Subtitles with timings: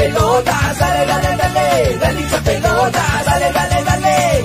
[0.00, 4.44] pelotas, dale, dale, dale, dale hincha pelotas, dale, dale, dale.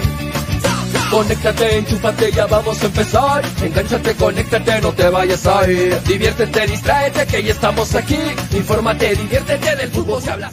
[1.09, 3.41] Conéctate, enchúfate, ya vamos a empezar.
[3.61, 6.01] Engánchate, conéctate, no te vayas a ir.
[6.03, 8.19] Diviértete, distráete, que ya estamos aquí.
[8.51, 10.51] Infórmate, diviértete, del fútbol se habla.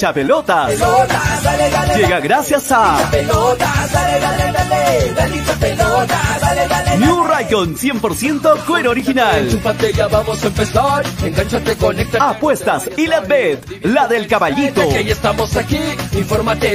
[0.00, 0.14] Hincha
[1.94, 3.10] Llega gracias a
[6.98, 9.60] New Raycon 100% cuero original.
[10.10, 11.04] Vamos a empezar.
[11.78, 12.18] Conéctate.
[12.18, 14.80] Apuestas y la bet, la del caballito.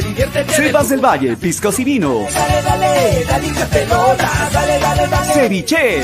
[0.03, 0.89] Diviértete.
[0.89, 2.31] Del Valle, piscos y vinos.
[2.31, 3.47] Dale, dale, dale
[4.79, 5.33] dale, dale.
[5.33, 6.03] Ceviche.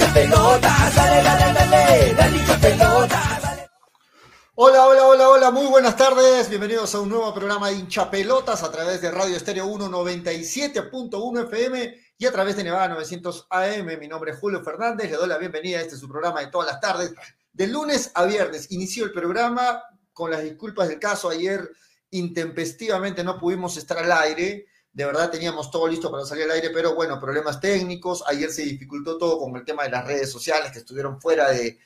[4.63, 6.47] Hola, hola, hola, hola, muy buenas tardes.
[6.47, 12.25] Bienvenidos a un nuevo programa de hinchapelotas a través de Radio Estéreo 197.1 FM y
[12.27, 13.97] a través de Nevada 900 AM.
[13.99, 16.67] Mi nombre es Julio Fernández, le doy la bienvenida a este su programa de todas
[16.67, 17.11] las tardes,
[17.51, 18.69] de lunes a viernes.
[18.69, 19.81] Inició el programa
[20.13, 21.31] con las disculpas del caso.
[21.31, 21.67] Ayer
[22.11, 24.67] intempestivamente no pudimos estar al aire.
[24.93, 28.23] De verdad teníamos todo listo para salir al aire, pero bueno, problemas técnicos.
[28.27, 31.79] Ayer se dificultó todo con el tema de las redes sociales que estuvieron fuera de,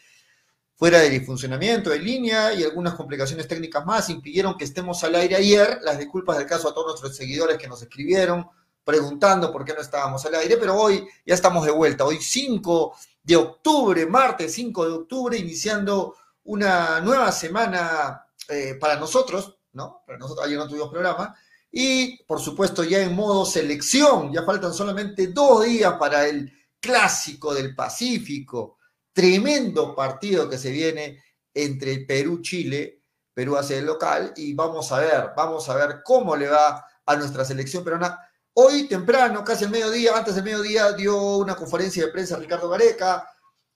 [0.75, 5.35] fuera del funcionamiento de línea y algunas complicaciones técnicas más impidieron que estemos al aire
[5.35, 5.79] ayer.
[5.81, 8.47] Las disculpas del caso a todos nuestros seguidores que nos escribieron
[8.83, 12.05] preguntando por qué no estábamos al aire, pero hoy ya estamos de vuelta.
[12.05, 19.57] Hoy 5 de octubre, martes 5 de octubre, iniciando una nueva semana eh, para nosotros,
[19.73, 20.03] ¿no?
[20.05, 21.35] Para nosotros, ayer no tuvimos programa.
[21.71, 27.53] Y por supuesto ya en modo selección, ya faltan solamente dos días para el clásico
[27.53, 28.74] del Pacífico
[29.15, 32.99] tremendo partido que se viene entre Perú-Chile.
[33.33, 37.15] Perú hace el local y vamos a ver, vamos a ver cómo le va a
[37.15, 38.19] nuestra selección peruana.
[38.53, 43.25] Hoy temprano, casi el mediodía, antes del mediodía, dio una conferencia de prensa Ricardo Gareca,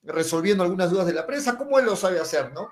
[0.04, 2.70] resolviendo algunas dudas de la prensa, como él lo sabe hacer, ¿no?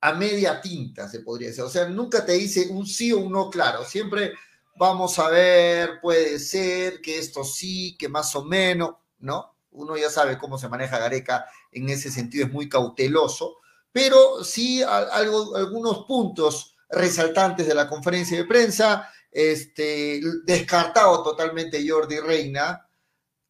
[0.00, 1.64] A media tinta, se podría decir.
[1.64, 3.84] O sea, nunca te dice un sí o un no claro.
[3.84, 4.32] Siempre
[4.78, 9.55] vamos a ver, puede ser, que esto sí, que más o menos, ¿no?
[9.76, 13.58] Uno ya sabe cómo se maneja Gareca en ese sentido, es muy cauteloso,
[13.92, 22.20] pero sí algo, algunos puntos resaltantes de la conferencia de prensa, este, descartado totalmente Jordi
[22.20, 22.88] Reina,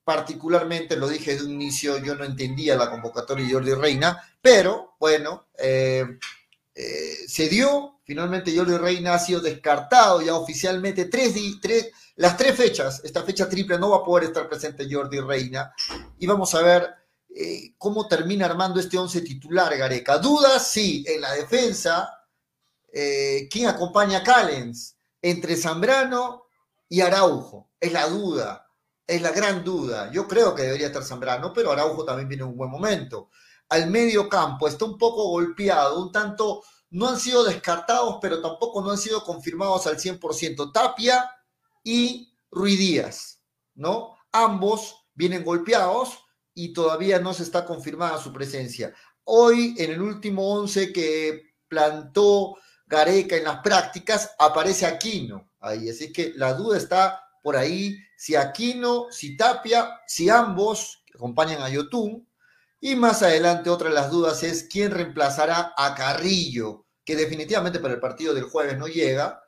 [0.04, 4.94] particularmente lo dije de un inicio, yo no entendía la convocatoria de Jordi Reina, pero
[5.00, 6.04] bueno, eh,
[6.78, 11.34] eh, se dio, finalmente Jordi Reina ha sido descartado ya oficialmente tres,
[12.16, 15.72] las tres fechas, esta fecha triple no va a poder estar presente Jordi Reina,
[16.18, 16.94] y vamos a ver
[17.34, 20.18] eh, cómo termina armando este once titular Gareca.
[20.18, 22.10] Dudas, sí, en la defensa,
[22.92, 24.96] eh, ¿quién acompaña a Callens?
[25.22, 26.44] Entre Zambrano
[26.90, 28.70] y Araujo, es la duda,
[29.06, 30.10] es la gran duda.
[30.12, 33.30] Yo creo que debería estar Zambrano, pero Araujo también viene en un buen momento.
[33.68, 38.80] Al medio campo está un poco golpeado, un tanto, no han sido descartados, pero tampoco
[38.80, 40.72] no han sido confirmados al 100%.
[40.72, 41.30] Tapia
[41.82, 43.42] y Ruidías,
[43.74, 44.16] ¿no?
[44.32, 46.18] Ambos vienen golpeados
[46.54, 48.94] y todavía no se está confirmada su presencia.
[49.24, 55.90] Hoy, en el último 11 que plantó Gareca en las prácticas, aparece Aquino ahí.
[55.90, 61.68] Así que la duda está por ahí, si Aquino, si Tapia, si ambos acompañan a
[61.68, 62.26] Yotun.
[62.80, 67.94] Y más adelante otra de las dudas es quién reemplazará a Carrillo, que definitivamente para
[67.94, 69.42] el partido del jueves no llega.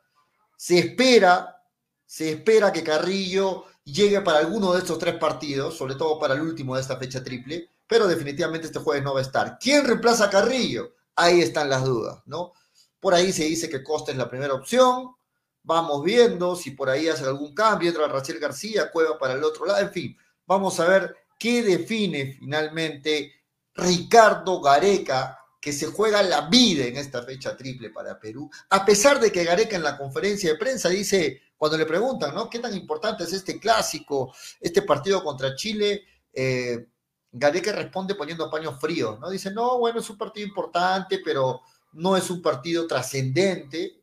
[0.57, 1.63] Se espera,
[2.05, 6.41] se espera que Carrillo llegue para alguno de estos tres partidos, sobre todo para el
[6.41, 9.57] último de esta fecha triple, pero definitivamente este jueves no va a estar.
[9.59, 10.93] ¿Quién reemplaza a Carrillo?
[11.15, 12.53] Ahí están las dudas, ¿no?
[12.99, 15.15] Por ahí se dice que Costa es la primera opción,
[15.63, 19.65] vamos viendo si por ahí hace algún cambio, entra Raciel García, Cueva para el otro
[19.65, 23.31] lado, en fin, vamos a ver qué define finalmente
[23.73, 29.19] Ricardo Gareca, que se juega la vida en esta fecha triple para Perú, a pesar
[29.19, 32.49] de que Gareca en la conferencia de prensa dice, cuando le preguntan, ¿no?
[32.49, 36.03] ¿Qué tan importante es este clásico, este partido contra Chile?
[36.31, 36.87] Eh,
[37.31, 39.29] Gareca responde poniendo paños fríos, ¿no?
[39.29, 41.61] Dice, no, bueno, es un partido importante, pero
[41.93, 44.01] no es un partido trascendente.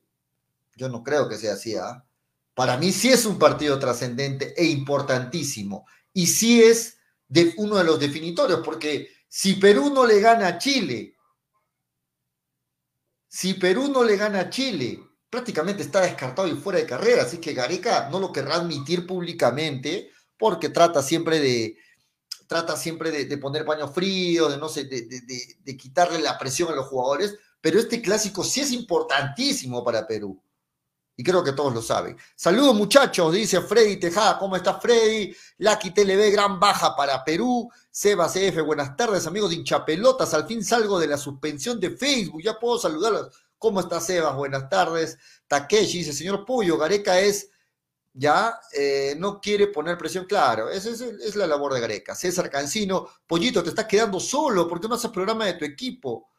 [0.74, 2.04] Yo no creo que sea así, ¿ah?
[2.54, 5.86] Para mí sí es un partido trascendente e importantísimo.
[6.12, 6.95] Y sí es
[7.28, 11.14] de uno de los definitorios, porque si Perú no le gana a Chile,
[13.28, 17.38] si Perú no le gana a Chile, prácticamente está descartado y fuera de carrera, así
[17.38, 21.78] que Gareca no lo querrá admitir públicamente porque trata siempre de
[22.46, 26.72] trata siempre de, poner paños fríos, de no sé, de, de, de, quitarle la presión
[26.72, 30.40] a los jugadores, pero este clásico sí es importantísimo para Perú.
[31.16, 32.16] Y creo que todos lo saben.
[32.34, 34.38] Saludos muchachos, dice Freddy Tejada.
[34.38, 35.34] ¿Cómo está Freddy?
[35.58, 37.70] Lucky TLB, gran baja para Perú.
[37.90, 40.34] Sebas F, buenas tardes, amigos de hinchapelotas.
[40.34, 42.42] Al fin salgo de la suspensión de Facebook.
[42.42, 43.34] Ya puedo saludarlos.
[43.58, 44.36] ¿Cómo está Sebas?
[44.36, 45.18] Buenas tardes.
[45.46, 47.48] Takeshi dice, señor Puyo, Gareca es
[48.18, 52.14] ya eh, no quiere poner presión, claro, esa es, la labor de Gareca.
[52.14, 56.30] César Cancino, Pollito, te estás quedando solo, ¿por qué no haces programa de tu equipo?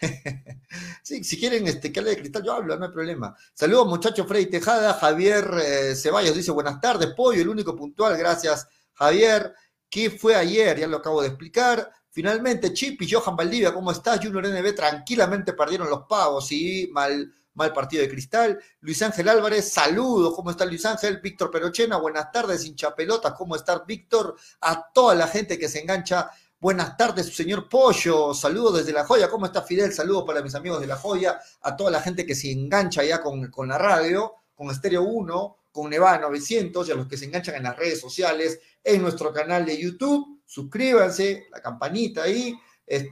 [1.02, 3.36] si quieren este, que hable de cristal, yo hablo, no hay problema.
[3.52, 8.66] Saludos, muchachos Freddy Tejada, Javier eh, Ceballos dice, buenas tardes, Pollo, el único puntual, gracias,
[8.94, 9.54] Javier.
[9.88, 10.78] ¿Qué fue ayer?
[10.78, 11.90] Ya lo acabo de explicar.
[12.10, 14.20] Finalmente, Chip y Johan Valdivia, ¿cómo estás?
[14.20, 18.58] Junior NB tranquilamente perdieron los pavos, y mal mal partido de cristal.
[18.80, 21.20] Luis Ángel Álvarez, saludos, ¿cómo está Luis Ángel?
[21.20, 24.36] Víctor Perochena, buenas tardes, hincha pelotas, ¿cómo está Víctor?
[24.60, 26.30] A toda la gente que se engancha,
[26.64, 29.92] buenas tardes, señor Pollo, saludos desde La Joya, ¿cómo está Fidel?
[29.92, 33.20] Saludos para mis amigos de La Joya, a toda la gente que se engancha ya
[33.20, 37.56] con, la radio, con Estéreo 1, con Nevada 900 y a los que se enganchan
[37.56, 42.58] en las redes sociales, en nuestro canal de YouTube, suscríbanse, la campanita ahí,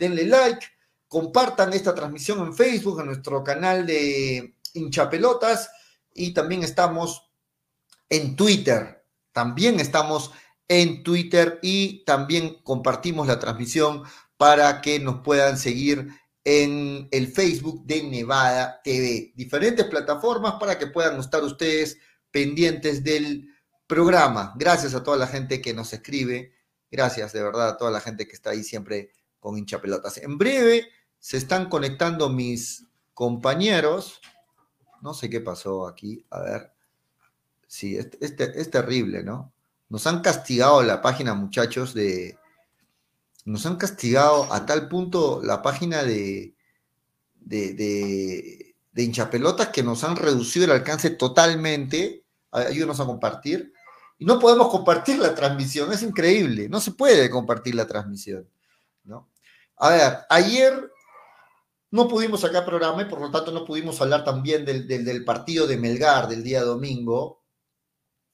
[0.00, 0.66] denle like
[1.06, 5.70] Compartan esta transmisión en Facebook, en nuestro canal de hinchapelotas
[6.14, 7.30] y también estamos
[8.08, 9.04] en Twitter.
[9.30, 10.30] También estamos
[10.72, 14.02] en Twitter y también compartimos la transmisión
[14.36, 16.08] para que nos puedan seguir
[16.44, 19.32] en el Facebook de Nevada TV.
[19.36, 21.98] Diferentes plataformas para que puedan estar ustedes
[22.30, 23.48] pendientes del
[23.86, 24.54] programa.
[24.56, 26.54] Gracias a toda la gente que nos escribe.
[26.90, 30.18] Gracias de verdad a toda la gente que está ahí siempre con hinchapelotas.
[30.18, 30.88] En breve
[31.18, 34.20] se están conectando mis compañeros.
[35.02, 36.24] No sé qué pasó aquí.
[36.30, 36.72] A ver.
[37.66, 39.54] Sí, es, terrible, ¿no?
[39.92, 42.38] Nos han castigado la página, muchachos, de...
[43.44, 46.54] Nos han castigado a tal punto la página de,
[47.34, 52.24] de, de, de hinchapelotas que nos han reducido el alcance totalmente.
[52.52, 53.74] Ayúdenos a compartir.
[54.16, 56.70] Y no podemos compartir la transmisión, es increíble.
[56.70, 58.48] No se puede compartir la transmisión,
[59.04, 59.28] ¿no?
[59.76, 60.90] A ver, ayer
[61.90, 65.76] no pudimos sacar programa y por lo tanto no pudimos hablar también del, partido de
[65.76, 67.42] Melgar del día domingo.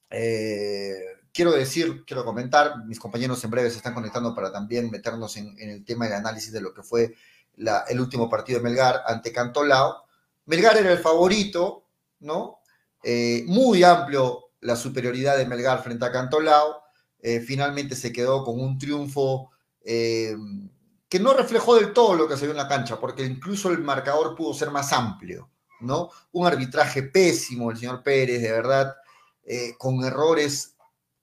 [0.09, 5.37] Eh, quiero decir, quiero comentar, mis compañeros en breve se están conectando para también meternos
[5.37, 7.14] en, el tema de análisis de lo que fue
[7.57, 10.02] el último partido de Melgar ante Cantolao.
[10.47, 11.87] Melgar era el favorito,
[12.18, 12.59] ¿no?
[13.04, 16.83] Eh, muy amplio la superioridad de Melgar frente a Cantolao.
[17.21, 19.52] Eh, finalmente se quedó con un triunfo
[19.85, 23.78] que no reflejó del todo lo que se vio en la cancha, porque incluso el
[23.78, 25.49] marcador pudo ser más amplio,
[25.83, 26.11] ¿no?
[26.33, 28.97] Un arbitraje pésimo, el señor Pérez, de verdad,
[29.45, 30.75] eh, con errores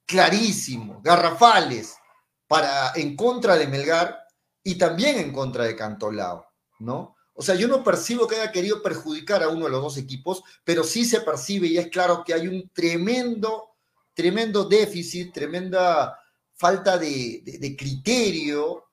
[0.06, 1.96] clarísimos, garrafales,
[2.46, 4.18] para, en contra de Melgar
[4.62, 6.46] y también en contra de Cantolao,
[6.78, 7.16] ¿no?
[7.34, 10.42] O sea, yo no percibo que haya querido perjudicar a uno de los dos equipos,
[10.64, 13.76] pero sí se percibe y es claro que hay un tremendo,
[14.14, 16.18] tremendo déficit, tremenda
[16.54, 18.86] falta de, de criterio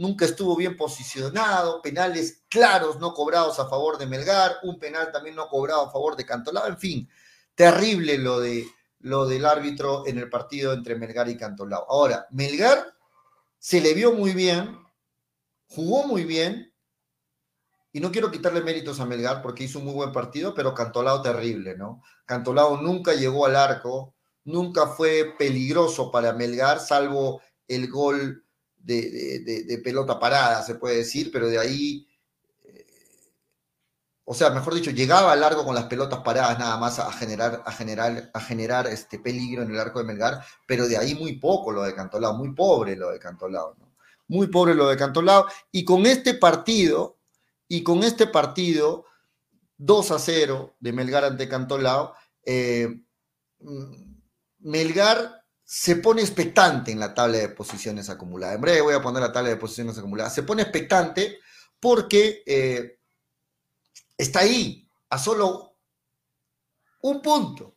[0.00, 5.36] nunca estuvo bien posicionado, penales claros no cobrados a favor de Melgar, un penal también
[5.36, 7.08] no cobrado a favor de Cantolao, en fin,
[7.54, 8.66] terrible lo, de,
[9.00, 11.86] lo del árbitro en el partido entre Melgar y Cantolao.
[11.88, 12.94] Ahora, Melgar
[13.58, 14.78] se le vio muy bien,
[15.66, 16.72] jugó muy bien,
[17.92, 21.22] y no quiero quitarle méritos a Melgar porque hizo un muy buen partido, pero Cantolao
[21.22, 22.02] terrible, ¿no?
[22.24, 24.14] Cantolao nunca llegó al arco,
[24.44, 28.44] nunca fue peligroso para Melgar, salvo el gol
[28.76, 32.06] de, pelota parada, se puede decir, pero de ahí,
[34.30, 37.72] o sea, mejor dicho, llegaba largo con las pelotas paradas nada más a generar, a
[37.72, 41.72] generar, a generar este peligro en el arco de Melgar, pero de ahí muy poco
[41.72, 43.74] lo de Cantolao, muy pobre lo de Cantolao.
[44.28, 47.18] Muy pobre lo de Cantolao, y con este partido,
[47.66, 49.04] y con este partido,
[49.78, 52.86] 2 a 0 de Melgar ante Cantolao, eh,
[53.58, 54.14] mm,
[54.60, 58.54] Melgar se pone expectante en la tabla de posiciones acumuladas.
[58.54, 60.32] En breve voy a poner la tabla de posiciones acumuladas.
[60.32, 61.40] Se pone expectante
[61.80, 62.99] porque eh,
[64.20, 65.76] está ahí a solo
[67.02, 67.76] un punto.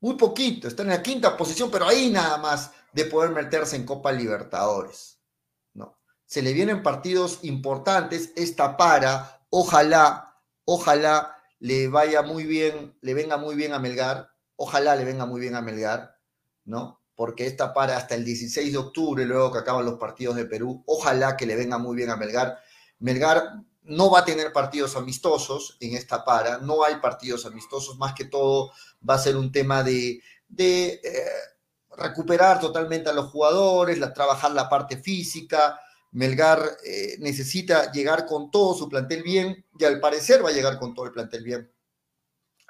[0.00, 0.68] Muy poquito.
[0.68, 5.18] Está en la quinta posición, pero ahí nada más de poder meterse en Copa Libertadores.
[5.74, 5.98] ¿no?
[6.24, 8.32] Se le vienen partidos importantes.
[8.36, 14.30] Esta para, ojalá, ojalá le vaya muy bien, le venga muy bien a Melgar.
[14.56, 16.16] Ojalá le venga muy bien a Melgar
[16.64, 17.00] ¿no?
[17.14, 20.82] Porque esta para hasta el 16 de octubre, luego que acaban los partidos de Perú.
[20.86, 22.58] Ojalá que le venga muy bien a Melgar.
[22.98, 28.14] Melgar no va a tener partidos amistosos en esta para, no hay partidos amistosos, más
[28.14, 28.72] que todo
[29.08, 31.26] va a ser un tema de, de eh,
[31.96, 35.80] recuperar totalmente a los jugadores, la, trabajar la parte física.
[36.12, 40.78] Melgar eh, necesita llegar con todo su plantel bien y al parecer va a llegar
[40.78, 41.72] con todo el plantel bien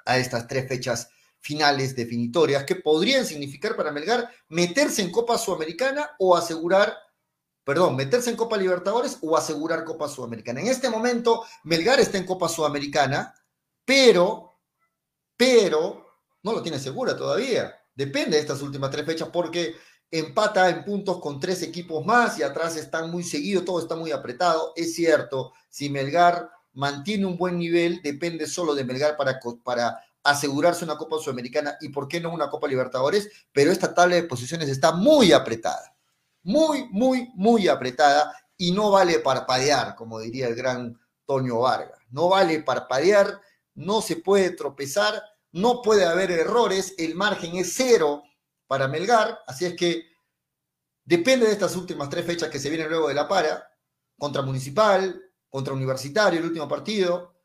[0.05, 1.09] a estas tres fechas
[1.39, 6.97] finales definitorias que podrían significar para Melgar meterse en Copa Sudamericana o asegurar,
[7.67, 10.61] perdón, meterse en Copa Libertadores o asegurar Copa Sudamericana.
[10.61, 13.35] En este momento, Melgar está en Copa Sudamericana,
[13.83, 14.53] pero,
[15.35, 17.75] pero, no lo tiene segura todavía.
[17.93, 19.75] Depende de estas últimas tres fechas porque
[20.09, 24.13] empata en puntos con tres equipos más y atrás están muy seguidos, todo está muy
[24.13, 24.71] apretado.
[24.77, 30.85] Es cierto, si Melgar mantiene un buen nivel, depende solo de Melgar para, para asegurarse
[30.85, 34.69] una Copa Sudamericana y por qué no una Copa Libertadores, pero esta tabla de posiciones
[34.69, 35.96] está muy apretada,
[36.47, 42.29] muy, muy, muy apretada y no vale parpadear, como diría el gran Toño Vargas, no
[42.29, 43.41] vale parpadear,
[43.75, 48.23] no se puede tropezar, no puede haber errores, el margen es cero
[48.65, 50.05] para Melgar, así es que
[51.03, 53.69] depende de estas últimas tres fechas que se vienen luego de la para,
[54.17, 57.35] contra Municipal, contra Universitario, el último partido,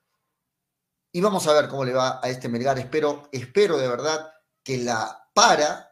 [1.10, 2.78] y vamos a ver cómo le va a este Melgar.
[2.78, 4.32] Espero, espero de verdad
[4.62, 5.91] que la para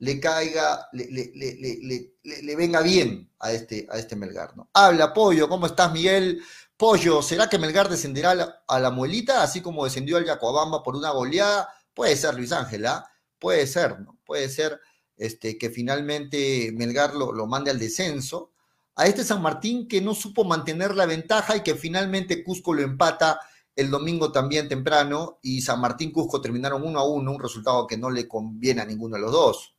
[0.00, 4.56] le caiga, le, le, venga bien a este, a este Melgar.
[4.56, 4.70] ¿no?
[4.72, 6.42] Habla, Pollo, ¿cómo estás, Miguel?
[6.76, 11.10] Pollo, ¿será que Melgar descenderá a la, muelita, así como descendió al Yacobamba por una
[11.10, 11.68] goleada?
[11.92, 13.10] Puede ser, Luis Ángela, ¿ah?
[13.38, 14.18] puede ser, ¿no?
[14.24, 14.80] Puede ser
[15.18, 18.52] este, que finalmente Melgar lo, lo mande al descenso.
[18.96, 22.80] A este San Martín que no supo mantener la ventaja y que finalmente Cusco lo
[22.80, 23.38] empata
[23.76, 27.98] el domingo también temprano y San Martín Cusco terminaron uno a uno, un resultado que
[27.98, 29.74] no le conviene a ninguno de los dos.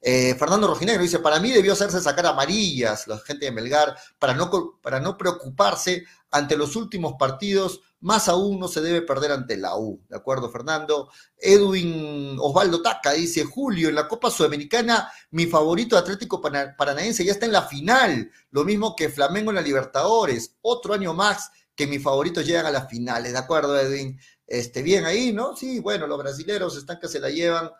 [0.00, 4.34] Eh, Fernando Rojinegro dice, para mí debió hacerse sacar amarillas la gente de Melgar para
[4.34, 9.56] no, para no preocuparse ante los últimos partidos, más aún no se debe perder ante
[9.56, 11.10] la U, ¿de acuerdo Fernando?
[11.36, 17.46] Edwin Osvaldo Taca dice, Julio, en la Copa Sudamericana mi favorito Atlético Paranaense ya está
[17.46, 22.02] en la final, lo mismo que Flamengo en la Libertadores, otro año más que mis
[22.02, 24.18] favoritos llegan a las finales, ¿de acuerdo, Edwin?
[24.46, 25.56] Este, bien ahí, ¿no?
[25.56, 27.70] Sí, bueno, los brasileros están que se la llevan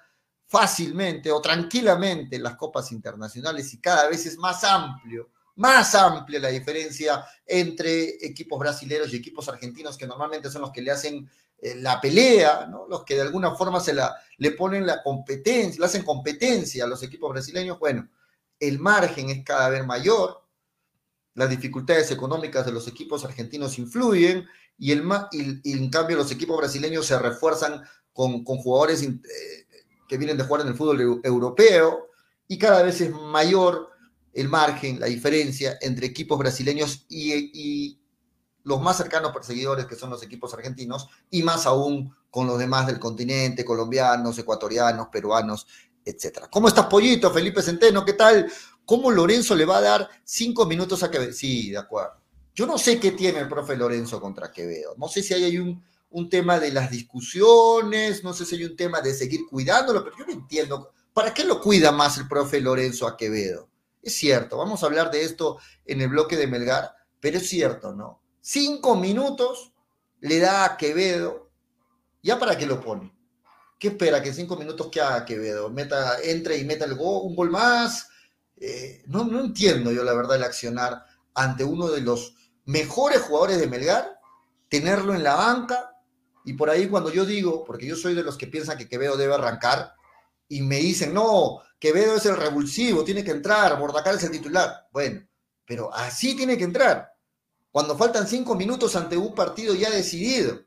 [0.49, 6.41] fácilmente o tranquilamente en las copas internacionales y cada vez es más amplio, más amplia
[6.41, 11.31] la diferencia entre equipos brasileños y equipos argentinos que normalmente son los que le hacen
[11.61, 12.87] eh, la pelea, ¿no?
[12.89, 16.87] Los que de alguna forma se la, le ponen la competencia, le hacen competencia a
[16.87, 17.79] los equipos brasileños.
[17.79, 18.09] Bueno,
[18.59, 20.45] el margen es cada vez mayor,
[21.35, 24.47] las dificultades económicas de los equipos argentinos influyen
[24.79, 29.68] y, el, y, en cambio los equipos brasileños se refuerzan con, jugadores eh,
[30.09, 32.09] que vienen de jugar en el fútbol europeo
[32.49, 33.91] y cada vez es mayor
[34.33, 38.01] el margen, la diferencia entre equipos brasileños y,
[38.65, 42.87] los más cercanos perseguidores que son los equipos argentinos y más aún con los demás
[42.87, 45.67] del continente, colombianos, ecuatorianos, peruanos,
[46.05, 46.49] etcétera.
[46.51, 47.31] ¿Cómo estás, Pollito?
[47.31, 48.53] Felipe Centeno, ¿qué tal?
[48.85, 51.33] ¿Cómo Lorenzo le va a dar cinco minutos a Quevedo?
[51.33, 52.21] Sí, de acuerdo.
[52.55, 54.95] Yo no sé qué tiene el profe Lorenzo contra Quevedo.
[54.99, 58.77] No sé si hay un, un tema de las discusiones, no sé si hay un
[58.77, 60.93] tema de seguir cuidándolo, pero yo no entiendo.
[61.13, 63.69] ¿Para qué lo cuida más el profe Lorenzo a Quevedo?
[64.03, 67.95] Es cierto, vamos a hablar de esto en el bloque de Melgar, pero es cierto,
[67.95, 68.23] ¿no?
[68.41, 69.73] Cinco minutos
[70.21, 71.51] le da a Quevedo,
[72.23, 73.13] ¿ya para qué lo pone?
[73.79, 74.23] ¿Qué espera?
[74.23, 75.71] ¿Que cinco minutos que haga Quevedo?
[75.71, 78.09] Meta, entre y meta el gol, un gol más,
[78.57, 82.35] eh, no, no entiendo yo la verdad el accionar ante uno de los
[82.65, 84.19] mejores jugadores de Melgar,
[84.69, 85.98] tenerlo en la banca
[86.49, 89.19] y por ahí cuando yo digo, porque yo soy de los que piensan que Quevedo
[89.19, 89.93] debe arrancar
[90.49, 94.89] y me dicen, no, Quevedo es el revulsivo, tiene que entrar, Bordacar es el titular.
[94.91, 95.29] Bueno,
[95.67, 97.13] pero así tiene que entrar.
[97.71, 100.65] Cuando faltan cinco minutos ante un partido ya decidido.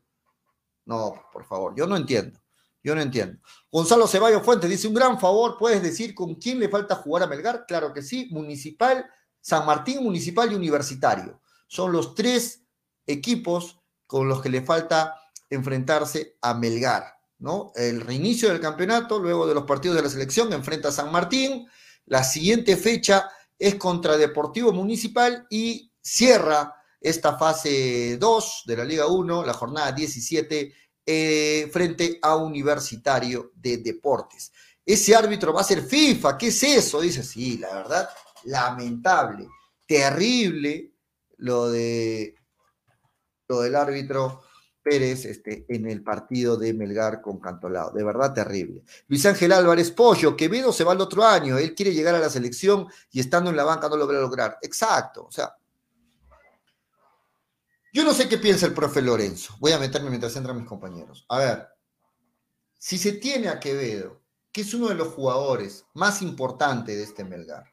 [0.85, 2.39] No, por favor, yo no entiendo.
[2.83, 3.39] Yo no entiendo.
[3.71, 7.27] Gonzalo Ceballos Fuentes dice, un gran favor, ¿puedes decir con quién le falta jugar a
[7.27, 7.65] Melgar?
[7.65, 9.09] Claro que sí, Municipal,
[9.39, 11.41] San Martín Municipal y Universitario.
[11.65, 12.67] Son los tres
[13.07, 15.15] equipos con los que le falta
[15.51, 17.03] enfrentarse a Melgar,
[17.39, 17.72] ¿no?
[17.75, 21.67] El reinicio del campeonato, luego de los partidos de la selección, enfrenta a San Martín.
[22.05, 23.29] La siguiente fecha
[23.60, 29.91] es contra Deportivo Municipal y cierra esta fase 2 de la Liga 1, la jornada
[29.91, 30.74] 17
[31.05, 34.51] eh, frente a Universitario de Deportes.
[34.86, 37.01] Ese árbitro va a ser FIFA, ¿qué es eso?
[37.01, 38.10] Dice, sí, la verdad,
[38.46, 39.48] lamentable,
[39.86, 40.93] terrible
[41.38, 42.36] lo de
[43.48, 44.43] lo del árbitro
[44.83, 47.91] Pérez este, en el partido de Melgar con Cantolao.
[47.91, 48.83] De verdad terrible.
[49.07, 52.29] Luis Ángel Álvarez Pollo, Quevedo se va el otro año, él quiere llegar a la
[52.29, 54.57] selección y estando en la banca no lo va a lograr.
[54.61, 55.55] Exacto, o sea,
[57.93, 59.55] yo no sé qué piensa el profe Lorenzo.
[59.59, 61.25] Voy a meterme mientras entran mis compañeros.
[61.27, 61.67] A ver,
[62.77, 64.21] si se tiene a Quevedo,
[64.51, 67.65] que es uno de los jugadores más importantes de este Melgar,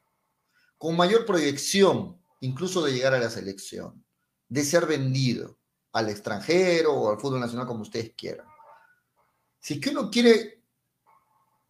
[0.76, 4.04] con mayor proyección, incluso de llegar a la selección,
[4.48, 5.57] de ser vendido
[5.98, 8.46] al extranjero o al fútbol nacional como ustedes quieran.
[9.58, 10.62] Si es que uno quiere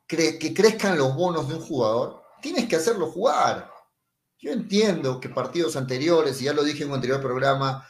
[0.06, 3.70] que crezcan los bonos de un jugador, tienes que hacerlo jugar.
[4.38, 7.86] Yo entiendo que partidos anteriores, y ya lo dije en un anterior programa,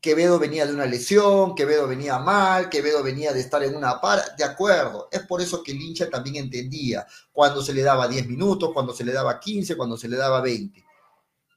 [0.00, 4.36] Quevedo venía de una lesión, Quevedo venía mal, Quevedo venía de estar en una par,
[4.36, 5.08] de acuerdo.
[5.10, 8.94] Es por eso que el hincha también entendía cuando se le daba 10 minutos, cuando
[8.94, 10.84] se le daba 15, cuando se le daba 20.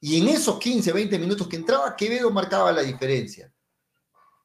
[0.02, 3.53] Y en esos 15, 20 minutos que entraba, Quevedo marcaba la diferencia.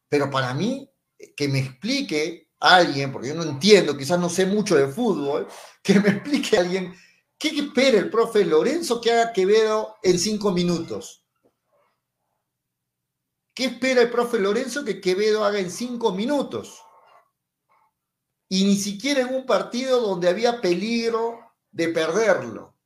[0.09, 0.91] Pero para mí,
[1.37, 5.47] que me explique alguien, porque yo no entiendo, quizás no sé mucho de fútbol,
[5.83, 6.93] que me explique alguien
[7.37, 11.19] qué espera el profe Lorenzo que haga Quevedo en 5 minutos
[13.59, 16.81] ¿Qué espera el profe Lorenzo que Quevedo haga en cinco minutos?
[18.47, 22.77] Y ni siquiera en un partido donde había peligro de perderlo,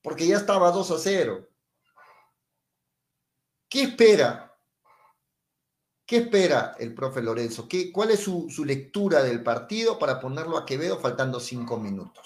[0.00, 1.46] porque ya estaba 2 a 0.
[3.68, 4.53] ¿Qué espera?
[6.06, 7.66] ¿Qué espera el profe Lorenzo?
[7.66, 12.24] ¿Qué, ¿Cuál es su, su lectura del partido para ponerlo a Quevedo faltando cinco minutos?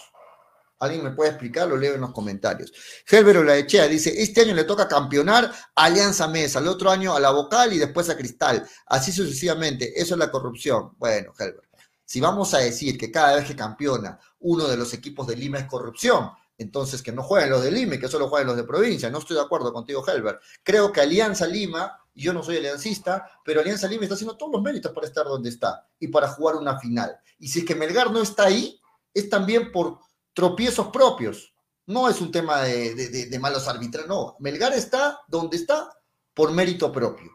[0.81, 1.69] ¿Alguien me puede explicar?
[1.69, 2.73] Lo leo en los comentarios.
[3.09, 7.21] Helbero Laechea dice, este año le toca campeonar a Alianza Mesa, el otro año a
[7.21, 8.69] la Vocal y después a Cristal.
[8.87, 10.01] Así sucesivamente.
[10.01, 10.93] Eso es la corrupción.
[10.97, 11.69] Bueno, Helber,
[12.05, 15.59] si vamos a decir que cada vez que campeona uno de los equipos de Lima
[15.59, 18.65] es corrupción, entonces que no jueguen los de Lima y que solo jueguen los de
[18.65, 19.11] provincia.
[19.11, 20.39] No estoy de acuerdo contigo, Helber.
[20.63, 24.63] Creo que Alianza Lima, yo no soy aliancista, pero Alianza Lima está haciendo todos los
[24.63, 27.17] méritos para estar donde está y para jugar una final.
[27.39, 28.81] Y si es que Melgar no está ahí,
[29.15, 30.01] es también por
[30.33, 31.55] tropiezos propios.
[31.87, 34.37] No es un tema de, malos árbitros, no.
[34.41, 35.91] Melgar está donde está
[36.35, 37.33] por mérito propio.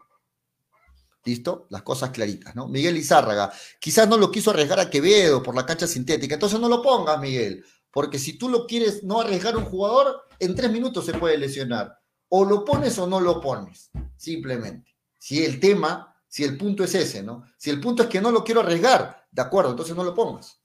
[1.24, 1.66] ¿Listo?
[1.70, 2.68] Las cosas claritas, ¿no?
[2.68, 6.68] Miguel Izárraga, quizás no lo quiso arriesgar a Quevedo por la cancha sintética, entonces no
[6.68, 10.70] lo pongas, Miguel, porque si tú lo quieres no arriesgar a un jugador, en tres
[10.70, 11.98] minutos se puede lesionar.
[12.36, 14.96] O lo pones o no lo pones, simplemente.
[15.20, 17.44] Si el tema, si el punto es ese, ¿no?
[17.56, 20.60] Si el punto es que no lo quiero arriesgar, de acuerdo, entonces no lo pongas.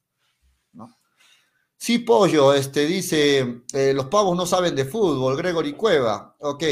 [1.78, 6.36] Sí, Pollo, este, dice, eh, los pavos no saben de fútbol, Gregory Cueva.
[6.40, 6.64] Ok,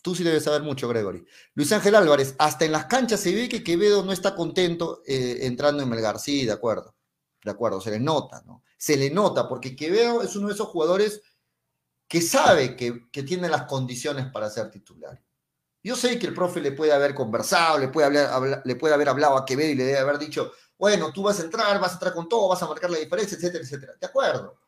[0.00, 1.26] tú sí debes saber mucho, Gregory.
[1.54, 5.38] Luis Ángel Álvarez, hasta en las canchas se ve que Quevedo no está contento eh,
[5.42, 6.20] entrando en Melgar.
[6.20, 6.94] Sí, de acuerdo,
[7.44, 8.62] de acuerdo, se le nota, ¿no?
[8.78, 11.20] Se le nota, porque Quevedo es uno de esos jugadores
[12.08, 15.20] que sabe que, que tiene las condiciones para ser titular.
[15.82, 19.08] Yo sé que el profe le puede haber conversado, le puede, hablar, le puede haber
[19.08, 21.94] hablado a Quevedo y le debe haber dicho, bueno, tú vas a entrar, vas a
[21.94, 23.94] entrar con todo, vas a marcar la diferencia, etcétera, etcétera.
[24.00, 24.58] De acuerdo.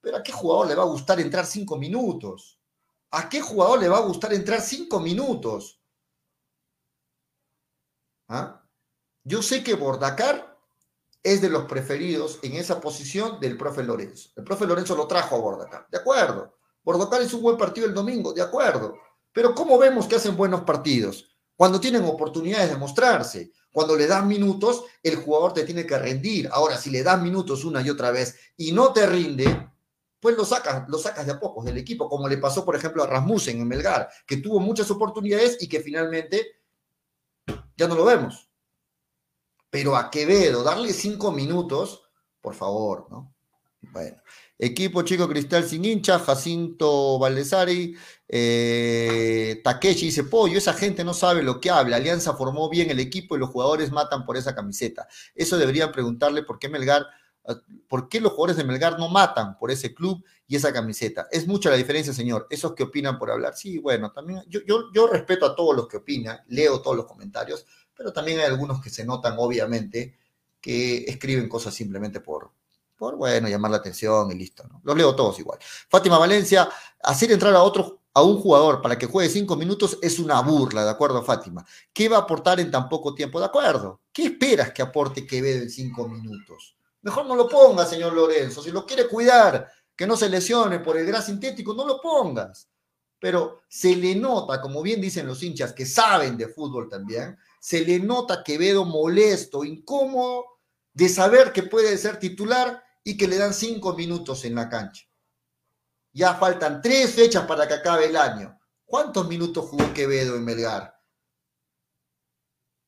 [0.00, 2.60] Pero ¿a qué jugador le va a gustar entrar cinco minutos?
[3.10, 5.80] ¿A qué jugador le va a gustar entrar cinco minutos?
[8.28, 8.62] ¿Ah?
[9.24, 10.45] Yo sé que Bordacar
[11.26, 14.30] es de los preferidos en esa posición del profe Lorenzo.
[14.36, 15.86] El profe Lorenzo lo trajo a Bordacar.
[15.90, 16.56] De acuerdo.
[16.84, 18.32] Bordacar es un buen partido el domingo.
[18.32, 18.94] De acuerdo.
[19.32, 21.26] Pero ¿cómo vemos que hacen buenos partidos?
[21.56, 26.48] Cuando tienen oportunidades de mostrarse, cuando le das minutos, el jugador te tiene que rendir.
[26.52, 29.68] Ahora, si le das minutos una y otra vez y no te rinde,
[30.20, 33.02] pues lo sacas, lo sacas de a pocos del equipo, como le pasó, por ejemplo,
[33.02, 36.62] a Rasmussen en Melgar, que tuvo muchas oportunidades y que finalmente
[37.76, 38.45] ya no lo vemos.
[39.76, 42.00] Pero a Quevedo, darle cinco minutos,
[42.40, 43.34] por favor, ¿no?
[43.92, 44.16] Bueno,
[44.58, 47.94] Equipo Chico Cristal sin hincha, Jacinto Valdesari,
[48.26, 53.00] eh, Takeshi dice, pollo, esa gente no sabe lo que habla, Alianza formó bien el
[53.00, 55.06] equipo y los jugadores matan por esa camiseta.
[55.34, 57.06] Eso deberían preguntarle por qué Melgar,
[57.46, 61.28] ah, por qué los jugadores de Melgar no matan por ese club y esa camiseta.
[61.30, 62.46] Es mucha la diferencia, señor.
[62.48, 63.54] Esos que opinan por hablar.
[63.54, 67.04] Sí, bueno, también yo, yo, yo respeto a todos los que opinan, leo todos los
[67.04, 70.18] comentarios, pero también hay algunos que se notan, obviamente,
[70.60, 72.52] que escriben cosas simplemente por,
[72.96, 74.80] por, bueno, llamar la atención y listo, ¿no?
[74.84, 75.58] Los leo todos igual.
[75.88, 76.68] Fátima Valencia,
[77.02, 80.84] hacer entrar a otro, a un jugador para que juegue cinco minutos es una burla,
[80.84, 81.64] ¿de acuerdo, Fátima?
[81.92, 83.38] ¿Qué va a aportar en tan poco tiempo?
[83.38, 84.00] De acuerdo.
[84.12, 86.76] ¿Qué esperas que aporte Quevedo en cinco minutos?
[87.02, 88.62] Mejor no lo ponga, señor Lorenzo.
[88.62, 92.68] Si lo quiere cuidar, que no se lesione por el gras sintético, no lo pongas.
[93.18, 97.84] Pero se le nota, como bien dicen los hinchas que saben de fútbol también, se
[97.84, 100.44] le nota Quevedo molesto, incómodo
[100.92, 105.04] de saber que puede ser titular y que le dan cinco minutos en la cancha.
[106.12, 108.56] Ya faltan tres fechas para que acabe el año.
[108.84, 110.94] ¿Cuántos minutos jugó Quevedo en Melgar?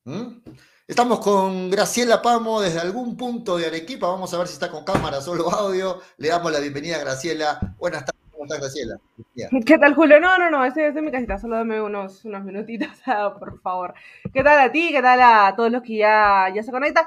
[0.05, 0.43] ¿Mm?
[0.87, 4.07] Estamos con Graciela Pamo desde algún punto de Arequipa.
[4.07, 6.01] Vamos a ver si está con cámara, solo audio.
[6.15, 7.75] Le damos la bienvenida a Graciela.
[7.77, 8.18] Buenas tardes.
[8.39, 9.65] ¿Cómo estás, Graciela?
[9.65, 10.17] ¿Qué tal, Julio?
[10.21, 11.37] No, no, no, ese es mi casita.
[11.37, 12.87] Solo dame unos, unos minutitos,
[13.37, 13.93] por favor.
[14.33, 14.91] ¿Qué tal a ti?
[14.93, 17.03] ¿Qué tal a todos los que ya, ya se conectan?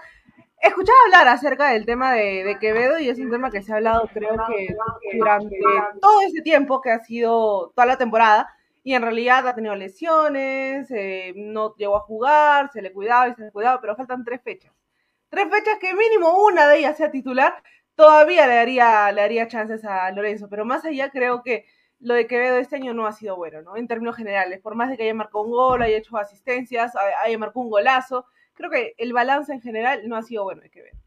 [0.60, 4.10] Escuchaba hablar acerca del tema de, Quevedo y es un tema que se ha hablado
[4.12, 4.76] creo que
[5.16, 5.58] durante
[6.02, 10.90] todo ese tiempo que ha sido toda la temporada y en realidad ha tenido lesiones,
[10.90, 14.42] eh, no llegó a jugar, se le cuidaba y se le cuidaba, pero faltan tres
[14.42, 14.70] fechas.
[15.30, 17.54] Tres fechas que mínimo una de ellas sea titular
[17.94, 21.66] todavía le daría, le daría chances a Lorenzo, pero más allá creo que
[22.00, 23.76] lo de Quevedo este año no ha sido bueno, ¿no?
[23.76, 26.92] En términos generales, por más de que haya marcado un gol, haya hecho asistencias,
[27.24, 30.70] haya marcado un golazo, creo que el balance en general no ha sido bueno de
[30.70, 30.98] Quevedo.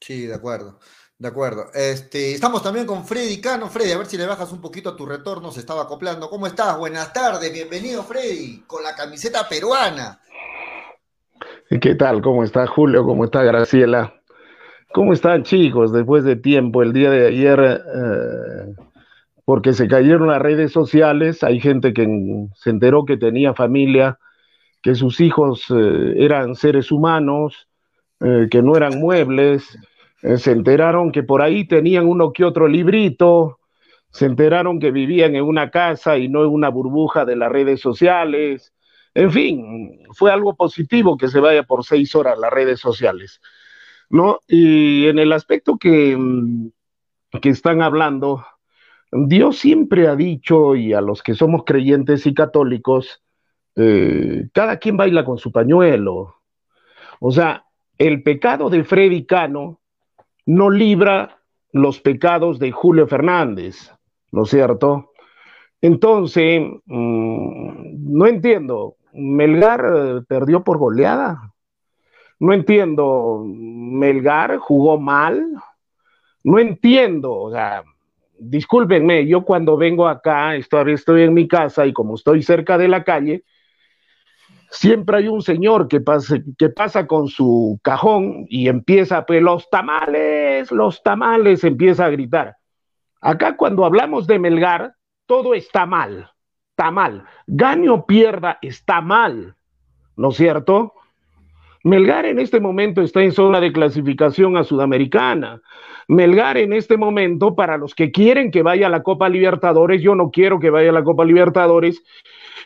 [0.00, 0.78] Sí, de acuerdo.
[1.18, 1.66] De acuerdo.
[1.72, 3.68] Este, estamos también con Freddy Cano.
[3.68, 6.28] Freddy, a ver si le bajas un poquito a tu retorno, se estaba acoplando.
[6.28, 6.76] ¿Cómo estás?
[6.76, 10.20] Buenas tardes, bienvenido Freddy, con la camiseta peruana.
[11.80, 12.20] ¿Qué tal?
[12.20, 13.04] ¿Cómo está Julio?
[13.04, 14.21] ¿Cómo está Graciela?
[14.92, 15.92] ¿Cómo están chicos?
[15.92, 18.74] Después de tiempo, el día de ayer, eh,
[19.44, 22.06] porque se cayeron las redes sociales, hay gente que
[22.54, 24.18] se enteró que tenía familia,
[24.82, 27.68] que sus hijos eh, eran seres humanos,
[28.20, 29.78] eh, que no eran muebles
[30.36, 33.58] se enteraron que por ahí tenían uno que otro librito,
[34.10, 37.80] se enteraron que vivían en una casa y no en una burbuja de las redes
[37.80, 38.72] sociales.
[39.14, 43.40] En fin, fue algo positivo que se vaya por seis horas las redes sociales.
[44.12, 44.40] ¿No?
[44.46, 46.70] Y en el aspecto que, mm,
[47.40, 48.44] que están hablando,
[49.10, 53.22] Dios siempre ha dicho, y a los que somos creyentes y católicos,
[53.74, 56.36] eh, cada quien baila con su pañuelo.
[57.20, 57.64] O sea,
[57.96, 59.80] el pecado de Freddy Cano
[60.44, 61.38] no libra
[61.72, 63.92] los pecados de Julio Fernández,
[64.30, 65.12] ¿no es cierto?
[65.80, 71.51] Entonces, mm, no entiendo, Melgar eh, perdió por goleada.
[72.42, 75.46] No entiendo, Melgar jugó mal.
[76.42, 77.84] No entiendo, o sea,
[78.36, 82.88] discúlpenme, yo cuando vengo acá, estoy, estoy en mi casa y como estoy cerca de
[82.88, 83.44] la calle,
[84.72, 89.70] siempre hay un señor que pasa, que pasa con su cajón y empieza, pues los
[89.70, 92.56] tamales, los tamales, empieza a gritar.
[93.20, 96.32] Acá cuando hablamos de Melgar, todo está mal,
[96.70, 97.24] está mal.
[97.46, 99.54] Gane o pierda, está mal,
[100.16, 100.94] ¿no es cierto?
[101.84, 105.60] Melgar en este momento está en zona de clasificación a Sudamericana.
[106.08, 110.14] Melgar en este momento, para los que quieren que vaya a la Copa Libertadores, yo
[110.14, 112.02] no quiero que vaya a la Copa Libertadores,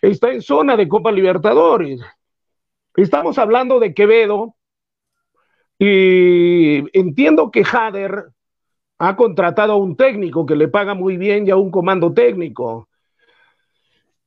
[0.02, 2.00] está en zona de Copa Libertadores.
[2.94, 4.55] Estamos hablando de Quevedo
[5.79, 8.26] y entiendo que Jader
[8.98, 12.88] ha contratado a un técnico que le paga muy bien y a un comando técnico.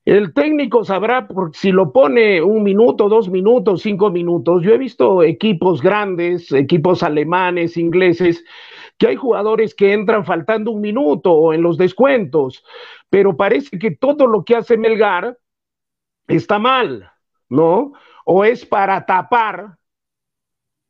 [0.10, 4.64] El técnico sabrá si lo pone un minuto, dos minutos, cinco minutos.
[4.64, 8.44] Yo he visto equipos grandes, equipos alemanes, ingleses,
[8.98, 12.64] que hay jugadores que entran faltando un minuto o en los descuentos,
[13.12, 15.38] pero parece que todo lo que hace Melgar
[16.28, 17.12] está mal,
[17.48, 17.94] ¿no?
[18.26, 19.78] O es para tapar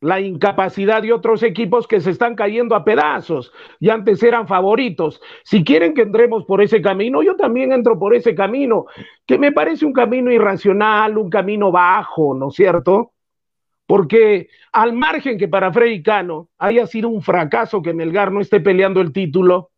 [0.00, 5.20] la incapacidad de otros equipos que se están cayendo a pedazos y antes eran favoritos.
[5.44, 8.86] Si quieren que entremos por ese camino, yo también entro por ese camino,
[9.26, 13.12] que me parece un camino irracional, un camino bajo, ¿no es cierto?
[13.86, 18.60] Porque al margen que para Freddy Cano haya sido un fracaso que Melgar no esté
[18.60, 19.70] peleando el título,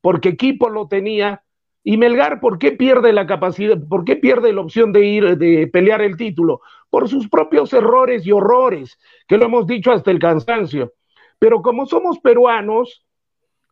[0.00, 1.43] porque equipo lo tenía,
[1.86, 5.66] y Melgar, ¿por qué pierde la capacidad, por qué pierde la opción de ir, de
[5.66, 6.62] pelear el título?
[6.88, 10.94] Por sus propios errores y horrores, que lo hemos dicho hasta el cansancio.
[11.38, 13.04] Pero como somos peruanos,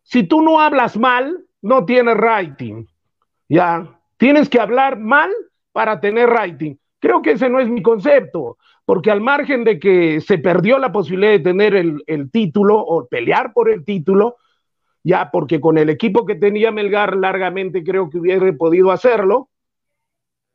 [0.02, 2.84] si tú no hablas mal, no tienes rating.
[3.48, 5.30] Ya, tienes que hablar mal
[5.72, 6.74] para tener rating.
[6.98, 10.92] Creo que ese no es mi concepto, porque al margen de que se perdió la
[10.92, 14.36] posibilidad de tener el, el título o pelear por el título,
[15.04, 19.48] ya porque con el equipo que tenía Melgar largamente creo que hubiera podido hacerlo.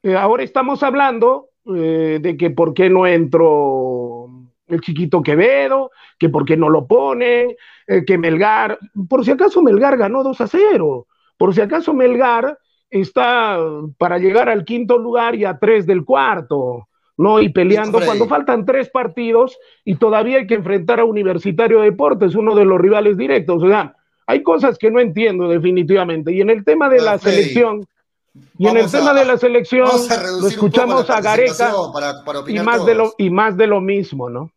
[0.03, 4.27] Eh, ahora estamos hablando eh, de que por qué no entró
[4.67, 7.57] el chiquito Quevedo, que por qué no lo pone,
[7.87, 8.79] eh, que Melgar,
[9.09, 11.07] por si acaso Melgar ganó 2 a 0,
[11.37, 12.57] por si acaso Melgar
[12.89, 13.59] está
[13.97, 16.87] para llegar al quinto lugar y a tres del cuarto.
[17.17, 17.41] ¿no?
[17.41, 22.35] Y peleando cuando faltan tres partidos y todavía hay que enfrentar a Universitario de Deportes,
[22.35, 23.63] uno de los rivales directos.
[23.63, 23.96] O sea,
[24.27, 26.33] hay cosas que no entiendo definitivamente.
[26.33, 27.87] Y en el tema de la selección,
[28.57, 29.89] y en el tema de la selección,
[30.41, 31.73] lo escuchamos a Gareca
[32.47, 34.51] y, más de lo, y más de lo mismo, ¿no?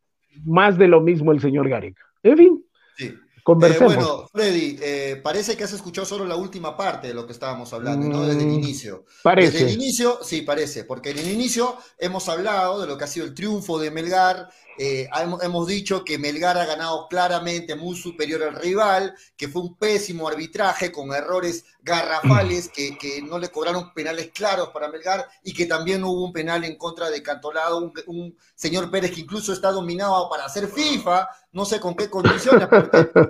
[0.45, 2.03] Más de lo mismo el señor Gareca.
[2.23, 2.65] En fin.
[2.97, 3.15] Sí.
[3.43, 3.95] Conversemos.
[3.95, 7.33] Eh, bueno, Freddy, eh, parece que has escuchado solo la última parte de lo que
[7.33, 8.27] estábamos hablando, ¿no?
[8.27, 9.05] Desde el mm, inicio.
[9.23, 9.53] Parece.
[9.53, 13.07] Desde el inicio, sí, parece, porque en el inicio hemos hablado de lo que ha
[13.07, 15.09] sido el triunfo de Melgar, eh,
[15.43, 20.29] hemos, dicho que Melgar ha ganado claramente, muy superior al rival, que fue un pésimo
[20.29, 26.05] arbitraje con errores garrafales, que, no le cobraron penales claros para Melgar y que también
[26.05, 30.45] hubo un penal en contra de Cantolado, un, señor Pérez que incluso está dominado para
[30.45, 32.69] hacer FIFA, no sé con qué condiciones,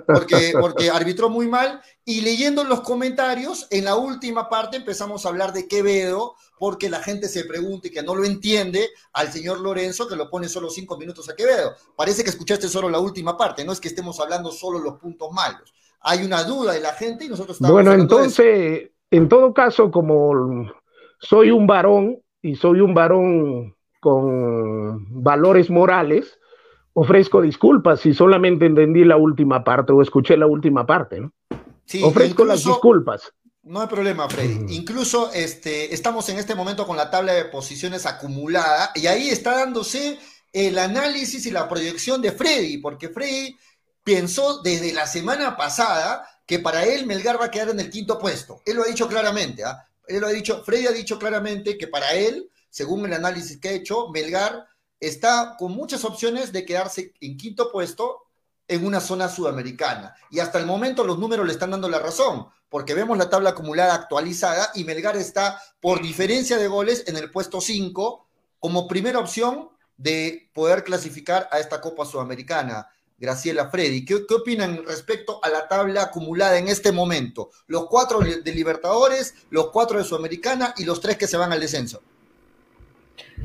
[0.07, 1.81] porque, porque, arbitró muy mal.
[2.05, 6.99] Y leyendo los comentarios, en la última parte empezamos a hablar de Quevedo, porque la
[6.99, 10.69] gente se pregunta y que no lo entiende al señor Lorenzo que lo pone solo
[10.69, 11.71] cinco minutos a Quevedo.
[11.95, 15.31] Parece que escuchaste solo la última parte, no es que estemos hablando solo los puntos
[15.31, 15.73] malos.
[16.01, 20.71] Hay una duda de la gente y nosotros estamos Bueno, entonces, en todo caso, como
[21.17, 26.37] soy un varón y soy un varón con valores morales,
[26.93, 31.33] ofrezco disculpas si solamente entendí la última parte o escuché la última parte, ¿no?
[31.85, 33.33] Sí, ofrezco las disculpas.
[33.63, 34.75] No hay problema, Freddy.
[34.75, 39.55] Incluso este, estamos en este momento con la tabla de posiciones acumulada y ahí está
[39.55, 40.17] dándose
[40.51, 43.55] el análisis y la proyección de Freddy, porque Freddy
[44.03, 48.17] pensó desde la semana pasada que para él Melgar va a quedar en el quinto
[48.17, 48.61] puesto.
[48.65, 49.87] Él lo ha dicho claramente, ¿ah?
[50.07, 53.69] Él lo ha dicho, Freddy ha dicho claramente que para él, según el análisis que
[53.69, 54.65] ha hecho, Melgar
[54.99, 58.23] está con muchas opciones de quedarse en quinto puesto
[58.71, 60.15] en una zona sudamericana.
[60.29, 63.49] Y hasta el momento los números le están dando la razón, porque vemos la tabla
[63.49, 68.27] acumulada actualizada y Melgar está por diferencia de goles en el puesto 5
[68.59, 72.87] como primera opción de poder clasificar a esta Copa Sudamericana.
[73.17, 77.51] Graciela Freddy, ¿qué, qué opinan respecto a la tabla acumulada en este momento?
[77.67, 81.59] Los cuatro de Libertadores, los cuatro de Sudamericana y los tres que se van al
[81.59, 82.01] descenso.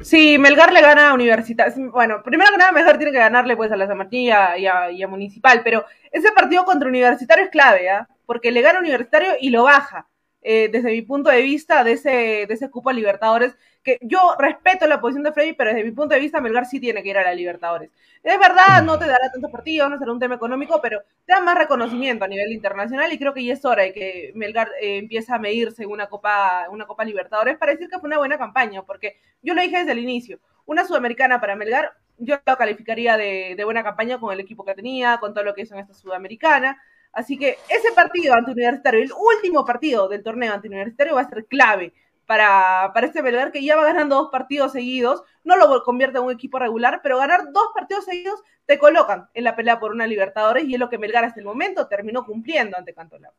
[0.02, 1.74] Sí, Melgar le gana a Universidad.
[1.90, 4.56] Bueno, primero que nada, Melgar tiene que ganarle pues a la San Martín y a,
[4.90, 8.08] y a Municipal, pero ese partido contra Universitario es clave, ¿ah?
[8.24, 10.06] Porque le gana Universitario y lo baja.
[10.48, 12.08] Eh, desde mi punto de vista, de ese,
[12.46, 16.14] de ese cupo Libertadores, que yo respeto la posición de Freddy, pero desde mi punto
[16.14, 17.90] de vista, Melgar sí tiene que ir a la Libertadores.
[18.22, 21.40] Es verdad, no te dará tantos partidos, no será un tema económico, pero te da
[21.40, 24.98] más reconocimiento a nivel internacional y creo que ya es hora de que Melgar eh,
[24.98, 28.38] empiece a medirse en una Copa, una Copa Libertadores para decir que fue una buena
[28.38, 33.16] campaña, porque yo lo dije desde el inicio, una sudamericana para Melgar, yo lo calificaría
[33.16, 35.92] de buena campaña con el equipo que tenía, con todo lo que hizo en esta
[35.92, 36.80] sudamericana.
[37.16, 41.28] Así que ese partido ante Universitario, el último partido del torneo ante Universitario va a
[41.30, 41.94] ser clave
[42.26, 46.24] para, para este Melgar que ya va ganando dos partidos seguidos, no lo convierte en
[46.24, 50.06] un equipo regular, pero ganar dos partidos seguidos te colocan en la pelea por una
[50.06, 53.32] Libertadores y es lo que Melgar hasta el momento terminó cumpliendo ante Cantolao.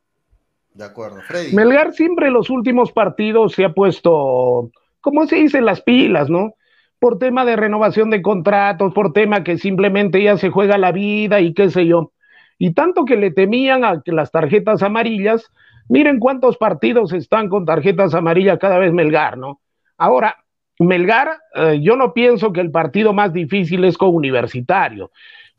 [0.74, 1.56] De acuerdo, Freddy.
[1.56, 6.56] Melgar siempre en los últimos partidos se ha puesto, como se dice, las pilas, ¿no?
[6.98, 11.42] Por tema de renovación de contratos, por tema que simplemente ya se juega la vida
[11.42, 12.12] y qué sé yo.
[12.58, 15.52] Y tanto que le temían a que las tarjetas amarillas,
[15.90, 19.62] miren cuántos partidos están con tarjetas amarillas cada vez Melgar, ¿no?
[19.98, 20.38] Ahora,
[20.80, 25.12] Melgar, eh, yo no pienso que el partido más difícil es con Universitario,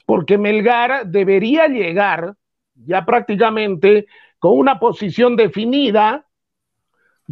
[0.06, 2.34] porque Melgar debería llegar
[2.74, 4.06] ya prácticamente
[4.38, 6.24] con una posición definida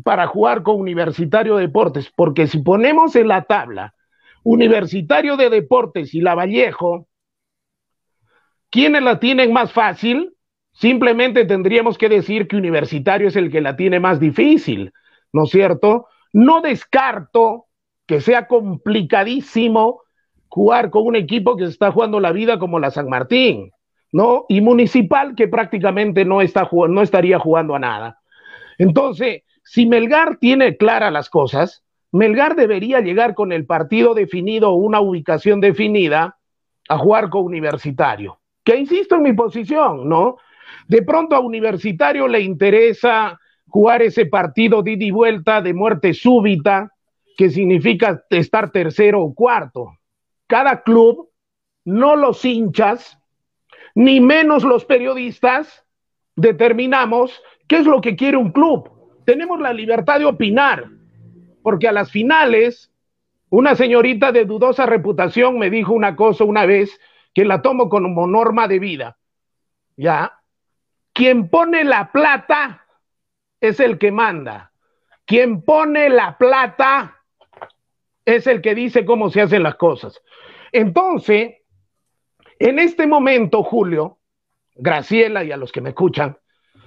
[0.02, 3.94] para jugar con Universitario Deportes, porque si ponemos en la tabla
[4.42, 7.08] Universitario de Deportes y Lavallejo,
[8.70, 10.34] ¿Quiénes la tienen más fácil?
[10.72, 14.92] Simplemente tendríamos que decir que Universitario es el que la tiene más difícil,
[15.32, 16.06] ¿no es cierto?
[16.32, 17.66] No descarto
[18.06, 20.02] que sea complicadísimo
[20.48, 23.70] jugar con un equipo que está jugando la vida como la San Martín,
[24.12, 24.44] ¿no?
[24.48, 28.20] Y Municipal que prácticamente no, está, no estaría jugando a nada.
[28.78, 34.74] Entonces, si Melgar tiene claras las cosas, Melgar debería llegar con el partido definido o
[34.74, 36.38] una ubicación definida
[36.88, 40.38] a jugar con Universitario que insisto en mi posición, ¿no?
[40.88, 46.92] De pronto a Universitario le interesa jugar ese partido de y vuelta de muerte súbita,
[47.36, 49.92] que significa estar tercero o cuarto.
[50.48, 51.30] Cada club,
[51.84, 53.16] no los hinchas,
[53.94, 55.84] ni menos los periodistas,
[56.34, 58.90] determinamos qué es lo que quiere un club.
[59.24, 60.88] Tenemos la libertad de opinar,
[61.62, 62.90] porque a las finales,
[63.48, 66.98] una señorita de dudosa reputación me dijo una cosa una vez
[67.36, 69.18] que la tomo como norma de vida.
[69.94, 70.40] ¿Ya?
[71.12, 72.86] Quien pone la plata
[73.60, 74.72] es el que manda.
[75.26, 77.22] Quien pone la plata
[78.24, 80.18] es el que dice cómo se hacen las cosas.
[80.72, 81.56] Entonces,
[82.58, 84.16] en este momento, Julio,
[84.74, 86.38] Graciela y a los que me escuchan,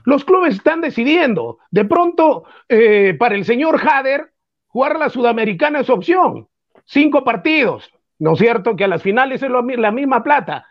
[0.03, 1.59] los clubes están decidiendo.
[1.69, 4.33] De pronto, eh, para el señor Hader,
[4.65, 6.47] jugar la Sudamericana es opción.
[6.85, 7.91] Cinco partidos.
[8.19, 8.75] ¿No es cierto?
[8.75, 10.65] Que a las finales es la misma plata.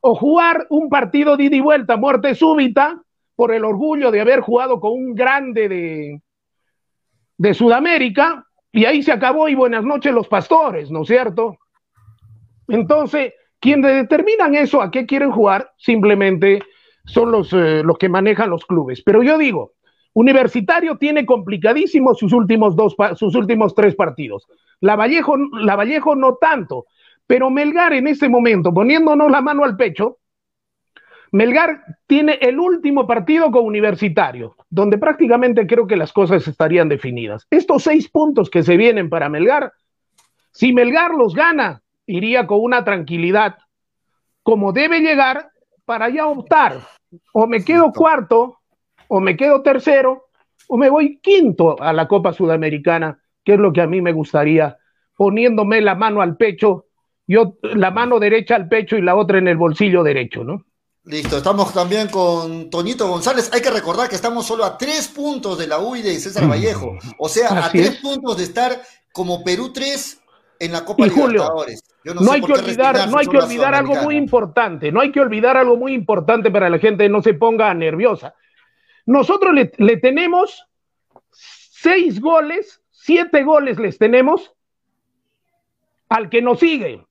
[0.00, 3.02] O jugar un partido de ida y vuelta, muerte súbita,
[3.34, 6.22] por el orgullo de haber jugado con un grande de,
[7.36, 11.58] de Sudamérica, y ahí se acabó y buenas noches los pastores, ¿no es cierto?
[12.68, 16.62] Entonces, quienes determinan eso, a qué quieren jugar, simplemente
[17.04, 19.02] son los, eh, los que manejan los clubes.
[19.02, 19.72] Pero yo digo,
[20.14, 24.46] Universitario tiene complicadísimos sus últimos dos, sus últimos tres partidos.
[24.80, 26.86] La Vallejo, la Vallejo no tanto,
[27.26, 30.18] pero Melgar en este momento, poniéndonos la mano al pecho,
[31.32, 37.46] Melgar tiene el último partido con Universitario, donde prácticamente creo que las cosas estarían definidas.
[37.50, 39.72] Estos seis puntos que se vienen para Melgar,
[40.50, 43.56] si Melgar los gana, iría con una tranquilidad,
[44.42, 45.48] como debe llegar,
[45.86, 46.80] para ya optar.
[47.32, 48.58] O me quedo cuarto,
[49.14, 50.30] o me quedo tercero,
[50.68, 54.14] o me voy quinto a la Copa Sudamericana, que es lo que a mí me
[54.14, 54.78] gustaría,
[55.18, 56.86] poniéndome la mano al pecho,
[57.26, 60.64] yo la mano derecha al pecho y la otra en el bolsillo derecho, ¿no?
[61.04, 63.50] Listo, estamos también con Toñito González.
[63.52, 66.96] Hay que recordar que estamos solo a tres puntos de la UI de César Vallejo.
[67.18, 68.80] O sea, a tres puntos de estar
[69.12, 70.20] como Perú 3
[70.60, 71.84] en la Copa y Julio, Libertadores.
[72.04, 75.58] no, hay que olvidar, no hay que olvidar algo muy importante, no hay que olvidar
[75.58, 78.34] algo muy importante para la gente no se ponga nerviosa.
[79.06, 80.66] Nosotros le, le tenemos
[81.30, 84.52] seis goles, siete goles les tenemos
[86.08, 87.04] al que nos sigue.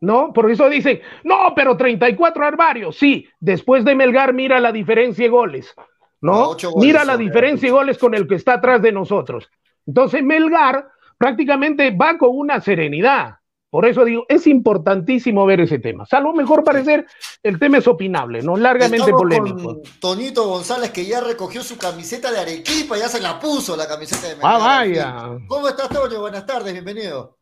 [0.00, 0.32] ¿no?
[0.32, 5.30] Por eso dicen, no, pero 34 armarios, sí, después de Melgar mira la diferencia de
[5.30, 5.74] goles,
[6.20, 6.56] ¿no?
[6.76, 9.50] mira la diferencia de goles con el que está atrás de nosotros.
[9.86, 13.36] Entonces Melgar prácticamente va con una serenidad.
[13.70, 16.06] Por eso digo, es importantísimo ver ese tema.
[16.06, 17.06] Salvo mejor parecer,
[17.42, 19.74] el tema es opinable, no largamente polémico.
[19.74, 23.86] Con Tonito González, que ya recogió su camiseta de Arequipa, ya se la puso la
[23.86, 24.52] camiseta de Melgar.
[24.54, 25.38] Ah, vaya.
[25.46, 26.20] ¿Cómo estás, Toño?
[26.20, 27.36] Buenas tardes, bienvenido.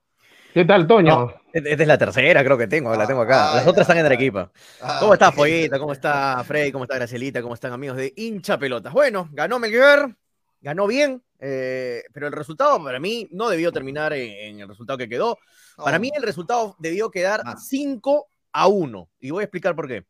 [0.53, 1.33] ¿Qué tal, Toño?
[1.53, 3.55] esta es la tercera, creo que tengo, la tengo acá.
[3.55, 4.51] Las otras están en Arequipa.
[4.81, 5.79] Ah, ¿Cómo está, Pollita?
[5.79, 6.73] ¿Cómo está, Frey?
[6.73, 7.41] ¿Cómo está, Gracielita?
[7.41, 8.93] ¿Cómo están, amigos de hincha pelotas?
[8.93, 10.17] Bueno, ganó Melgar,
[10.61, 15.09] ganó bien, eh, pero el resultado para mí no debió terminar en, el resultado que
[15.09, 15.39] quedó.
[15.77, 19.09] Para mí el resultado debió quedar 5 a 1.
[19.21, 20.05] Y voy a explicar por qué.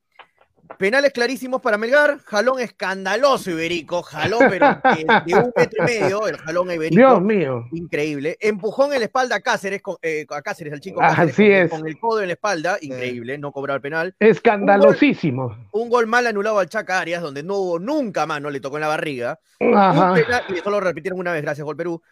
[0.78, 4.80] Penales clarísimos para Melgar, jalón escandaloso Iberico, jalón pero
[5.24, 6.96] de un metro y medio, el jalón Iberico.
[6.96, 7.64] Dios mío.
[7.72, 8.36] Increíble.
[8.40, 11.70] Empujón en la espalda a Cáceres, con, eh, a Cáceres, el chico Así es.
[11.70, 14.14] con el codo en la espalda, increíble, no cobrar penal.
[14.18, 15.56] Escandalosísimo.
[15.72, 18.76] Un gol, mal anulado al Chaca Arias, donde no hubo nunca más, no le tocó
[18.76, 19.38] en la barriga.
[19.60, 20.14] Ajá.
[20.48, 22.02] y eso lo repitieron una vez, gracias, Gol Perú.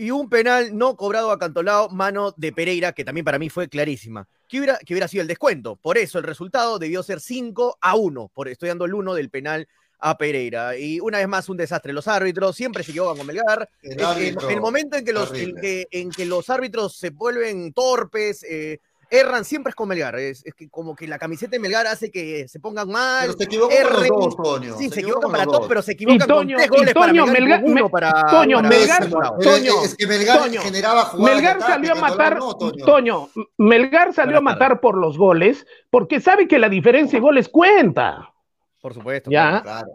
[0.00, 3.68] Y un penal no cobrado a Cantolao, mano de Pereira, que también para mí fue
[3.68, 5.76] clarísima que hubiera, que hubiera sido el descuento.
[5.76, 9.28] Por eso el resultado debió ser 5 a 1, por, estoy dando el 1 del
[9.28, 10.74] penal a Pereira.
[10.78, 11.92] Y una vez más, un desastre.
[11.92, 13.68] Los árbitros siempre se equivocan con Melgar.
[13.82, 18.42] El, el, momento en que, los, en que, en, que, los árbitros se vuelven torpes,
[18.42, 18.80] eh,
[19.10, 20.18] erran siempre es con Melgar.
[20.18, 23.26] Es, que como que la camiseta de Melgar hace que se pongan mal.
[23.26, 24.78] Pero se equivocan con los dos, Toño.
[24.78, 27.64] Sí, se, equivocan para todos, pero se equivocan con tres goles Toño, para Melgar, Melgar
[27.64, 31.34] uno para, Toño, Melgar, Toño, es que Melgar generaba jugadas.
[31.34, 32.38] Melgar salió a matar,
[32.84, 33.28] Toño.
[33.58, 38.32] Melgar salió a matar por los goles porque sabe que la diferencia de goles cuenta.
[38.80, 39.30] Por supuesto.
[39.30, 39.60] Ya.
[39.62, 39.88] Claro.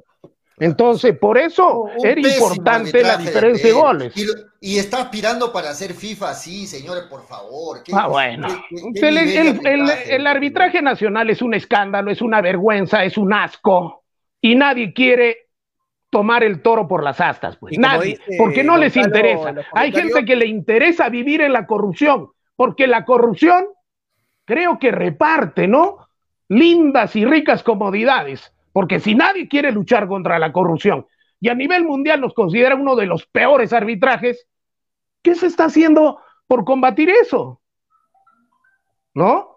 [0.57, 4.13] Entonces, por eso era importante la diferencia de, goles.
[4.61, 7.81] Y, está aspirando para hacer FIFA, sí, señores, por favor.
[7.91, 8.47] ah, bueno.
[8.95, 14.03] el, arbitraje nacional es un escándalo, es una vergüenza, es un asco.
[14.39, 15.49] Y nadie quiere
[16.09, 17.77] tomar el toro por las astas, pues.
[17.77, 19.53] Nadie, porque no les interesa.
[19.73, 23.65] Hay gente que le interesa vivir en la corrupción, porque la corrupción
[24.45, 26.07] creo que reparte, ¿no?
[26.47, 31.07] Lindas y ricas comodidades porque si nadie quiere luchar contra la corrupción
[31.39, 34.49] y a nivel mundial nos considera uno de los peores arbitrajes,
[35.21, 37.61] ¿qué se está haciendo por combatir eso?
[39.13, 39.54] ¿No?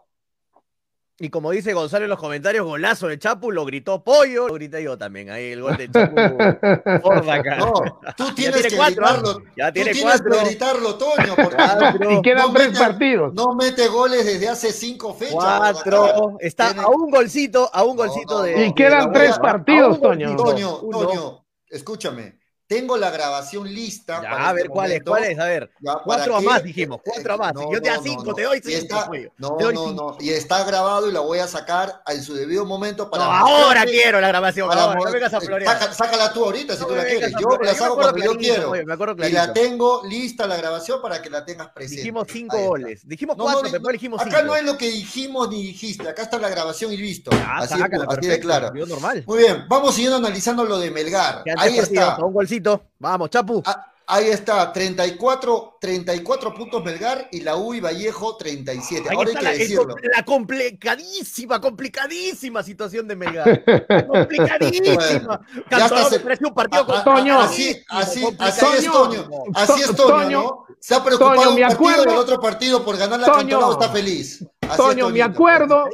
[1.21, 4.85] Y como dice Gonzalo en los comentarios, golazo de Chapu, lo gritó Pollo, lo grité
[4.85, 6.15] yo también, ahí el gol de Chapu.
[7.03, 7.57] Por acá.
[7.57, 7.73] No,
[8.17, 12.53] tú tienes que cuatro, gritarlo, ya tiene tú tienes que gritarlo, Toño, porque y quedan
[12.55, 13.35] tres partidos.
[13.35, 15.35] No mete goles desde hace cinco fechas.
[15.35, 18.67] Cuatro, está a un golcito, a un golcito de...
[18.67, 20.37] Y quedan tres partidos, Toño.
[20.37, 22.39] Toño, Toño, escúchame,
[22.69, 24.21] tengo la grabación lista.
[24.23, 25.03] Ya, a ver, este ¿cuál es?
[25.03, 25.39] ¿Cuál es?
[25.39, 25.71] A ver,
[26.05, 27.53] cuatro a más dijimos, cuatro a más.
[27.55, 28.79] yo te doy cinco, te doy cinco.
[28.79, 30.17] Está, no, no, no.
[30.21, 33.25] Y está grabado y la voy a sacar en su debido momento para.
[33.25, 34.71] No, ahora quiero la grabación.
[34.71, 35.95] Ahora, no vengas a florear.
[35.95, 37.33] sácala tú ahorita si tú la quieres.
[37.41, 38.75] Yo la saco porque yo quiero.
[38.77, 42.03] y la tengo lista la grabación para que la tengas presente.
[42.03, 43.09] Dijimos cinco goles.
[43.09, 44.37] Dijimos cuatro, después dijimos cinco.
[44.37, 46.07] Acá no es lo que dijimos ni dijiste.
[46.07, 47.31] Acá está la grabación y listo.
[47.33, 47.79] Así
[48.29, 48.71] de claro.
[49.25, 51.45] Muy bien, vamos siguiendo analizando lo de Melgar.
[51.57, 52.19] Ahí está.
[52.23, 52.58] Un golcito.
[52.99, 53.63] Vamos, Chapu.
[53.67, 59.09] Ah, ahí está, 34, 34 puntos Melgar y la UI Vallejo 37.
[59.11, 59.95] Ahora hay que la, decirlo.
[60.17, 63.65] La complicadísima, complicadísima situación de Melgar.
[64.09, 65.41] complicadísima.
[65.71, 66.45] ya está se...
[66.45, 67.41] un partido con Toño.
[67.41, 69.29] Así, así, así es Toño.
[69.55, 70.67] Así es Toño, ¿no?
[70.81, 73.73] Se ha preocupado Toño, un partido acuerdo, y el otro partido por ganar la Toño,
[73.73, 74.45] está feliz.
[74.63, 75.89] Así Toño, me acuerdo,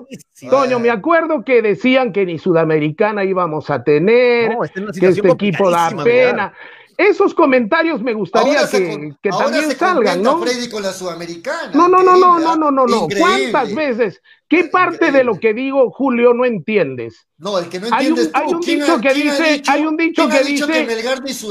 [0.49, 4.61] Toño, me acuerdo que decían que ni Sudamericana íbamos a tener, no,
[4.93, 6.55] que este equipo da pena.
[6.97, 10.39] Esos comentarios me gustaría que, también salgan, ¿no?
[10.39, 11.71] Freddy con la Sudamericana.
[11.75, 13.09] No, no, no, no, no, no, no, no.
[13.19, 14.21] ¿Cuántas veces?
[14.49, 17.27] ¿Qué parte de lo que digo, Julio, no entiendes?
[17.39, 20.45] No, el que no entiendes hay un ¿Quién dicho que dice, hay un dicho que
[20.45, 20.87] dice,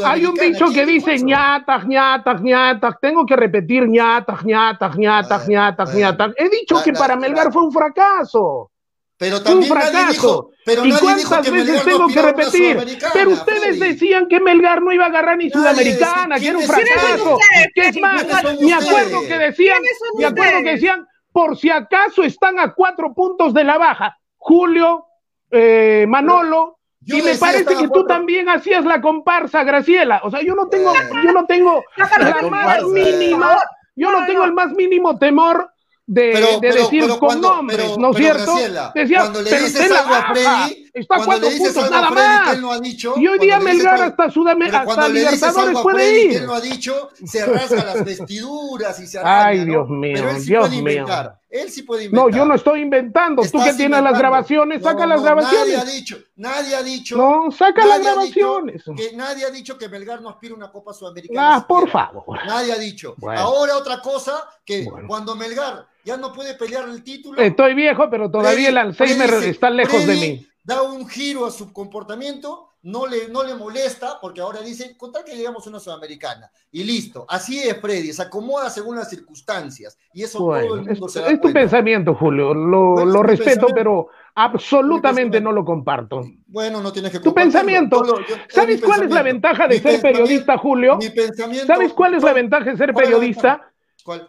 [0.05, 2.95] hay un dicho que ¿Quién dice ñatas, ñatas, ñatas.
[3.01, 6.33] Tengo que repetir ñatas, ñatas, ñatas, ñatas, ñatas.
[6.37, 8.71] He dicho que para Melgar fue un fracaso.
[9.17, 10.11] Pero Un también nadie fracaso.
[10.11, 12.99] dijo, pero ¿Y nadie dijo cuántas que veces Melgar no tengo que repetir?
[13.13, 13.79] Pero ustedes Freddy.
[13.79, 16.95] decían que Melgar no iba a agarrar ni Nadie Sudamericana, que era un ¿quiénes son
[16.97, 17.37] fracaso.
[17.75, 21.07] Que es más, ¿Quiénes son me acuerdo que decían, ¿Quiénes son me acuerdo que decían,
[21.31, 24.17] por si acaso están a cuatro puntos de la baja.
[24.37, 25.05] Julio,
[25.51, 30.21] eh, Manolo, Yo y me parece que tú también hacías la comparsa, Graciela.
[30.23, 30.99] O sea, yo no tengo, Eh.
[31.23, 33.61] yo no tengo la más mínima,
[33.95, 34.45] yo no No, tengo no.
[34.45, 35.69] el más mínimo temor
[36.05, 38.51] de, Pero- de pero- decir pero con cuando- nombres, ¿no es cierto?
[38.55, 42.09] Graciela, Decía, cuando le pero dices algo a Freddy, está a cuando cuatro puntos nada
[42.11, 42.53] más.
[42.53, 45.19] él no ha dicho, Y hoy día Melgar algo- hasta, Sudam pero hasta cuando le
[45.21, 46.41] dices Libertadores puede Freddy que ir.
[46.41, 49.65] él no ha dicho, se rasga las vestiduras y se araña, Ay, ¿no?
[49.65, 50.91] Dios mío, Pero él sí Dios puede mío.
[50.91, 51.39] inventar.
[51.53, 52.31] Él sí puede inventar.
[52.31, 53.43] No, yo no estoy inventando.
[53.43, 55.93] Tú que tienes las grabaciones, No, saca las no, Nadie ha grabaciones.
[55.93, 57.15] dicho, nadie ha dicho.
[57.15, 58.83] No, saca las grabaciones.
[58.97, 61.57] Que nadie ha dicho que Melgar no aspira una Copa Sudamericana.
[61.57, 62.39] Ah, por favor.
[62.47, 63.13] Nadie ha dicho.
[63.19, 63.39] Bueno.
[63.39, 65.07] Ahora otra cosa, que Bueno.
[65.07, 67.39] cuando Melgar ya no puede pelear el título.
[67.39, 70.47] Estoy viejo, pero todavía el Alzheimer Freddy está lejos de mí.
[70.63, 75.11] Da un giro a su comportamiento, no le, no le molesta, porque ahora dice, con
[75.11, 76.51] tal que llegamos a una sudamericana.
[76.69, 77.25] Y listo.
[77.29, 79.97] Así es, Freddy, se acomoda según las circunstancias.
[80.13, 82.53] Y eso todo el mundo es, se da es tu pensamiento, Julio.
[82.53, 86.23] Lo, Bueno, lo respeto, pero absolutamente no lo comparto.
[86.47, 88.05] Bueno, no tienes que Tu pensamiento.
[88.05, 90.97] Yo yo- ¿Sabes cuál es la ventaja de Mi ser periodista, Julio?
[90.97, 91.67] Mi pensamiento.
[91.67, 93.73] ¿Sabes cuál es la ventaja de ser ¿Cuál es la periodista?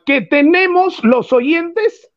[0.06, 2.08] Que tenemos los oyentes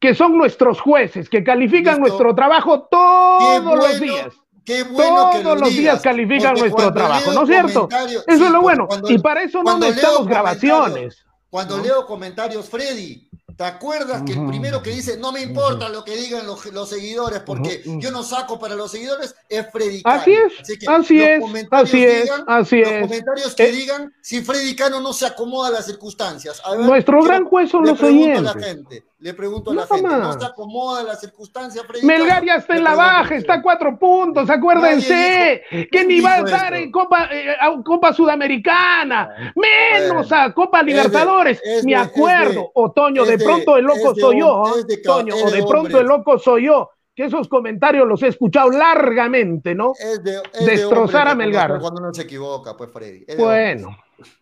[0.00, 2.00] que son nuestros jueces, que califican Listo.
[2.08, 4.34] nuestro trabajo todos los días.
[4.66, 7.88] Qué bueno que lo Todos los digas, días califican nuestro trabajo, ¿no es cierto?
[7.90, 8.86] Eso sí, es lo bueno.
[8.88, 11.16] cuando- y para eso no necesitamos grabaciones.
[11.48, 11.84] Cuando ¿no?
[11.84, 16.16] leo comentarios, Freddy, ¿te acuerdas que el primero que dice, no me importa lo que
[16.16, 20.46] digan los, los seguidores, porque yo no saco para los seguidores, es Freddy Así Cano?
[20.48, 23.00] es, que así los es, comentarios así es, digan- así los es.
[23.02, 26.60] comentarios que Eh, digan si Freddy Cano no se acomoda a las circunstancias.
[26.64, 28.66] A ver, Nuestro gran juez son los pregunto a la oyentes.
[28.66, 32.44] gente, le pregunto a la Nada gente, ¿no se acomoda a las circunstancias Freddy Melgar
[32.44, 36.38] ya está en la baja, está a cuatro puntos, acuérdense, que ¿quién ni va a
[36.40, 41.84] estar en Copa, eh, a Copa Sudamericana, menos Bueno, a Copa es de- Libertadores, es
[41.84, 45.44] me acuerdo, de- o Toño, es de de- pronto el loco soy yo, hom- ¿ah?
[45.44, 49.92] o de pronto el loco soy yo, que esos comentarios los he escuchado largamente, ¿no?
[49.98, 51.80] Es de, es Destrozar de a Melgar.
[51.80, 53.24] Cuando uno se equivoca, pues Freddy.
[53.38, 53.96] Bueno,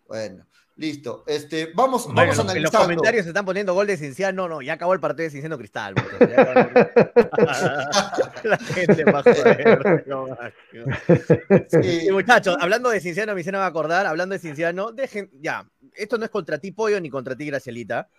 [0.07, 0.45] Bueno,
[0.77, 1.23] listo.
[1.27, 2.79] Este, vamos, Bueno, vamos en los analizando.
[2.85, 4.47] comentarios se están poniendo gol de Cinciano.
[4.49, 5.95] No, ya acabó el partido de Cinciano Cristal.
[5.95, 6.81] muchachos, ya.
[8.43, 10.03] La gente va a joder.
[10.07, 10.27] no,
[11.69, 12.07] Sí.
[12.07, 16.25] Y muchachos, hablando de Cinciano, me hicieron acordar, hablando de Cinciano, dejen, ya, esto no
[16.25, 18.09] es contra ti, Pollo, ni contra ti, Gracielita,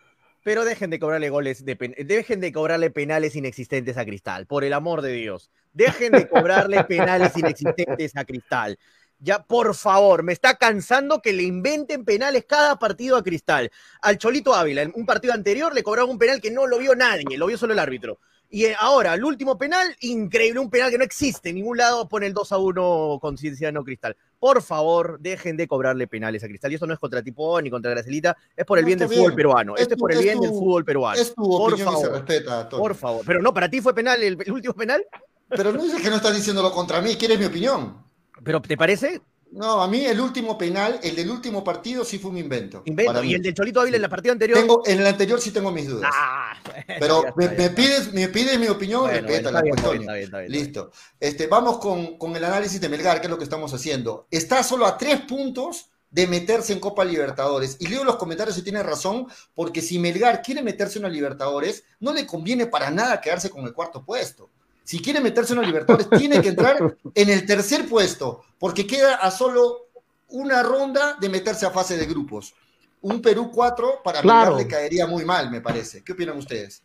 [0.43, 4.65] pero dejen de cobrarle goles, de pen- dejen de cobrarle penales inexistentes a Cristal, por
[4.65, 5.51] el amor de Dios.
[5.73, 8.79] Dejen de cobrarle penales inexistentes a Cristal.
[9.19, 13.71] Ya, por favor, me está cansando que le inventen penales cada partido a Cristal.
[14.03, 16.95] Al Cholito Ávila, en un partido anterior, le cobraron un penal que no lo vio
[16.95, 18.19] nadie, lo vio solo el árbitro.
[18.49, 21.49] Y eh, ahora, el último penal, increíble, un penal que no existe.
[21.49, 24.17] En ningún lado pone el 2 a 1 con Cienciano Cristal.
[24.39, 26.71] Por favor, dejen de cobrarle penales a Cristal.
[26.71, 29.09] Y eso no es contra Tipo ni contra Gracelita, es por el No, bien del
[29.09, 29.75] fútbol peruano.
[29.77, 31.21] Es Este es por el es bien tu- del fútbol peruano.
[31.21, 32.13] Es tu Por y se favor.
[32.13, 32.69] respeta.
[32.69, 33.25] Por favor.
[33.27, 35.05] Pero no, para ti fue penal el, el último penal.
[35.49, 38.06] Pero no dices que no estás diciéndolo contra mí, quieres mi opinión.
[38.43, 39.21] ¿Pero te parece?
[39.53, 42.83] No, a mí el último penal, el del último partido, sí fue un invento.
[42.85, 43.23] Invento.
[43.23, 44.59] Y el del Cholito Ávila en la partida anterior.
[44.59, 46.11] Tengo, en el anterior sí tengo mis dudas.
[46.13, 46.59] Ah,
[46.99, 50.31] pero está, me, pides, me pides mi opinión, Bueno, la bien.
[50.49, 50.91] Listo.
[51.19, 54.27] Este, vamos con, con el análisis de Melgar, que es lo que estamos haciendo.
[54.31, 57.77] Está solo a tres puntos de meterse en Copa Libertadores.
[57.79, 61.85] Y leo los comentarios y tiene razón, porque si Melgar quiere meterse en una Libertadores,
[62.01, 64.51] no le conviene para nada quedarse con el cuarto puesto.
[64.87, 69.17] Si quiere meterse en una Libertadores, tiene que entrar en el tercer puesto, porque queda
[69.17, 69.89] a solo
[70.29, 72.55] una ronda de meterse a fase de grupos.
[73.01, 74.55] Un Perú 4 para Claro.
[74.55, 76.05] Melgar le caería muy mal, me parece.
[76.05, 76.85] ¿Qué opinan ustedes?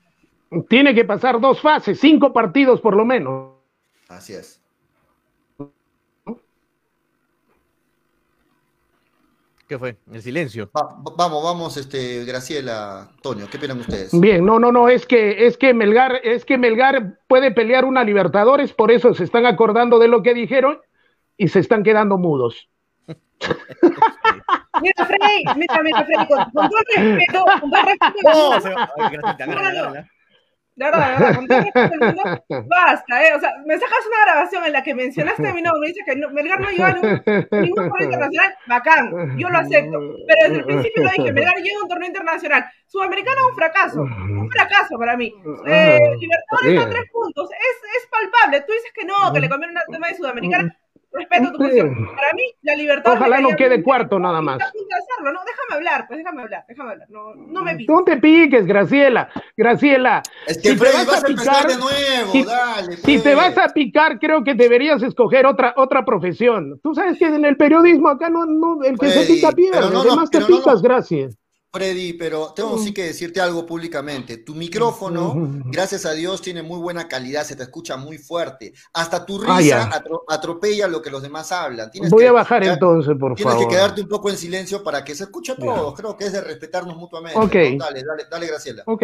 [0.67, 3.53] tiene que pasar dos fases, cinco partidos por lo menos.
[4.09, 4.60] Así es.
[9.71, 9.95] ¿Qué fue?
[10.11, 10.69] El silencio.
[10.75, 14.11] Va- va- vamos, vamos, este, Graciela, Antonio, ¿qué opinan ustedes?
[14.19, 18.03] Bien, no, no, no, es que, es que Melgar, es que Melgar puede pelear una
[18.03, 20.81] Libertadores, por eso se están acordando de lo que dijeron
[21.37, 22.67] y se están quedando mudos.
[24.81, 28.29] Mira, Freddy, mira, mira, Freddy, con, con todo respeto, con todo respeto.
[30.73, 33.33] De verdad, de verdad, con todo del mundo, basta, ¿eh?
[33.35, 36.03] O sea, me sacas una grabación en la que mencionaste a mi nombre, me dices
[36.05, 39.99] que no, Melgar no llega a ningún, ningún torneo internacional, bacán, yo lo acepto.
[40.27, 42.65] Pero desde el principio lo dije, Melgar llega a un torneo internacional.
[42.87, 45.33] Sudamericano un fracaso, un fracaso para mí.
[45.67, 48.61] Eh, Libertadores a tres puntos, es, es palpable.
[48.61, 50.77] Tú dices que no, que le conviene un tema de Sudamericana
[51.11, 52.05] respeto tu posición.
[52.15, 53.13] Para mí, la libertad.
[53.13, 54.59] Ojalá no quede cuarto nada más.
[54.59, 55.39] ¿no?
[55.45, 57.07] Déjame hablar, pues déjame hablar, déjame hablar.
[57.09, 57.95] No, no me piques.
[57.95, 59.29] No te piques, Graciela.
[59.55, 60.23] Graciela.
[60.47, 62.97] Es que si Freddy, te vas, a picar de nuevo, si, dale.
[62.97, 66.79] Si te vas a picar, creo que deberías escoger otra, otra profesión.
[66.83, 70.01] Tú sabes que en el periodismo acá no, no el que se pica pierde, no,
[70.01, 71.37] además te picas, gracias.
[71.73, 74.37] Freddy, pero tengo sí que decirte algo públicamente.
[74.37, 75.33] Tu micrófono,
[75.65, 78.73] gracias a Dios, tiene muy buena calidad, se te escucha muy fuerte.
[78.93, 79.89] Hasta tu ah, risa
[80.27, 81.89] atropella lo que los demás hablan.
[82.09, 83.53] Voy a bajar entonces, por favor.
[83.53, 85.93] Tienes que quedarte un poco en silencio para que se escuche todo.
[85.93, 87.39] Creo que es de respetarnos mutuamente.
[87.39, 87.79] Ok.
[87.79, 88.83] Dale, dale, dale, Graciela.
[88.87, 89.03] Ok.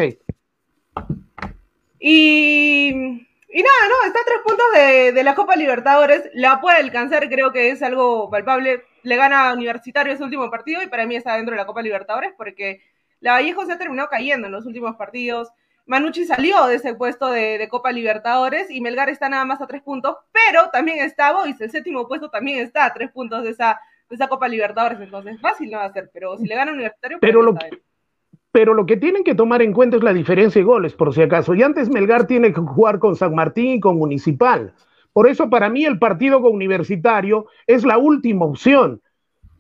[2.00, 3.27] Y,
[3.58, 4.08] y nada, ¿no?
[4.08, 6.30] Está a tres puntos de, de la Copa Libertadores.
[6.34, 10.84] La puede alcanzar, creo que es algo palpable le gana a Universitario ese último partido
[10.84, 12.82] y para mí está dentro de la Copa Libertadores porque
[13.22, 15.50] la Vallejo se ha terminado cayendo en los últimos partidos.
[15.86, 19.82] Manucci salió de ese puesto de, Copa Libertadores y Melgar está nada más a tres
[19.82, 23.80] puntos, pero también está Boys, el séptimo puesto también está a tres puntos de esa,
[24.10, 27.20] de esa Copa Libertadores, entonces fácil no va a ser, pero si le gana Universitario...
[27.22, 27.70] Pero lo, que,
[28.58, 31.22] pero lo que tienen que tomar en cuenta es la diferencia de goles, por si
[31.22, 31.54] acaso.
[31.54, 34.74] Y antes Melgar tiene que jugar con San Martín y con Municipal.
[35.14, 39.00] Por eso para mí el partido con Universitario es la última opción.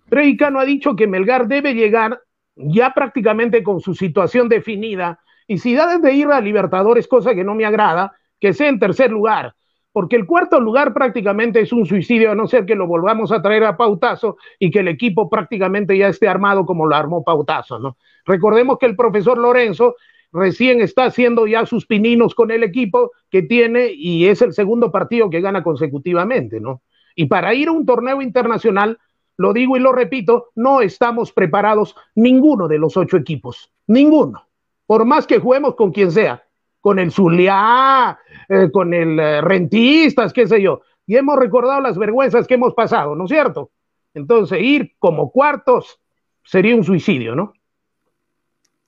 [0.07, 2.21] Freddy Cano ha dicho que Melgar debe llegar
[2.55, 7.43] ya prácticamente con su situación definida y si da de ir a Libertadores, cosa que
[7.43, 9.53] no me agrada, que sea en tercer lugar,
[9.91, 13.43] porque el cuarto lugar prácticamente es un suicidio, a no ser que lo volvamos a
[13.43, 17.77] traer a Pautazo y que el equipo prácticamente ya esté armado como lo armó Pautazo,
[17.77, 17.97] ¿no?
[18.27, 19.95] Recordemos que el profesor Lorenzo
[20.31, 24.91] recién está haciendo ya sus pininos con el equipo que tiene y es el segundo
[24.91, 26.81] partido que gana consecutivamente, ¿no?
[27.15, 28.99] Y para ir a un torneo internacional,
[29.37, 34.45] lo digo y lo repito, no estamos preparados ninguno de los ocho equipos, ninguno.
[34.85, 36.43] Por más que juguemos con quien sea,
[36.81, 38.19] con el Zuliá,
[38.49, 42.73] eh, con el eh, Rentistas, qué sé yo, y hemos recordado las vergüenzas que hemos
[42.73, 43.71] pasado, ¿no es cierto?
[44.13, 45.99] Entonces, ir como cuartos
[46.43, 47.53] sería un suicidio, ¿no?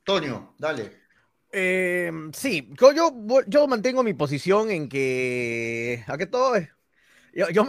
[0.09, 0.89] Toño, dale.
[1.51, 6.03] Eh, sí, yo, yo, mantengo mi posición en que.
[6.07, 6.57] ¿A qué todo?
[7.31, 7.63] Yo, yo,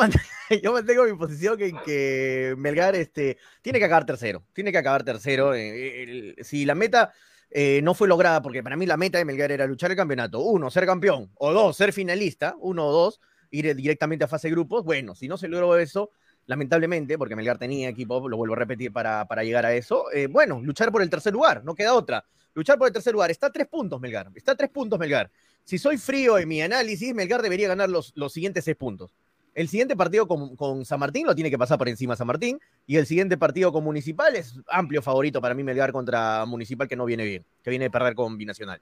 [0.72, 4.42] mantengo, mi posición en que Melgar este, tiene que acabar tercero.
[4.54, 5.52] Tiene que acabar tercero.
[5.54, 7.12] Eh, si la meta
[7.50, 10.40] eh, no fue lograda, porque para mí la meta de Melgar era luchar el campeonato.
[10.40, 11.30] Uno, ser campeón.
[11.34, 12.56] O dos, ser finalista.
[12.58, 13.20] Uno o dos,
[13.50, 14.82] ir directamente a fase de grupos.
[14.82, 16.10] Bueno, si no se logró eso,
[16.50, 20.60] lamentablemente, porque Melgar tenía equipo, lo vuelvo a repetir para, para llegar a eso, bueno,
[20.60, 22.24] luchar por el tercer lugar, no queda otra
[22.54, 23.30] luchar por el tercer lugar.
[23.30, 25.30] Está a tres puntos Melgar, está a tres puntos Melgar.
[25.64, 29.14] Si soy frío en mi análisis, Melgar debería ganar los, los siguientes seis puntos.
[29.54, 32.60] El siguiente partido con, San Martín lo tiene que pasar por encima San Martín.
[32.86, 36.96] Y el siguiente partido con Municipal es amplio favorito para mí Melgar contra Municipal, que
[36.96, 38.80] no viene bien, que viene de perder con Binacional.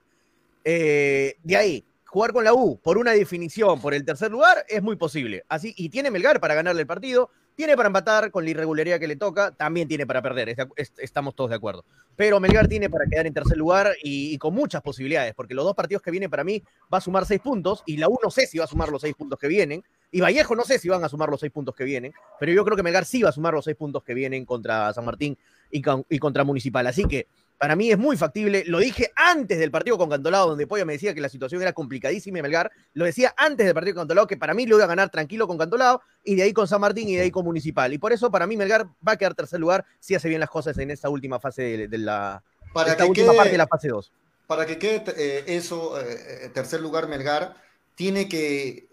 [0.64, 4.82] Eh, de ahí, jugar con la U por una definición por el tercer lugar es
[4.82, 5.44] muy posible.
[5.48, 7.30] Así, y tiene Melgar para ganarle el partido.
[7.59, 10.54] Tiene para empatar con la irregularidad que le toca, también tiene para perder,
[10.96, 11.84] estamos todos de acuerdo.
[12.14, 15.74] Pero Melgar tiene para quedar en tercer lugar y, con muchas posibilidades, porque los dos
[15.74, 16.62] partidos que vienen para mí
[16.94, 19.02] va a sumar seis puntos y la U no sé si va a sumar los
[19.02, 19.82] seis puntos que vienen.
[20.12, 22.64] Y Vallejo no sé si van a sumar los seis puntos que vienen, pero yo
[22.64, 25.36] creo que Melgar sí va a sumar los seis puntos que vienen contra San Martín
[25.72, 26.86] y, y contra Municipal.
[26.86, 27.26] Así que
[27.59, 28.64] para mí es muy factible.
[28.66, 31.72] Lo dije antes del partido con Cantolao, donde Pollo me decía que la situación era
[31.72, 32.70] complicadísima y Melgar.
[32.94, 35.48] Lo decía antes del partido con Cantolao, que para mí lo iba a ganar tranquilo
[35.48, 37.92] con Cantolao, y de ahí con San Martín y de ahí con Municipal.
[37.92, 40.50] Y por eso, para mí, Melgar va a quedar tercer lugar si hace bien las
[40.50, 42.42] cosas en esta última fase de, la.
[42.72, 44.12] Para esta última parte de la fase 2.
[44.46, 47.54] Para que quede eh, eso, eh, eh, tercer lugar, Melgar
[47.99, 48.86] tiene que,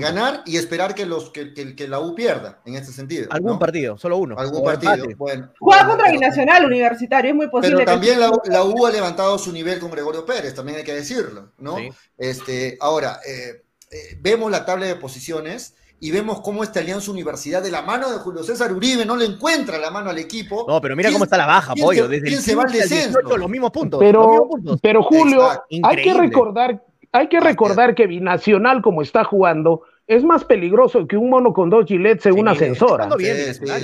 [0.00, 3.26] ganar y esperar que, los, que, que, la U pierda, en este sentido.
[3.28, 4.34] Algún partido, solo uno.
[4.38, 5.06] Algún partido.
[5.18, 7.76] Bueno, Juega contra Binacional Universitario, es muy posible.
[7.76, 11.52] Pero también la, U ha levantado su nivel con Gregorio Pérez, también hay que decirlo,
[11.58, 11.76] ¿no?
[12.16, 17.62] Este, ahora, eh, eh, vemos la tabla de posiciones y vemos cómo esta Alianza Universidad
[17.62, 20.64] de la mano de Julio César Uribe no le encuentra la mano al equipo.
[20.66, 22.08] No, pero mira cómo está la baja, pollo.
[22.08, 23.20] Desde el se va al descenso?
[23.20, 24.00] los mismos puntos.
[24.00, 24.48] Pero,
[24.80, 25.46] pero Julio,
[25.82, 26.82] hay que recordar
[27.12, 31.70] hay que recordar que Binacional, como está jugando, es más peligroso que un mono con
[31.70, 33.08] dos gilets en una ascensora.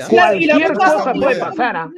[0.08, 1.88] Cualquier cosa puede pasar.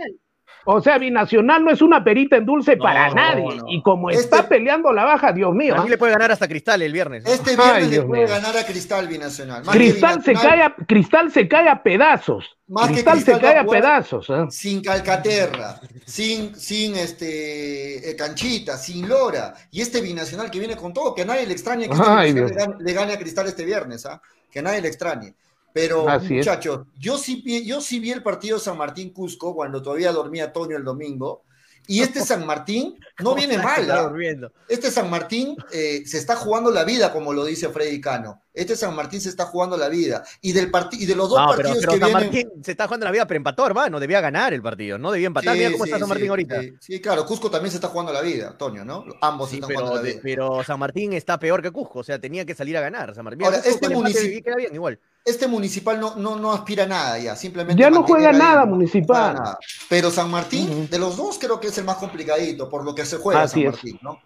[0.67, 3.57] O sea, Binacional no es una perita en dulce para nadie.
[3.57, 3.65] no.
[3.69, 5.75] Y como Este- está peleando la baja, Dios mío.
[5.75, 5.83] A ¿ah?
[5.85, 7.25] mí le puede ganar hasta Cristal el viernes.
[7.27, 8.31] Este Ay, viernes le Dios puede mío.
[8.35, 9.65] ganar a Cristal Binacional.
[9.65, 12.57] Más que Cristal se, cae a, Cristal se cae a pedazos.
[12.67, 14.31] Más que Cristal, Cristal se cae a pedazos.
[14.31, 14.47] ¿ah?
[14.51, 20.93] sin Calcaterra, sin, sin este eh, Canchita, sin Lora, y este binacional que viene con
[20.95, 23.47] todo, que a nadie le extrañe que este Ay, le gane, le gane a Cristal
[23.49, 24.21] este viernes, ¿ah?
[24.51, 25.35] que a nadie le extrañe.
[25.75, 26.47] Pero, Así es.
[26.47, 30.53] muchachos, yo sí, vi, yo sí vi el partido San Martín Cusco cuando todavía dormía
[30.53, 31.43] Toño el domingo.
[31.87, 33.83] Y este San Martín no viene mal.
[33.83, 34.03] Está ¿ah?
[34.05, 34.53] durmiendo.
[34.69, 38.41] Este San Martín eh, se está jugando la vida, como lo dice Freddy Cano.
[38.55, 40.25] Este San Martín se está jugando la vida.
[40.41, 42.47] Y, del y de los dos No, pero, partidos pero que San vienen.
[42.47, 44.01] Martín se está jugando la vida, pero empató, hermano.
[44.01, 45.55] Debía ganar el partido, no debía empatar.
[45.55, 46.61] Sí, Mira cómo sí, está San sí, Martín ahorita.
[46.63, 49.05] Sí, sí, claro, Cusco también se está jugando la vida, Toño, ¿no?
[49.21, 50.21] Ambos se Sí, están pero, jugando la vida.
[50.23, 53.15] pero San Martín está peor que Cusco, o sea, tenía que salir a ganar.
[53.15, 54.99] San Martín, Ahora, Cusco este con empate munici- queda bien igual.
[55.25, 57.81] Este municipal no, no, no aspira a nada ya, simplemente.
[57.81, 59.35] Ya no juega ahí, nada municipal.
[59.35, 59.59] nada.
[59.89, 63.07] Pero San Martín, de los dos, creo que es el más complicadito, por lo que
[63.07, 63.75] se juega Así San es.
[63.77, 64.19] Martín, ¿no?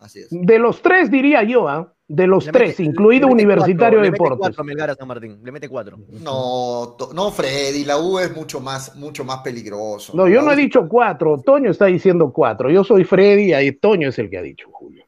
[0.00, 0.28] Así es.
[0.30, 1.92] De los tres, diría yo, ¿ah?
[2.08, 4.38] de los Le tres, mete- incluido Universitario cuatro, de Le mete Deportes.
[4.40, 5.98] cuatro a Melgar a San Martín, le mete cuatro.
[6.08, 10.12] No, to- no, Freddy, la U es mucho más, mucho más peligroso.
[10.16, 12.68] No, yo La no U he es- dicho cuatro, Toño está diciendo cuatro.
[12.70, 14.99] Yo soy Freddy, ahí Toño es el que ha dicho, Julio.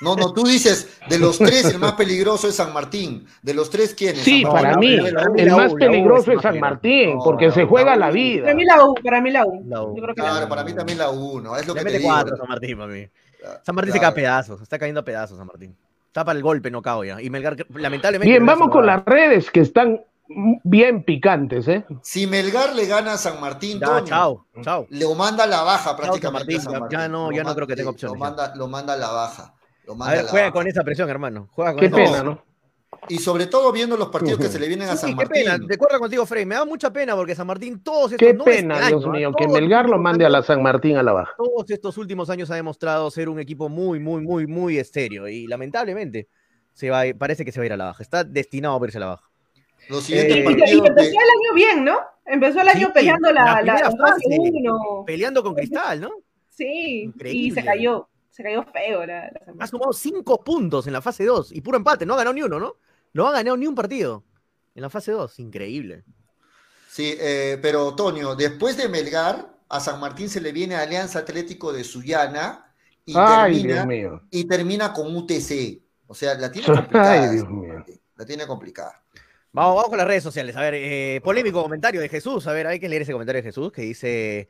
[0.00, 3.26] No, no, tú dices, de los tres, el más peligroso es San Martín.
[3.40, 4.22] De los tres, ¿quién es?
[4.22, 7.64] Sí, San para mí, el más U peligroso es es San Martín, No, porque se
[7.66, 8.42] juega la vida.
[8.44, 9.62] Para mí la U, para mí la U.
[9.66, 9.96] La U.
[9.96, 10.48] Yo creo que la Claro, U.
[10.48, 11.56] para mí también la U, ¿no?
[11.56, 12.10] Es lo Le que te mete digo.
[12.10, 13.06] cuatro a San Martín, para mí.
[13.62, 15.76] San Martín se cae a pedazos, está cayendo a pedazos San Martín.
[16.08, 17.22] Está para el golpe, no cao ya.
[17.22, 18.28] Y Melgar, lamentablemente.
[18.28, 20.00] Bien, vamos con las redes que están
[20.64, 21.84] bien picantes, ¿eh?
[22.02, 24.86] Si Melgar le gana a San Martín, Ya, Toño, chao, chao.
[24.90, 26.54] lo manda la baja San prácticamente.
[26.54, 26.98] Martín, a San ya- Martín.
[26.98, 29.10] ya no- Lo ya no creo que tenga opciones, Lo manda, lo manda a la
[29.12, 29.54] baja.
[29.86, 30.52] Lo A manda a ver, la juega baja.
[30.54, 31.48] con esa presión, hermano.
[31.52, 32.26] Juega con Qué esa pena, presión.
[32.26, 32.50] ¿no?
[33.08, 35.44] Y sobre todo viendo los partidos que se le vienen a Sí, San qué Martín.
[35.44, 36.44] pena, de acuerdo contigo, Frey.
[36.44, 39.12] Me da mucha pena porque San Martín, todos estos Qué no pena, este Dios año,
[39.12, 41.32] mío, que Melgar lo mande a la San Martín a la baja.
[41.36, 45.28] Todos estos últimos años ha demostrado ser un equipo muy, muy, muy, muy estéreo.
[45.28, 46.28] Y lamentablemente
[46.74, 48.02] se va, parece que se va a ir a la baja.
[48.02, 49.30] Está destinado a verse a la baja.
[49.88, 51.98] Los siguientes Eh, Y, y empezó de- el año bien, ¿no?
[52.26, 54.24] Empezó el año Sí, peleando la, la fase fase.
[54.38, 55.04] uno.
[55.06, 56.10] Peleando con Cristal, ¿no?
[56.50, 57.60] Sí, y Increíble.
[57.60, 58.08] se cayó.
[58.40, 61.76] Se cayó feo la, la Ha sumado cinco puntos en la fase 2 y puro
[61.76, 62.06] empate.
[62.06, 62.76] No ha ganado ni uno, ¿no?
[63.12, 64.24] No ha ganado ni un partido
[64.74, 65.38] en la fase 2.
[65.40, 66.04] Increíble.
[66.88, 71.70] Sí, eh, pero Toño, después de Melgar, a San Martín se le viene Alianza Atlético
[71.70, 72.72] de Sullana
[73.04, 75.82] y, Ay, termina, y termina con UTC.
[76.06, 77.12] O sea, la tiene complicada.
[77.12, 77.74] Ay, Dios San mío.
[77.74, 79.04] Martín, La tiene complicada.
[79.52, 80.56] Vamos, vamos con las redes sociales.
[80.56, 82.46] A ver, eh, polémico comentario de Jesús.
[82.46, 84.48] A ver, hay que leer ese comentario de Jesús que dice: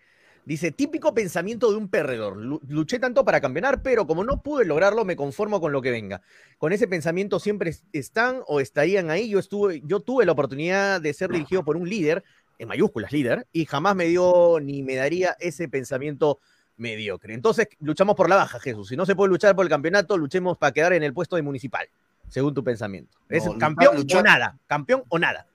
[0.51, 2.37] Dice, típico pensamiento de un perdedor.
[2.37, 5.93] Lu- Luché tanto para campeonar, pero como no pude lograrlo, me conformo con lo que
[5.93, 6.23] venga.
[6.59, 9.29] Con ese pensamiento siempre es- están o estarían ahí.
[9.29, 12.25] Yo, estuve, yo tuve la oportunidad de ser dirigido por un líder,
[12.59, 16.41] en mayúsculas líder, y jamás me dio ni me daría ese pensamiento
[16.77, 17.33] mediocre.
[17.35, 18.89] Entonces, luchamos por la baja, Jesús.
[18.89, 21.43] Si no se puede luchar por el campeonato, luchemos para quedar en el puesto de
[21.43, 21.87] municipal,
[22.29, 23.17] según tu pensamiento.
[23.29, 24.59] ¿Es No, campeón luchar- o nada?
[24.67, 25.47] ¿Campeón o nada?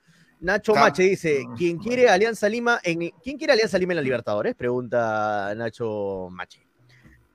[0.46, 4.02] Nacho Cam- Mache dice, ¿quién quiere Alianza Lima en quién quiere Alianza Lima en la
[4.04, 4.54] Libertadores?
[4.56, 6.66] Pregunta Nacho Mache.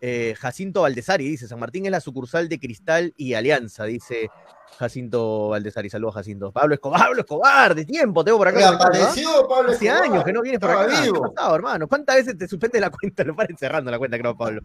[0.01, 4.31] Eh, Jacinto Valdesari dice, San Martín es la sucursal de Cristal y Alianza, dice
[4.79, 5.91] Jacinto Valdesari.
[5.91, 6.53] Saludos, Jacinto.
[6.53, 8.59] Pablo Escobar, Pablo Escobar, de tiempo, tengo por acá.
[8.61, 10.05] Reapareció Pablo Hace Escobar.
[10.05, 10.87] años que no vienes por acá.
[10.87, 11.27] ¿Qué vivo.
[11.27, 11.87] ha pasado, hermano?
[11.89, 13.25] ¿Cuántas veces te suspende la cuenta?
[13.25, 14.63] Lo paren cerrando la cuenta, creo, Pablo.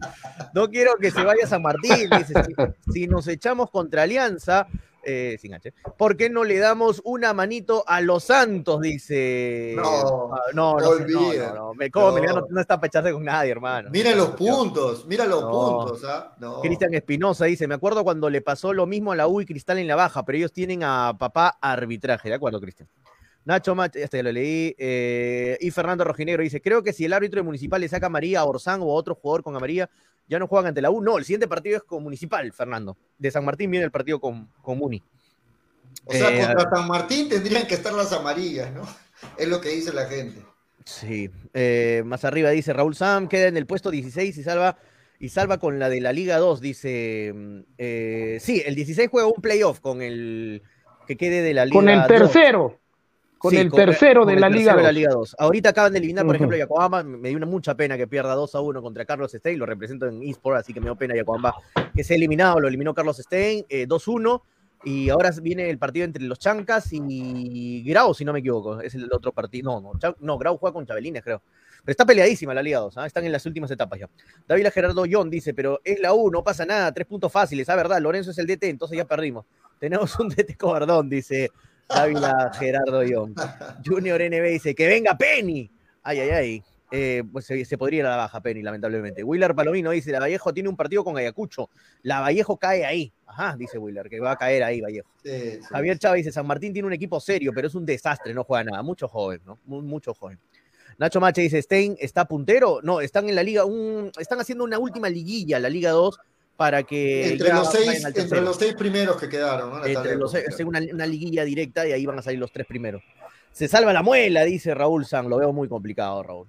[0.54, 2.08] No quiero que se vaya a San Martín.
[2.16, 4.66] Dice, si, si nos echamos contra Alianza,
[5.06, 8.80] eh, sin H, ¿por qué no le damos una manito a los Santos?
[8.80, 9.74] Dice.
[9.76, 11.74] No, Ah, no, no, no, no, no.
[11.74, 12.18] Me- ¿Cómo?
[12.18, 12.34] No.
[12.40, 13.88] No, no está para echarse con nadie, hermano.
[13.92, 15.50] Mira los puntos, mira los No.
[15.50, 16.04] puntos.
[16.04, 16.34] ¿ah?
[16.38, 16.60] No.
[16.60, 19.78] Cristian Espinosa dice, me acuerdo cuando le pasó lo mismo a la U y Cristal
[19.78, 22.88] en la baja, pero ellos tienen a papá arbitraje, ¿de acuerdo, Cristian?
[23.46, 27.12] Nacho Mach, este ya lo leí, eh, y Fernando Rojinegro dice, creo que si el
[27.12, 29.88] árbitro de Municipal le saca amarilla a Orsán o a otro jugador con amarilla,
[30.26, 31.00] ya no juegan ante la U.
[31.00, 32.96] No, el siguiente partido es con Municipal, Fernando.
[33.16, 35.00] De San Martín viene el partido con, con Muni.
[36.04, 38.82] O sea, Eh, contra San Martín tendrían que estar las amarillas, ¿no?
[39.38, 40.42] Es lo que dice la gente.
[40.84, 44.76] Sí, eh, más arriba dice Raúl Sam, queda en el puesto 16 y salva,
[45.20, 47.32] y salva con la de la Liga 2, dice,
[47.78, 50.62] eh, sí, el 16 juega un playoff con el
[51.06, 52.72] que quede de la Liga Con el 2.
[53.38, 54.94] Con Sí, el tercero con de el la tercero Liga de la 2.
[54.94, 55.36] Liga 2.
[55.38, 56.36] Ahorita acaban de eliminar, por Ujú.
[56.36, 57.02] ejemplo, Yacobamba.
[57.02, 59.58] Me dio una mucha pena que pierda 2 a 1 contra Carlos Stein.
[59.58, 61.54] Lo represento en eSport, así que me dio pena Yacobamba
[61.94, 62.60] que se ha eliminado.
[62.60, 64.42] Lo eliminó Carlos Stein, eh, 2-1.
[64.84, 68.80] Y ahora viene el partido entre los Chancas y Grau, si no me equivoco.
[68.80, 69.80] Es el otro partido.
[69.80, 71.42] No, no, no Grau juega con Chabelines, creo.
[71.84, 73.06] Pero está peleadísima la Liga 2, ¿ah?
[73.06, 74.08] están en las últimas etapas ya.
[74.48, 77.76] David Gerardo John dice, pero es la U, no pasa nada, tres puntos fáciles, ah,
[77.76, 79.46] verdad, Lorenzo es el DT, entonces ya perdimos.
[79.78, 81.50] Tenemos un DT cobardón, dice
[81.88, 83.34] Dávila Gerardo John.
[83.84, 85.70] Junior NB dice, que venga Penny.
[86.02, 86.62] Ay, ay, ay.
[86.92, 89.24] eh, pues se, se podría ir a la baja, Penny, lamentablemente.
[89.24, 91.68] Willer Palomino dice, la Vallejo tiene un partido con Ayacucho.
[92.02, 93.12] La Vallejo cae ahí.
[93.26, 95.08] Ajá, dice Willer, que va a caer ahí Vallejo.
[95.24, 95.60] Sí, sí.
[95.68, 98.64] Javier Chávez dice, San Martín tiene un equipo serio, pero es un desastre, no juega
[98.64, 98.82] nada.
[98.82, 99.58] Mucho joven, ¿no?
[99.64, 100.38] Mu- Mucho joven.
[100.98, 102.80] Nacho Mache dice, Stein está puntero.
[102.82, 106.18] No, están en la liga, un, están haciendo una última liguilla, la Liga 2,
[106.56, 109.84] para que Entre los, seis, entre los seis primeros que quedaron, ¿no?
[109.84, 113.02] Entre los, es una, una liguilla directa y ahí van a salir los tres primeros.
[113.52, 115.28] Se salva la muela, dice Raúl San.
[115.28, 116.46] Lo veo muy complicado, Raúl.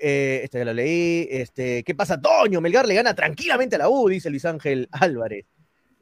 [0.00, 1.26] Eh, este ya lo leí.
[1.30, 2.60] Este, ¿Qué pasa, Toño?
[2.60, 5.46] Melgar le gana tranquilamente a la U, dice Luis Ángel Álvarez.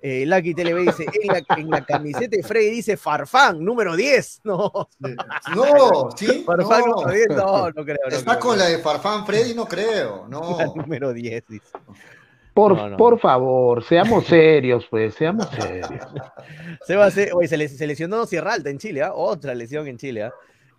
[0.03, 4.41] Eh, Lucky TV dice, en la, en la camiseta de Freddy dice Farfán, número 10.
[4.45, 4.71] No,
[5.55, 6.43] No, ¿sí?
[6.47, 6.87] Farfán No.
[6.97, 7.97] número 10, no, no creo.
[8.11, 8.41] no Está creo.
[8.41, 10.27] con la de Farfán Freddy, no creo.
[10.29, 10.59] No.
[10.59, 11.67] La número 10, dice.
[12.57, 12.97] Por, No, no.
[12.97, 15.91] por favor, seamos serios, pues, seamos serios.
[16.87, 19.13] Seba C, oye, se, le- se lesionó Sierra Alta en Chile, ¿ah?
[19.15, 20.23] otra lesión en Chile.
[20.23, 20.33] ¿ah?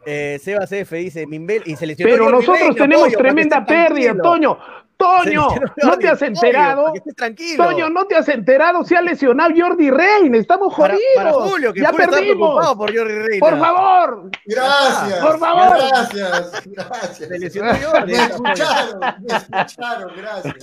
[0.03, 4.15] Eh, Seba CF dice, Mimbel, y se lesionó Pero nosotros Reina, tenemos que tremenda pérdida.
[4.23, 4.57] Toño.
[4.97, 5.47] Toño,
[5.83, 6.81] ¿no te has enterado?
[6.85, 7.63] para que estés tranquilo.
[7.65, 8.83] Toño, ¿no te has enterado?
[8.83, 11.15] Se ha lesionado Jordi Reina, estamos para, jodidos.
[11.15, 12.75] para Julio, que ya perdimos.
[12.75, 13.39] por Jordi Reina.
[13.39, 15.19] Por favor, Gracias.
[15.19, 15.77] Por favor.
[15.77, 16.63] Gracias.
[16.65, 17.17] Gracias.
[17.17, 18.11] Se lesionó Jordi.
[18.13, 20.55] Me escucharon, me escucharon, gracias.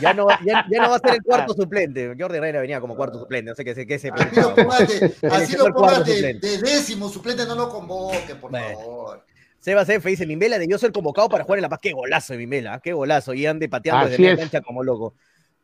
[0.00, 2.14] Ya no, va- ya, ya no va a ser el cuarto suplente.
[2.18, 4.78] Jordi Reina venía como cuarto suplente, no sé qué se, qué se Así lo pongas
[4.88, 6.46] de, así Seleccionó el lo pongas cuarto de, suplente.
[6.48, 9.22] de décimo suplente, no lo convoque, por favor.
[9.60, 11.80] Seba CF dice, Mimbela debió ser convocado para jugar en La Paz.
[11.82, 13.34] Qué golazo de Mimbela, qué golazo.
[13.34, 15.14] Y ande pateando Así desde la cancha como loco.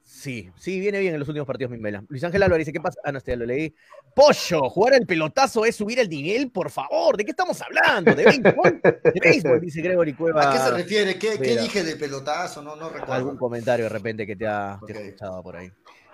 [0.05, 2.05] Sí, sí, viene bien en los últimos partidos Mimbela.
[2.09, 3.01] Luis Ángel Álvarez dice, ¿qué pasa?
[3.05, 3.73] Ah, no, este ya lo leí.
[4.15, 7.17] Pollo, jugar al pelotazo es subir el nivel, por favor.
[7.17, 8.15] ¿De qué estamos hablando?
[8.15, 8.81] ¿De béisbol?
[8.83, 10.51] De béisbol, dice Gregory Cueva.
[10.51, 11.19] ¿A qué se refiere?
[11.19, 12.63] ¿Qué, dije de pelotazo?
[12.63, 13.15] No, no recuerdo.
[13.15, 15.05] Algún comentario de repente que te ha, te ha Ok.
[15.05, 15.71] escuchado por ahí.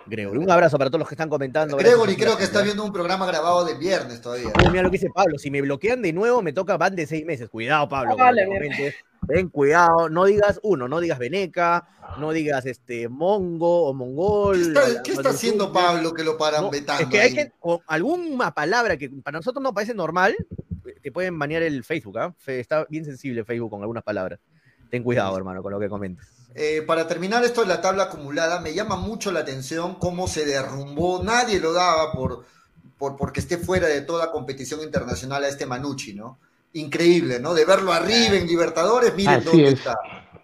[0.09, 1.76] Gregory, un abrazo para todos los que están comentando.
[1.76, 4.48] Gregory creo que está viendo un programa grabado del viernes todavía.
[4.64, 7.06] Oh, mira lo que dice Pablo, si me bloquean de nuevo me toca van de
[7.06, 7.48] seis meses.
[7.48, 8.11] Cuidado, Pablo.
[8.12, 8.76] con Vale, lo que mierda.
[8.76, 8.94] comentes.
[9.22, 11.86] Ven, cuidado, no digas uno, no digas Veneca,
[12.18, 14.56] no digas este Mongo o Mongol.
[14.56, 15.72] ¿Qué está, la- qué o está el haciendo.
[15.72, 17.02] Pablo que lo paran No, vetando?
[17.02, 20.34] es que hay que, con alguna palabra que para nosotros no parece normal,
[21.02, 22.34] te pueden banear el Facebook, ¿ah?
[22.38, 24.40] Fe- Está bien sensible Facebook con algunas palabras.
[24.90, 26.26] Ten cuidado, hermano, con lo que comentas.
[26.55, 30.44] Eh, para terminar esto de la tabla acumulada, me llama mucho la atención cómo se
[30.44, 32.44] derrumbó, nadie lo daba por,
[32.99, 36.38] por porque esté fuera de toda competición internacional a este Manucci, ¿no?
[36.72, 37.55] Increíble, ¿no?
[37.55, 39.74] De verlo arriba en Libertadores, miren Así dónde es.
[39.74, 39.94] está,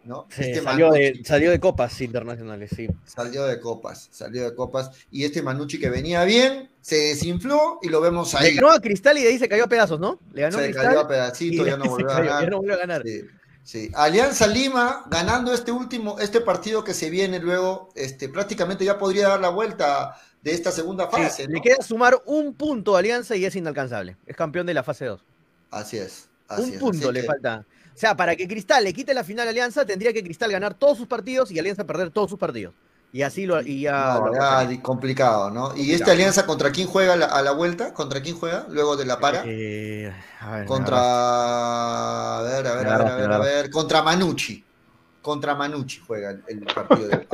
[0.05, 0.27] ¿no?
[0.31, 2.87] Sí, Este salió, de, Manucci salió de copas internacionales, sí.
[3.05, 7.89] salió de copas, salió de copas, y este Manucci que venía bien, se desinfló y
[7.89, 8.55] lo vemos Le ahí.
[8.57, 10.21] ganó a Cristal y de ahí se cayó a pedazos, ¿no?
[10.33, 12.45] Le ganó a Se Cristal cayó a y pedacitos, ya no volvió a ganar.
[12.45, 13.03] ya no volvió a ganar.
[13.05, 13.23] Sí,
[13.65, 13.91] sí.
[13.95, 19.29] Alianza Lima ganando este último, este partido que se viene luego, este, prácticamente ya podría
[19.29, 21.49] dar la vuelta de esta segunda Sí, fase.
[21.49, 24.17] Le queda sumar un punto a Alianza y es inalcanzable.
[24.27, 25.21] Es campeón de la fase 2.
[25.71, 26.29] Así es.
[26.47, 27.65] Así Un es, punto así le que- falta.
[27.95, 30.75] O sea, para que Cristal le quite la final a Alianza, tendría que Cristal ganar
[30.75, 32.75] todos sus partidos y Alianza perder todos sus partidos.
[33.15, 33.63] Y así lo.
[33.63, 34.69] Y ya No, lo ya, pasaría.
[34.71, 35.67] di- complicado, ¿no?
[35.67, 35.95] ¿Y Complicado.
[35.99, 37.95] esta alianza contra quién juega a la, a la vuelta?
[37.95, 38.67] ¿Contra quién juega?
[38.69, 39.45] Luego de la para.
[39.47, 40.97] Eh, a ver, contra.
[42.39, 43.71] A ver, a ver, a ver, a ver, a ver.
[43.71, 44.65] Contra Manucci.
[45.23, 47.29] Contra Manucci juega el, el partido de.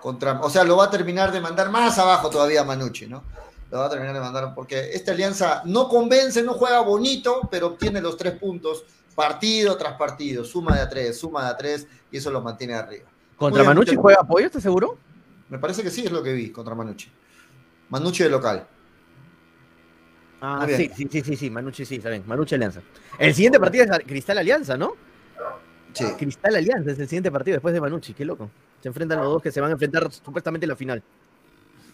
[0.00, 3.22] Contra, o sea, lo va a terminar de mandar más abajo todavía Manucci, ¿no?
[3.70, 7.66] Lo va a terminar de mandar porque esta alianza no convence, no juega bonito, pero
[7.68, 8.84] obtiene los tres puntos
[9.14, 12.74] partido tras partido, suma de a tres, suma de a tres, y eso lo mantiene
[12.74, 13.10] arriba.
[13.50, 14.98] ¿Contra Manucci juega apoyo, estás seguro?
[15.50, 17.10] Me parece que sí es lo que vi contra Manucci.
[17.90, 18.66] Manucci de local.
[20.40, 22.24] Ah, sí, sí, sí, sí, sí, Manucci sí, está bien.
[22.26, 22.80] Manucci Alianza.
[23.18, 24.94] El siguiente partido es Cristal Alianza, ¿no?
[25.92, 26.04] Sí.
[26.18, 28.50] Cristal Alianza es el siguiente partido después de Manucci, qué loco.
[28.80, 31.02] Se enfrentan los dos que se van a enfrentar supuestamente en la final.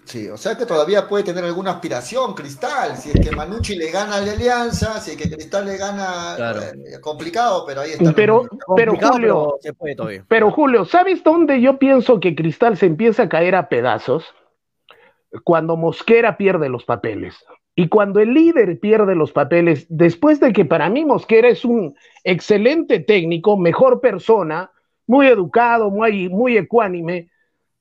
[0.04, 3.90] Sí, o sea que todavía puede tener alguna aspiración Cristal, si es que Manucci le
[3.92, 6.62] gana a la Alianza, si es que Cristal le gana, Claro.
[6.62, 8.12] eh, complicado, pero ahí está.
[8.12, 10.24] Pero, Julio, pero se puede todavía.
[10.26, 14.24] pero Julio, ¿sabes dónde yo pienso que Cristal se empieza a caer a pedazos?
[15.44, 17.36] Cuando Mosquera pierde los papeles.
[17.76, 21.94] Y cuando el líder pierde los papeles, después de que para mí Mosquera es un
[22.24, 24.72] excelente técnico, mejor persona,
[25.06, 27.29] muy educado, muy, muy ecuánime,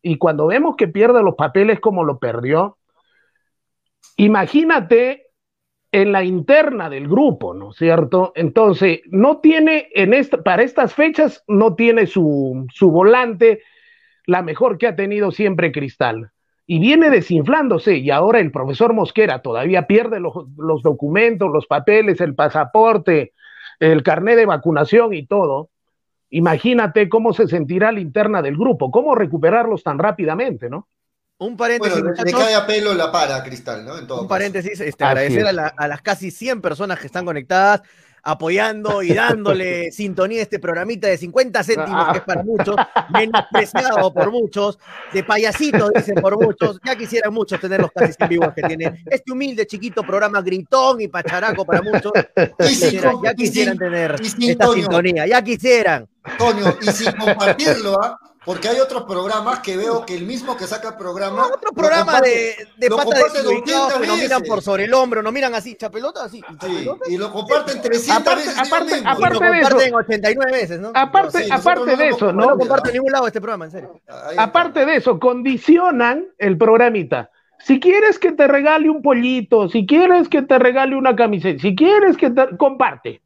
[0.02, 2.78] y cuando vemos que pierde los papeles como lo perdió,
[4.18, 5.28] imagínate
[5.92, 8.32] en la interna del grupo, ¿no es cierto?
[8.36, 13.64] Entonces, no tiene, en esta, para estas fechas, no tiene su, su volante,
[14.26, 16.32] la mejor que ha tenido siempre Cristal.
[16.68, 22.22] Y viene desinflándose, y ahora el profesor Mosquera todavía pierde los, los documentos, los papeles,
[22.22, 23.34] el pasaporte,
[23.80, 25.72] el carnet de vacunación y todo.
[26.32, 30.88] Imagínate cómo se sentirá la interna del grupo, cómo recuperarlos tan rápidamente, ¿no?
[31.40, 33.98] Un paréntesis, Bueno, le, cae a pelo la para Cristal, ¿no?
[33.98, 34.30] En todo Un caso.
[34.30, 35.48] paréntesis, este, agradecer es.
[35.48, 37.82] a, la- a las casi 100 personas que están conectadas,
[38.24, 42.76] apoyando y dándole sintonía a este programita de 50 céntimos, que es para muchos,
[43.10, 44.80] menospreciado por muchos,
[45.14, 46.80] de payasitos, dicen por muchos.
[46.86, 51.02] Ya quisieran muchos tener los casi en vivo que tiene este humilde, chiquito programa gritón
[51.02, 52.12] y pacharaco para muchos.
[53.24, 56.08] Ya quisieran, tener esta sintonía, ya quisieran.
[56.24, 58.20] Antonio, y sin compartirlo, ¿ah?
[58.50, 61.46] Porque hay otros programas que veo que el mismo que saca el programa.
[61.54, 65.54] otro programa de, de pata de que nos miran por sobre el hombro, nos miran
[65.54, 66.42] así, chapelota, así.
[67.08, 68.58] y lo comparten 300 aparte, veces.
[68.58, 70.92] Aparte, aparte y lo comparten 89 veces, ¿no?
[70.96, 72.42] Aparte, aparte de eso, ¿no?
[72.42, 74.02] No lo comparten en ningún lado este programa, en serio.
[74.36, 77.30] Aparte de eso, condicionan el programita.
[77.60, 81.76] Si quieres que te regale un pollito, si quieres que te regale una camiseta, si
[81.76, 83.22] quieres que te comparte.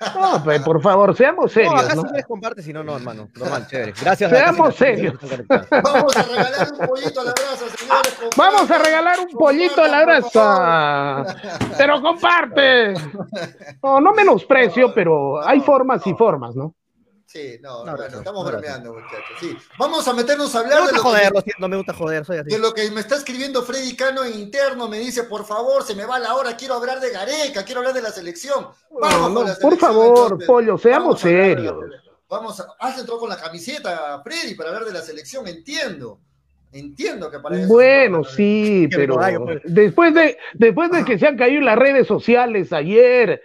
[0.00, 1.74] No, pues, por favor, seamos serios.
[1.74, 2.02] No, acá ¿no?
[2.02, 3.28] si quieres comparte, si no, no, hermano.
[3.34, 3.92] Normal, chévere.
[4.00, 4.30] Gracias.
[4.30, 5.14] Seamos serios.
[5.70, 8.18] Vamos a regalar un pollito a la brasa, señores.
[8.36, 11.36] Vamos a regalar un pollito a la brasa.
[11.76, 12.94] Pero comparte.
[13.82, 16.74] No, no menosprecio, pero hay formas y formas, ¿no?
[17.32, 19.36] Sí, no, no, bueno, estamos bromeando, muchachos.
[19.38, 19.56] Sí.
[19.78, 22.50] Vamos a meternos a hablar de lo, joder, que, no me gusta joder, soy así.
[22.50, 24.88] de lo que me está escribiendo Freddy Cano en interno.
[24.88, 27.94] Me dice, por favor, se me va la hora, quiero hablar de Gareca, quiero hablar
[27.94, 28.66] de la selección.
[29.00, 30.46] Vamos no, no, por favor, entonces.
[30.48, 31.76] Pollo, seamos serios.
[32.28, 36.18] Vamos, a, has entrado con la camiseta, Freddy, para hablar de la selección, entiendo.
[36.72, 39.14] Entiendo que para eso Bueno, sí, pero
[39.44, 39.60] pues.
[39.64, 43.40] después de, después de que se han caído las redes sociales ayer,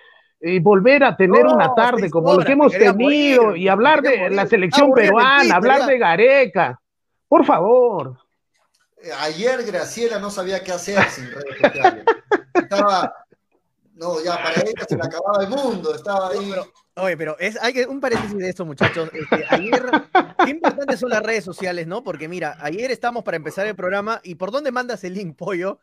[0.47, 4.03] y volver a tener no, una tarde como lo que hemos tenido morir, y hablar
[4.03, 4.31] de morir.
[4.33, 6.79] la selección peruana, hablar de Gareca.
[7.27, 8.19] Por favor.
[9.21, 12.05] Ayer Graciela no sabía qué hacer sin redes sociales.
[12.53, 13.11] Estaba,
[13.95, 16.47] no, ya para ella se le acababa el mundo, estaba ahí.
[16.51, 19.09] Pero, oye, pero es, hay que, un paréntesis de esto, muchachos.
[19.13, 19.83] Este, ayer,
[20.43, 22.03] qué importantes son las redes sociales, ¿no?
[22.03, 25.79] Porque mira, ayer estamos para empezar el programa y ¿por dónde mandas el link, pollo?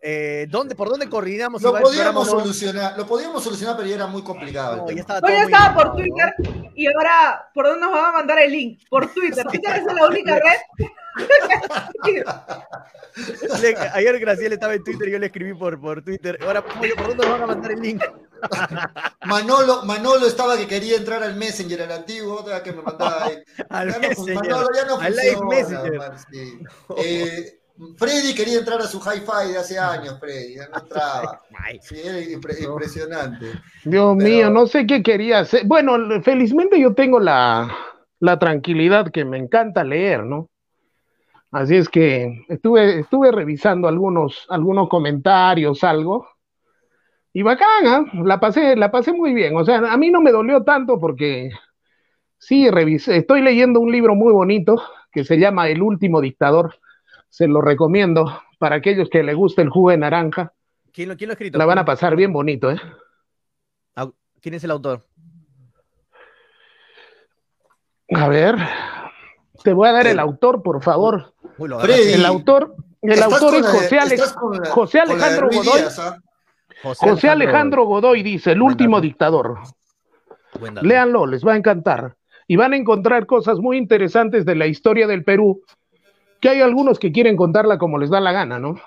[0.00, 1.62] Eh, ¿dónde, ¿Por dónde coordinamos?
[1.62, 4.76] Lo podíamos solucionar, lo podíamos solucionar, pero ya era muy complicado.
[4.76, 6.34] No, ya estaba, todo ya estaba por Twitter
[6.74, 8.80] y ahora, ¿por dónde nos van a mandar el link?
[8.88, 9.44] Por Twitter.
[9.50, 10.86] ¿Twitter es la única red?
[13.62, 16.38] le, ayer Graciela estaba en Twitter y yo le escribí por, por Twitter.
[16.42, 18.02] Ahora, ¿por dónde nos van a mandar el link?
[19.24, 23.38] Manolo, Manolo estaba que quería entrar al Messenger, al antiguo, que me mandaba ahí.
[23.70, 25.22] al ya Messenger, no, Manolo ya no al funciona.
[25.22, 25.98] Live Messenger.
[25.98, 26.58] Man, sí.
[26.98, 27.58] eh,
[27.96, 31.42] Freddy quería entrar a su hi-fi de hace años, Freddy, ya no entraba.
[31.80, 33.46] Sí, era impre impresionante.
[33.84, 34.30] Dios Pero...
[34.30, 35.66] mío, no sé qué quería hacer.
[35.66, 37.70] Bueno, felizmente yo tengo la,
[38.20, 40.48] la, tranquilidad que me encanta leer, ¿no?
[41.50, 46.28] Así es que estuve, estuve revisando algunos, algunos comentarios, algo.
[47.32, 48.22] Y bacana, ¿eh?
[48.24, 49.56] la pasé, la pasé muy bien.
[49.56, 51.50] O sea, a mí no me dolió tanto porque
[52.38, 56.76] sí, revisé, estoy leyendo un libro muy bonito que se llama El último dictador
[57.36, 60.54] se lo recomiendo para aquellos que les guste el jugo de naranja.
[60.90, 61.58] ¿Quién lo, quién lo ha escrito?
[61.58, 62.80] La van a pasar bien bonito, ¿eh?
[64.40, 65.06] ¿Quién es el autor?
[68.14, 68.56] A ver,
[69.62, 71.34] te voy a dar el autor, por favor.
[71.58, 75.80] Uy, lo Freddy, el autor, el autor es José, Ale, la, José Alejandro Godoy.
[75.80, 76.20] Díaz, ¿eh?
[76.82, 79.58] José, José Alejandro Godoy dice, el último dictador.
[80.80, 82.16] Léanlo, les va a encantar.
[82.48, 85.62] Y van a encontrar cosas muy interesantes de la historia del Perú
[86.40, 88.80] que hay algunos que quieren contarla como les da la gana, ¿no?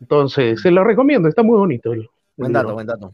[0.00, 1.92] Entonces, se lo recomiendo, está muy bonito.
[1.92, 3.12] El, buen dato, buen dato.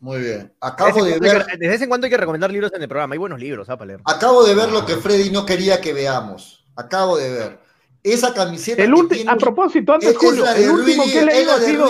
[0.00, 0.52] Muy bien.
[0.60, 1.46] Acabo de, ver.
[1.46, 3.14] Que, de vez en cuando hay que recomendar libros en el programa.
[3.14, 4.00] Hay buenos libros, ¿ah, para leer.
[4.04, 6.64] Acabo de ver lo que Freddy no quería que veamos.
[6.76, 7.58] Acabo de ver.
[8.02, 8.82] Esa camiseta.
[8.82, 11.86] El tiene, a propósito, antes, es, Julio, es el último que he leído ha sido.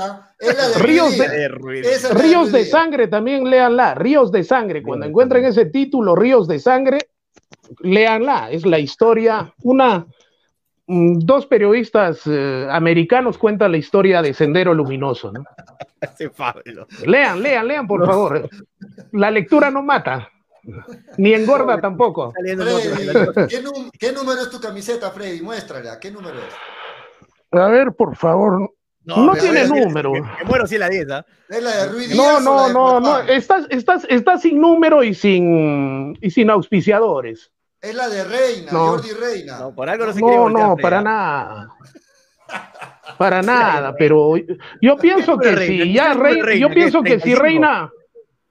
[0.00, 0.32] ¿ah?
[0.78, 3.96] Ríos de, Ríos de sangre, también léanla.
[3.96, 4.82] Ríos de sangre.
[4.82, 6.98] Cuando encuentren ese título, Ríos de sangre,
[7.80, 8.48] léanla.
[8.52, 10.06] Es la historia, una
[10.86, 15.32] dos periodistas eh, americanos cuentan la historia de Sendero Luminoso.
[15.32, 15.44] ¿no?
[17.06, 18.48] lean, lean, lean, por favor.
[19.12, 20.28] La lectura no mata,
[21.16, 22.32] ni engorda tampoco.
[22.32, 22.56] Freddy,
[23.48, 23.62] ¿qué,
[23.98, 25.42] ¿qué, número es tu camiseta, Freddy?
[25.42, 27.58] Muéstrala, ¿qué número es?
[27.58, 28.72] A ver, por favor.
[29.04, 30.12] No, no tiene ver, número.
[30.12, 31.24] Me, me muero si la dieta.
[31.48, 33.20] ¿Es la de Ruiz No, no, no, no.
[33.20, 37.52] Estás, estás, estás sin número y sin, y sin auspiciadores.
[37.80, 38.86] Es la de Reina, no.
[38.88, 39.58] Jordi Reina.
[39.58, 41.68] No, por algo no se No, no, para nada.
[43.18, 44.34] Para nada, pero
[44.80, 47.90] yo pienso que si ya Reina, yo pienso que si Reina,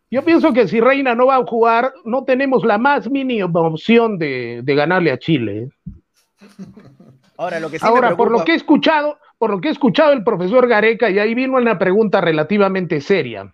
[0.09, 4.17] yo pienso que si Reina no va a jugar, no tenemos la más mínima opción
[4.17, 5.69] de, de ganarle a Chile.
[7.37, 10.13] Ahora, lo que sí Ahora por lo que he escuchado, por lo que he escuchado
[10.13, 13.53] el profesor Gareca, y ahí vino una pregunta relativamente seria.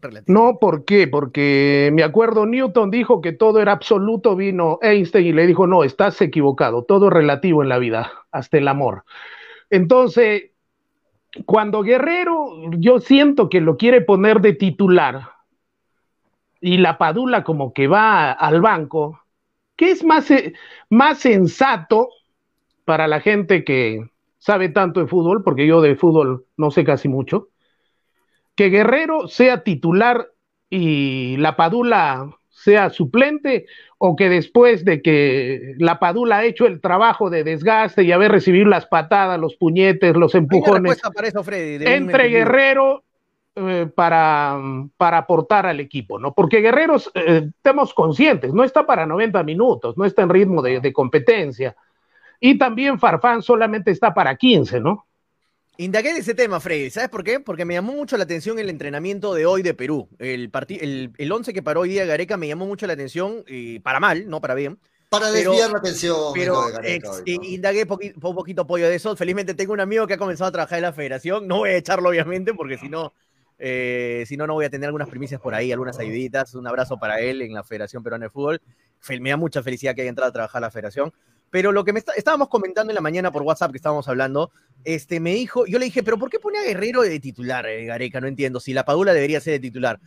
[0.26, 1.06] No, ¿por qué?
[1.08, 5.84] Porque me acuerdo, Newton dijo que todo era absoluto, vino Einstein y le dijo, no,
[5.84, 9.04] estás equivocado, todo es relativo en la vida, hasta el amor.
[9.70, 10.50] Entonces,
[11.46, 15.34] cuando Guerrero, yo siento que lo quiere poner de titular,
[16.64, 19.20] y la Padula como que va al banco,
[19.76, 20.54] ¿qué es más, eh,
[20.88, 22.08] más sensato
[22.86, 27.06] para la gente que sabe tanto de fútbol, porque yo de fútbol no sé casi
[27.08, 27.48] mucho,
[28.54, 30.28] que Guerrero sea titular
[30.70, 33.66] y la Padula sea suplente
[33.98, 38.32] o que después de que la Padula ha hecho el trabajo de desgaste y haber
[38.32, 41.00] recibido las patadas, los puñetes, los empujones,
[41.80, 43.02] entre Guerrero
[43.56, 44.58] eh, para,
[44.96, 46.34] para aportar al equipo, ¿no?
[46.34, 50.80] Porque Guerrero, eh, estemos conscientes, no está para 90 minutos, no está en ritmo de,
[50.80, 51.76] de competencia.
[52.40, 55.06] Y también Farfán solamente está para 15, ¿no?
[55.76, 56.88] Indagué de ese tema, Freddy.
[56.90, 57.40] ¿Sabes por qué?
[57.40, 60.08] Porque me llamó mucho la atención el entrenamiento de hoy de Perú.
[60.20, 63.80] El, el, el once que paró hoy día Gareca me llamó mucho la atención, y
[63.80, 64.78] para mal, no para bien.
[65.08, 66.16] Para desviar la atención.
[66.32, 69.16] Pero Gareca indagué un poquito apoyo de eso.
[69.16, 71.48] Felizmente tengo un amigo que ha comenzado a trabajar en la federación.
[71.48, 73.12] No voy a echarlo, obviamente, porque si no,
[73.58, 76.54] eh, si no, no voy a tener algunas primicias por ahí, algunas ayuditas.
[76.54, 78.60] Un abrazo para él en la Federación Peruana de Fútbol.
[79.20, 81.12] Me da mucha felicidad que haya entrado a trabajar en la Federación.
[81.54, 84.50] Pero lo que me estábamos comentando en la mañana por WhatsApp que estábamos hablando,
[84.82, 87.84] este, me dijo, yo le dije, pero ¿por qué pone a Guerrero de titular, eh,
[87.84, 88.20] Gareca?
[88.20, 90.00] No entiendo, si la Padula debería ser de titular.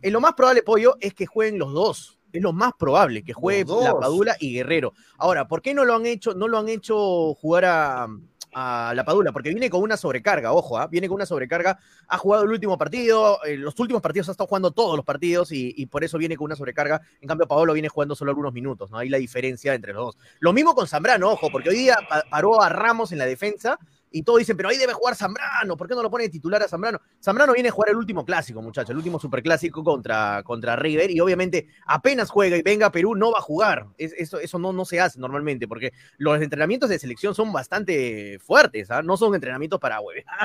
[0.00, 2.18] Eh, lo más probable, Pollo, es que jueguen los dos.
[2.32, 4.94] Es lo más probable, que juegue la Padula y Guerrero.
[5.18, 8.08] Ahora, ¿por qué no lo han hecho, no lo han hecho jugar a,
[8.54, 10.86] a la Padula, porque viene con una sobrecarga, ojo, ¿ah?
[10.86, 11.78] viene con una sobrecarga,
[12.08, 15.50] ha jugado el último partido, eh, los últimos partidos ha estado jugando todos los partidos
[15.52, 18.90] y, por eso viene con una sobrecarga, en cambio Paolo viene jugando solo algunos minutos,
[18.90, 18.98] ¿no?
[18.98, 20.18] Ahí la diferencia entre los dos.
[20.40, 21.98] Lo mismo con Zambrano, ojo, porque hoy día
[22.30, 23.78] paró a Ramos en la defensa
[24.14, 26.68] y todos dicen, pero ahí debe jugar Zambrano, ¿por qué no lo pone titular a
[26.68, 27.00] Zambrano?
[27.20, 31.18] Zambrano viene a jugar el último clásico, muchachos, el último superclásico contra, contra River, y
[31.18, 33.88] obviamente apenas juega y venga Perú, no va a jugar.
[33.98, 38.88] eso eso no, no se hace normalmente, porque los entrenamientos de selección son bastante fuertes,
[38.92, 39.02] ¿ah?
[39.02, 39.98] no son entrenamientos para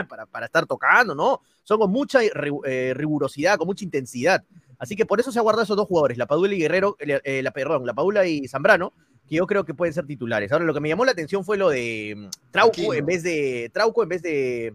[0.07, 4.43] para, para estar tocando, no, son con mucha eh, rigurosidad, con mucha intensidad.
[4.80, 7.22] Así que por eso se ha guardado esos dos jugadores, la Padula y Guerrero, eh,
[7.24, 8.93] eh, la, perdón, la Padula y Zambrano,
[9.30, 10.52] que yo creo que pueden ser titulares.
[10.52, 13.70] Ahora, lo que me llamó la atención fue lo de mm, Trauco en vez de
[13.72, 14.74] Trauco en vez de,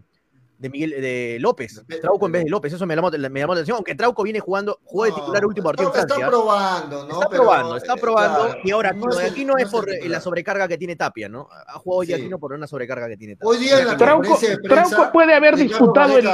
[0.57, 1.83] de Miguel de López.
[2.01, 4.39] Trauco en vez de López, eso me llamó, me llamó la atención, aunque Trauco viene
[4.39, 6.15] jugando, jugó de titular último partido en Francia.
[6.15, 7.13] Está probando, ¿no?
[7.13, 8.55] Está probando, está probando.
[8.63, 11.49] y ahora, no aquí no es, por la sobrecarga que tiene Tapia, ¿no?
[11.67, 13.49] Ha jugado hoy aquí no por una sobrecarga que tiene Tapia.
[13.49, 16.25] Hoy día en la Trauco, Trauco puede haber disputado el,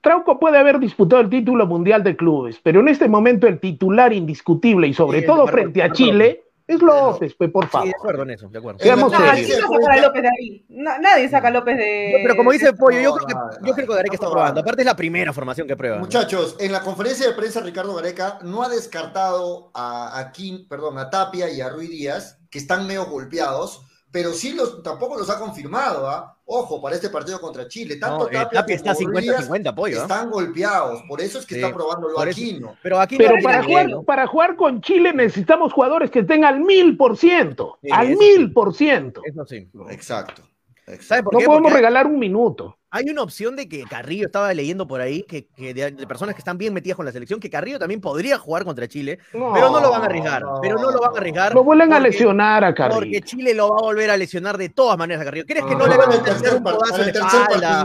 [0.00, 4.12] Trauco puede haber disputado el título mundial de clubes, pero en este momento el titular
[4.12, 7.86] indiscutible y sobre todo frente a Chile es López, pues, por favor.
[7.86, 8.78] Sí, de acuerdo en eso, de acuerdo.
[8.78, 10.66] Seamos no, nadie saca a López de ahí.
[10.68, 12.20] nadie saca a López de.
[12.22, 14.60] pero como dice Pollo, yo creo que, yo creo que Gareca está probando.
[14.60, 15.96] Aparte es la primera formación que prueba.
[15.98, 20.98] Muchachos, en la conferencia de prensa Ricardo Gareca no ha descartado a, a Kim, perdón,
[20.98, 25.28] a Tapia y a Ruiz Díaz, que están medio golpeados pero sí los, tampoco los
[25.28, 26.34] ha confirmado, ¿ah?
[26.46, 27.96] Ojo, para este partido contra Chile.
[27.96, 29.98] Tanto no, eh, Tapia, está 50-50 apoyo.
[29.98, 30.02] ¿ah?
[30.02, 32.74] Están golpeados, por eso es que está probando lo Aquino.
[32.82, 37.18] Pero, aquí pero para, jugar, para jugar con Chile necesitamos jugadores que tengan mil por
[37.18, 37.78] ciento.
[37.90, 39.20] al mil por ciento.
[39.24, 39.68] Eso sí.
[39.90, 40.42] Exacto.
[40.86, 41.30] exacto.
[41.32, 42.77] No podemos regalar un minuto.
[42.90, 46.56] Hay una opción de que Carrillo estaba leyendo por ahí, que, de, personas que están
[46.56, 49.90] bien metidas con la selección, que Carrillo también podría jugar contra Chile, pero no lo
[49.90, 50.42] van a arriesgar.
[50.62, 51.54] pero no lo van a arriesgar.
[51.54, 53.00] Lo vuelven a lesionar a Carrillo.
[53.00, 55.44] Porque Chile lo va a volver a lesionar de todas maneras a Carrillo.
[55.46, 57.84] ¿Crees que no, le van a meter un codazo en espalda?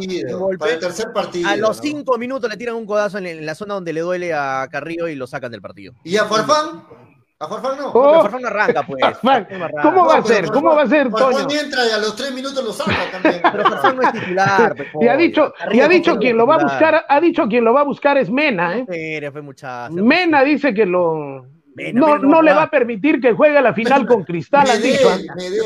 [0.58, 1.50] Para el tercer partido.
[1.50, 4.68] A los cinco minutos le tiran un codazo en, la zona donde le duele a
[4.72, 5.94] Carrillo y lo sacan del partido.
[6.06, 6.84] ¿Y a Farfán?
[7.44, 7.92] A Farfán no.
[7.94, 9.04] Oh, Farfán no arranca, pues.
[9.82, 10.46] ¿Cómo va a ser?
[10.48, 11.40] ¿Cómo va a ser, Toño?
[11.40, 13.42] Farfán entra y a los tres minutos lo saca también.
[13.52, 14.76] Pero Farfán no es titular.
[14.76, 17.66] Pues, y ha dicho, y ha dicho quien lo va a buscar, ha dicho quien
[17.66, 18.86] lo va a buscar es Mena, ¿eh?
[19.92, 21.46] Mena dice que lo
[21.94, 25.10] no, no, le va a permitir que juegue a la final con Cristal, ha dicho.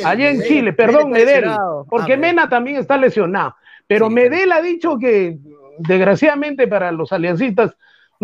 [0.05, 1.45] Allá en Chile, perdón, Medel.
[1.89, 3.55] Porque ah, Mena también está lesionado.
[3.85, 5.37] Pero Medel ha dicho que,
[5.79, 7.75] desgraciadamente para los aliancistas,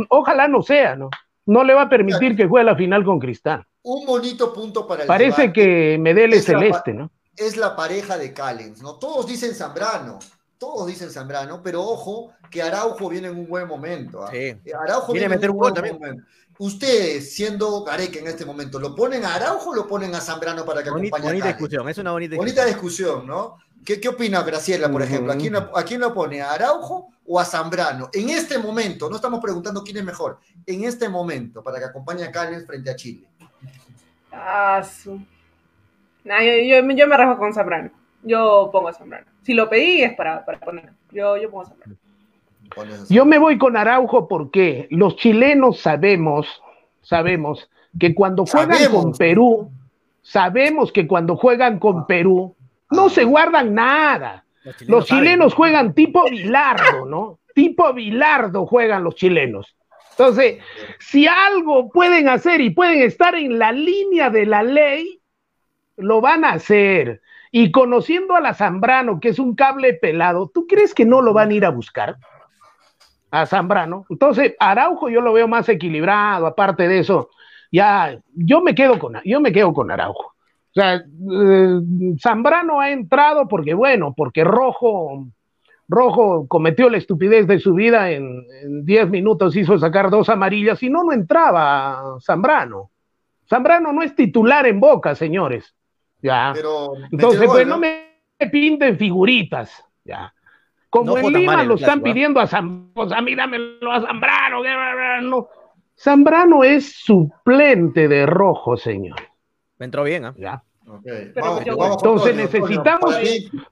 [0.09, 1.09] ojalá no sea, ¿no?
[1.45, 3.65] No le va a permitir que juegue la final con Cristal.
[3.83, 7.11] Un bonito punto para el Parece que Medel es, celeste, ¿no?
[7.35, 8.95] Es la pareja de Callens, ¿no?
[8.95, 10.19] Todos dicen Zambrano,
[10.57, 14.23] todos dicen Zambrano, pero ojo que Araujo viene en un buen momento.
[14.23, 14.29] ¿ah?
[14.31, 14.55] Sí.
[14.73, 16.25] Araujo viene, a meter un gol también.
[16.59, 20.63] Ustedes, siendo Gareca en este momento, ¿lo ponen a Araujo o lo ponen a Zambrano
[20.63, 22.55] para que bonita, acompañe bonita discusión, es una bonita discusión.
[22.55, 23.57] Bonita discusión, ¿no?
[23.85, 25.33] ¿Qué, qué opina Graciela, por ejemplo?
[25.33, 26.41] ¿A quién, ¿A quién, lo pone?
[26.41, 28.09] ¿A Araujo o a Zambrano?
[28.13, 32.23] En este momento, no estamos preguntando quién es mejor, en este momento, para que acompañe
[32.23, 33.27] a Callens frente a Chile.
[34.31, 35.19] Ah, su...
[36.23, 37.91] yo, yo, yo, me rejo con Zambrano.
[38.23, 39.27] Yo pongo a Zambrano.
[39.41, 40.91] Si lo pedí es para, para poner.
[41.11, 41.97] Yo, yo pongo a Zambrano.
[43.09, 46.47] Yo me voy con Araujo porque los chilenos sabemos,
[47.01, 47.69] sabemos
[47.99, 49.71] que cuando juegan con Perú,
[50.21, 52.55] sabemos que cuando juegan con Perú,
[52.93, 54.45] no se guardan nada.
[54.87, 57.39] Los chilenos, juegan tipo Bilardo, ¿no?
[57.53, 59.75] tipo Bilardo juegan los chilenos.
[60.11, 60.59] Entonces,
[60.99, 65.21] si algo pueden hacer y pueden estar en la línea de la ley,
[65.97, 67.21] lo van a hacer.
[67.51, 71.33] Y conociendo a la Zambrano, que es un cable pelado, ¿tú crees que no lo
[71.33, 72.17] van a ir a buscar?
[73.31, 74.05] A Zambrano.
[74.09, 77.29] Entonces, Araujo yo lo veo más equilibrado, aparte de eso,
[77.71, 80.32] ya, yo me quedo con, yo me quedo con Araujo.
[80.75, 81.79] O sea, eh,
[82.19, 85.27] Zambrano ha entrado porque, bueno, porque Rojo,
[85.87, 88.43] Rojo cometió la estupidez de su vida en
[88.83, 92.89] 10 minutos, hizo sacar dos amarillas y no, no entraba Zambrano.
[93.47, 95.75] Zambrano no es titular en Boca, señores.
[96.23, 96.55] Ya.
[97.11, 98.07] Entonces, pues no me
[98.51, 99.85] pinten figuritas.
[100.03, 100.33] Ya.
[100.89, 104.63] Como en Lima lo están pidiendo a Zambrano, pues, a mí dámelo a Zambrano.
[105.21, 105.47] No.
[105.95, 109.32] Zambrano es suplente de Rojo, señor.
[109.83, 110.33] Me entró bien, ¿ah?
[110.37, 110.63] Ya.
[111.03, 113.17] Entonces necesitamos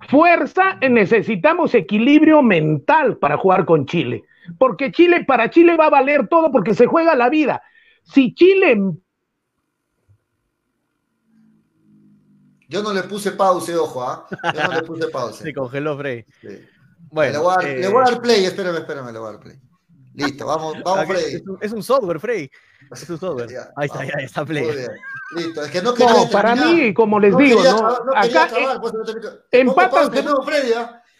[0.09, 4.25] fuerza, necesitamos equilibrio mental para jugar con Chile.
[4.59, 7.63] Porque Chile, para Chile va a valer todo porque se juega la vida.
[8.03, 8.77] Si Chile
[12.67, 14.27] Yo no le puse pause, ojo, ¿ah?
[14.53, 15.37] Yo no le puse pause.
[15.43, 16.25] Se congeló Frey.
[17.09, 19.31] Bueno, le voy, a dar, le voy, a dar, play, espérame, espérame, le voy a
[19.31, 19.57] dar play.
[20.25, 21.43] Listo, vamos, vamos, Frey.
[21.61, 22.51] Es un, software, Frey.
[22.91, 23.49] Es un software.
[23.75, 24.67] Ahí está, ya está Play.
[25.35, 26.13] Listo, es que no quería.
[26.13, 27.87] No, para mí, como les digo, ¿no?
[28.15, 28.49] Acá
[29.51, 30.11] empatan.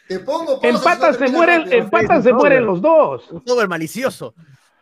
[0.08, 3.32] Te pongo empatan, se mueren, empatan, se mueren los dos.
[3.32, 4.34] Un software malicioso.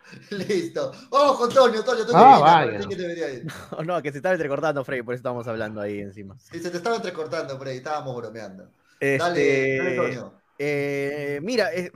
[0.32, 0.92] Listo.
[1.10, 2.80] Vamos con Toño, Toño, tú ah, vaya.
[2.80, 3.46] que debería ir.
[3.72, 6.36] No, no, que se estaba entrecortando, Frey, por eso estamos hablando ahí encima.
[6.40, 8.70] Sí, se te estaba entrecortando, Frey, estábamos bromeando.
[9.00, 10.34] Este, dale, dale, Toño.
[10.58, 11.92] Eh, mira, eh,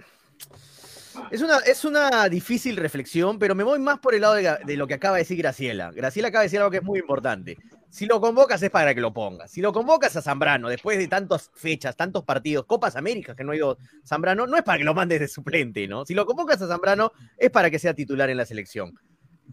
[1.32, 4.88] es una, es una difícil reflexión, pero me voy más por el lado de, lo
[4.88, 5.92] que acaba de decir Graciela.
[5.92, 7.58] Graciela acaba de decir algo que es muy importante.
[7.90, 9.52] Si lo convocas es para que lo pongas.
[9.52, 13.52] Si lo convocas a Zambrano después de tantas fechas, tantos partidos, Copas Américas que no
[13.52, 16.06] ha ido Zambrano, no es para que lo mandes de suplente, ¿no?
[16.06, 18.98] Si lo convocas a Zambrano es para que sea titular en la selección.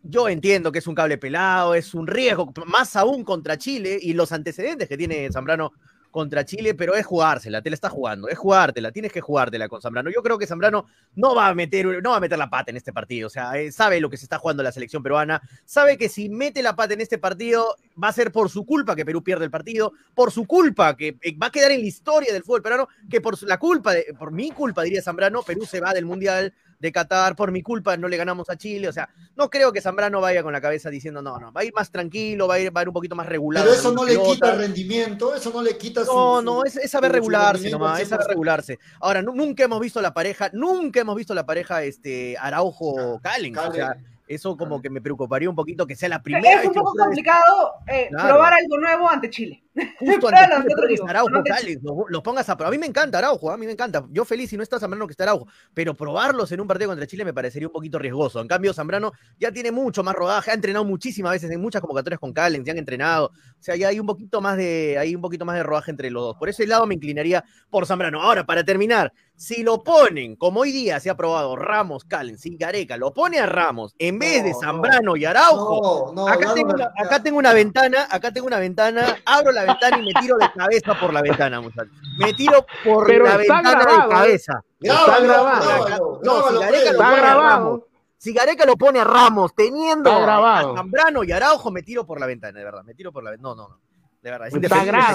[0.02, 4.14] Yo entiendo que es un cable pelado, es un riesgo, más aún contra Chile y
[4.14, 5.72] los antecedentes que tiene Zambrano
[6.10, 9.80] contra Chile, pero es jugársela, te la está jugando, es jugártela, tienes que jugártela con
[9.80, 10.10] Zambrano.
[10.10, 12.76] Yo creo que Zambrano no va a meter, no va a meter la pata en
[12.76, 15.96] este partido, o sea, eh, sabe lo que se está jugando la selección peruana, sabe
[15.96, 19.04] que si mete la pata en este partido va a ser por su culpa que
[19.04, 22.32] Perú pierde el partido, por su culpa que eh, va a quedar en la historia
[22.32, 25.80] del fútbol peruano, que por la culpa, de, por mi culpa diría Zambrano, Perú se
[25.80, 29.08] va del Mundial de Qatar, por mi culpa no le ganamos a Chile, o sea,
[29.36, 31.90] no creo que Zambrano vaya con la cabeza diciendo, no, no, va a ir más
[31.90, 33.62] tranquilo, va a ir, va a ir un poquito más regular.
[33.62, 36.12] Pero eso no le quita rendimiento, eso no le quita su...
[36.12, 38.78] No, no, es, saber regularse nomás, es saber regularse.
[39.00, 43.96] Ahora, nunca hemos visto la pareja, nunca hemos visto la pareja este, Araujo-Callens, o sea,
[44.26, 46.60] eso como que me preocuparía un poquito que sea la primera.
[46.60, 49.62] Es un poco complicado eh, probar algo nuevo ante Chile.
[49.74, 51.78] Justo Chile, Araujo, Cali,
[52.08, 54.04] los, pongas a A mí me encanta Araujo, a mí me encanta.
[54.10, 57.06] Yo feliz si no está Zambrano que está Araujo, pero probarlos en un partido contra
[57.06, 58.40] Chile me parecería un poquito riesgoso.
[58.40, 62.18] En cambio, Zambrano ya tiene mucho más rodaje, ha entrenado muchísimas veces en muchas convocatorias
[62.18, 63.26] con Callens, ya han entrenado.
[63.26, 66.10] O sea, ya hay un poquito más de, hay un poquito más de rodaje entre
[66.10, 66.36] los dos.
[66.36, 68.22] Por ese lado me inclinaría por Zambrano.
[68.22, 72.56] Ahora, para terminar, si lo ponen, como hoy día se ha probado Ramos, Callens y
[72.56, 76.12] Gareca, lo pone a Ramos en vez de Zambrano y Araujo.
[76.28, 80.06] acá, tengo una, acá, tengo una, ventana, acá tengo una ventana, abro la ventana y
[80.06, 81.92] me tiro de cabeza por la ventana, muchachos.
[82.18, 84.08] Me tiro por la ventana de ¿eh?
[84.08, 84.64] cabeza.
[84.80, 86.20] Está grabado.
[86.22, 87.80] No, si Gareca, lo pone a Ramos,
[88.16, 92.26] si Gareca lo pone a Ramos teniendo a Zambrano y Araujo, me tiro por la
[92.26, 92.82] ventana, de verdad.
[92.84, 93.54] Me tiro por la ventana.
[93.54, 93.80] No, no, no.
[94.22, 94.48] De verdad.
[94.48, 94.66] está,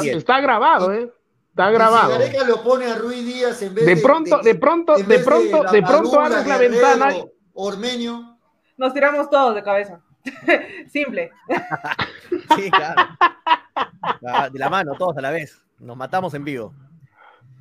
[0.04, 1.12] está grabado, ¿eh?
[1.50, 2.12] Está grabado.
[2.12, 3.96] Si Gareca lo pone a Ruiz Díaz en vez de.
[3.96, 7.16] De pronto, de, pronto, de pronto, de, pronto abres la ventana.
[7.54, 8.38] Ormeño.
[8.78, 10.02] Nos tiramos todos de cabeza.
[10.92, 11.32] Simple.
[12.56, 13.10] sí, claro.
[14.52, 15.61] De la mano, todos a la vez.
[15.80, 16.73] Nos matamos en vivo.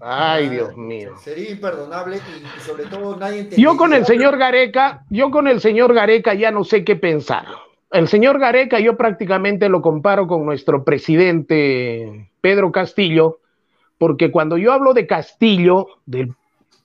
[0.00, 1.16] Ay, Dios mío.
[1.16, 5.94] Sería imperdonable y, sobre todo nadie Yo con el señor Gareca, yo con el señor
[5.94, 7.46] Gareca ya no sé qué pensar.
[7.90, 13.38] El señor Gareca yo prácticamente lo comparo con nuestro presidente Pedro Castillo,
[13.98, 16.34] porque cuando yo hablo de Castillo, del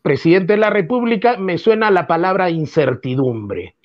[0.02, 3.76] presidente de la República, me suena la palabra incertidumbre.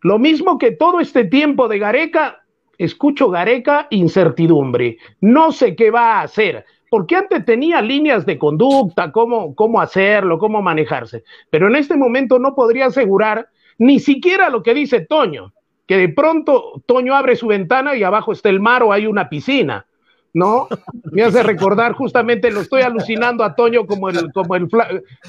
[0.00, 2.41] Lo mismo que todo este tiempo de Gareca,
[2.78, 4.98] escucho Gareca, incertidumbre.
[5.20, 10.38] No sé qué va a hacer, porque antes tenía líneas de conducta, cómo, cómo hacerlo,
[10.38, 15.52] cómo manejarse, pero en este momento no podría asegurar ni siquiera lo que dice Toño,
[15.86, 19.28] que de pronto Toño abre su ventana y abajo está el mar o hay una
[19.28, 19.86] piscina.
[20.34, 20.68] ¿no?
[21.10, 24.68] Me hace recordar justamente, lo estoy alucinando a Toño como el, como el,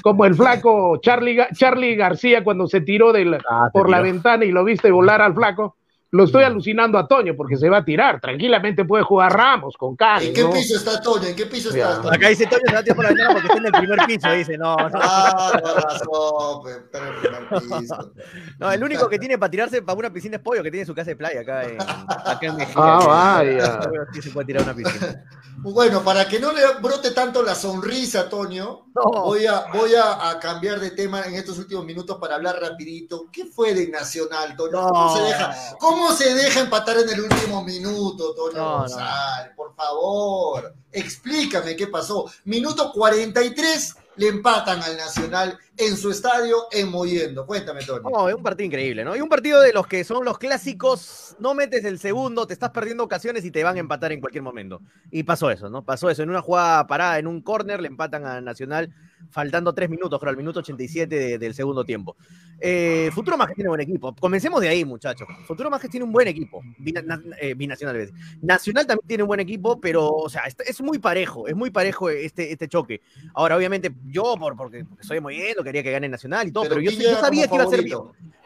[0.02, 3.12] como el flaco Charlie, Charlie García cuando se tiró
[3.50, 5.76] ah, por la ventana y lo viste volar al flaco.
[6.14, 8.20] Lo estoy alucinando a Toño porque se va a tirar.
[8.20, 10.28] Tranquilamente puede jugar Ramos con Cali.
[10.28, 10.50] ¿En qué ¿no?
[10.52, 11.26] piso está Toño?
[11.26, 12.00] ¿En qué piso está.
[12.00, 12.12] Toño?
[12.14, 14.06] Acá dice Toño se va a tirar por la ventana porque está en el primer
[14.06, 14.98] piso, dice, no, no.
[15.02, 17.48] Ah, razón, está en el primer
[17.80, 18.12] piso.
[18.60, 20.94] No, el único que tiene para tirarse para una piscina es Pollo, que tiene su
[20.94, 22.74] casa de playa acá en, acá en Mejía.
[22.76, 23.04] Ah,
[23.38, 23.80] vaya.
[24.12, 25.24] Sí se puede tirar a una piscina.
[25.58, 29.22] Bueno, para que no le brote tanto la sonrisa, Toño, No.
[29.24, 33.26] voy, a, voy a, a cambiar de tema en estos últimos minutos para hablar rapidito.
[33.32, 34.72] ¿Qué fue de Nacional, Toño?
[34.72, 35.16] ¿Cómo, No.
[35.16, 38.78] se deja, ¿Cómo se deja empatar en el último minuto, Toño No, no.
[38.80, 39.52] González?
[39.56, 42.30] Por favor, explícame qué pasó.
[42.44, 47.46] Minuto 43 le empatan al Nacional en su estadio en Moyendo.
[47.46, 48.08] Cuéntame, Toño.
[48.08, 49.16] No, es un partido increíble, ¿no?
[49.16, 52.70] Y un partido de los que son los clásicos, no metes el segundo, te estás
[52.70, 54.80] perdiendo ocasiones y te van a empatar en cualquier momento.
[55.10, 55.84] Y pasó eso, ¿no?
[55.84, 56.22] Pasó eso.
[56.22, 58.94] En una jugada parada, en un córner, le empatan a Nacional,
[59.30, 62.16] faltando tres minutos, creo, al minuto 87 de- del segundo tiempo.
[62.60, 64.14] Eh, Futuro Majes tiene buen equipo.
[64.14, 65.26] Comencemos de ahí, muchachos.
[65.46, 66.62] Futuro Majes tiene un buen equipo.
[66.78, 68.38] Bina- na- eh, binacional, es decir.
[68.42, 72.08] Nacional también tiene un buen equipo, pero, o sea, es muy parejo, es muy parejo
[72.10, 73.00] este, este choque.
[73.34, 76.76] Ahora, obviamente, yo, por, porque, porque soy moviendo, quería que gane Nacional y todo, pero,
[76.76, 77.98] Pero yo, ¿quién yo sabía que iba a ser bien.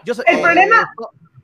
[0.05, 0.91] Yo El problema-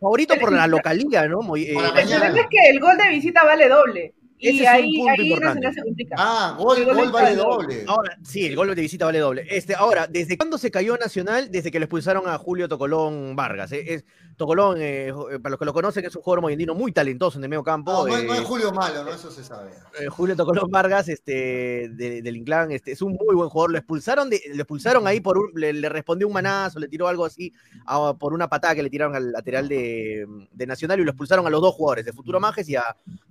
[0.00, 1.40] Favorito por la localía, ¿no?
[1.40, 1.76] Muy- eh, El
[2.08, 4.14] problema es que el gol de visita vale doble.
[4.48, 5.68] Ese Y es un ahí, punto ahí importante.
[6.16, 7.84] Ah, gol, El gol gol vale visita doble.
[7.86, 9.46] Ahora, sí, el gol de visita vale doble.
[9.50, 11.50] Este, ahora, ¿desde cuándo se cayó Nacional?
[11.50, 13.72] Desde que lo expulsaron a Julio Tocolón Vargas.
[13.72, 13.94] ¿eh?
[13.94, 14.04] Es,
[14.36, 17.50] Tocolón, eh, para los que lo conocen, es un jugador moyendino muy talentoso en el
[17.50, 17.92] medio campo.
[17.92, 19.10] No, no, es- eh, no es Julio Malo, ¿no?
[19.12, 19.70] Eso se sabe.
[20.00, 23.70] eh, Julio Tocolón Vargas, este, de- del Inclán, este, es un muy buen jugador.
[23.70, 27.06] Lo expulsaron, de- lo expulsaron ahí por un, le, le respondió un manazo, le tiró
[27.06, 27.52] algo así
[27.86, 31.46] a- por una patada que le tiraron al lateral de, de Nacional y lo expulsaron
[31.46, 32.84] a los dos jugadores, de Futuro Majes y a,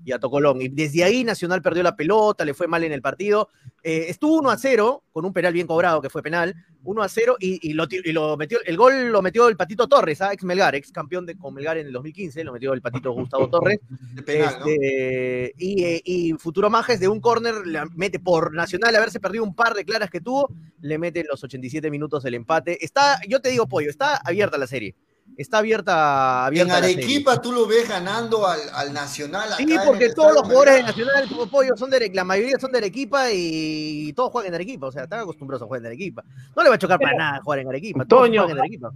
[0.05, 0.61] y a Tocolón.
[0.61, 3.49] Y desde ahí Nacional perdió la pelota, le fue mal en el partido.
[3.83, 7.09] Eh, estuvo 1 a 0, con un penal bien cobrado, que fue penal, 1 a
[7.09, 10.21] 0, y, y lo, ti- y lo metió, el gol lo metió el Patito Torres,
[10.21, 10.31] ¿ah?
[10.33, 13.49] ex Melgar, ex campeón de, con Melgar en el 2015, lo metió el Patito Gustavo
[13.49, 13.79] Torres.
[14.25, 14.65] Penal, ¿no?
[14.67, 19.43] Este, y, eh, y Futuro Majes de un córner le mete por Nacional, haberse perdido
[19.43, 20.49] un par de claras que tuvo,
[20.81, 22.83] le mete en los 87 minutos el empate.
[22.83, 24.95] Está, yo te digo, Pollo, está abierta la serie.
[25.35, 27.03] Está abierta, En abierta la serie.
[27.05, 29.51] Arequipa tú lo ves ganando al, al Nacional.
[29.53, 31.07] acá Sí, en porque todos los jugadores de Melgar.
[31.25, 34.91] Nacional, Pollo, son de la mayoría son de Arequipa y todos juegan en Arequipa, o
[34.91, 36.23] sea, están acostumbrados a jugar en Arequipa.
[36.55, 38.05] No le va a chocar para nada jugar en Arequipa.
[38.05, 38.47] todos Toño.
[38.49, 38.91] en Arequipa.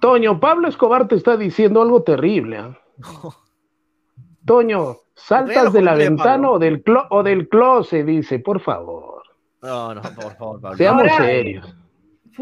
[0.00, 2.58] Toño, Pablo Escobar te está diciendo algo terrible.
[2.58, 2.78] ¿ah?
[4.46, 6.04] Toño, saltas de la Pablo.
[6.04, 9.22] ventana o del, clo- o del closet, dice, por favor.
[9.62, 10.76] No, no, por favor, Pablo.
[10.78, 11.74] Seamos Ahora, serios.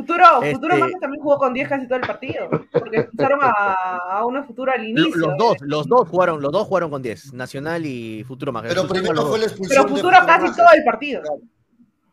[0.00, 2.48] Futuro, Este- Futuro también jugó con 10 casi todo el partido.
[2.72, 5.16] Porque expulsaron a, a una Futuro al inicio.
[5.16, 8.72] Los dos, los dos jugaron, los dos jugaron con 10, Nacional y Futuro Majes.
[8.74, 9.84] Pero primero fue la expulsión.
[9.84, 10.56] Pero de Futuro casi Majes.
[10.56, 11.22] todo el partido.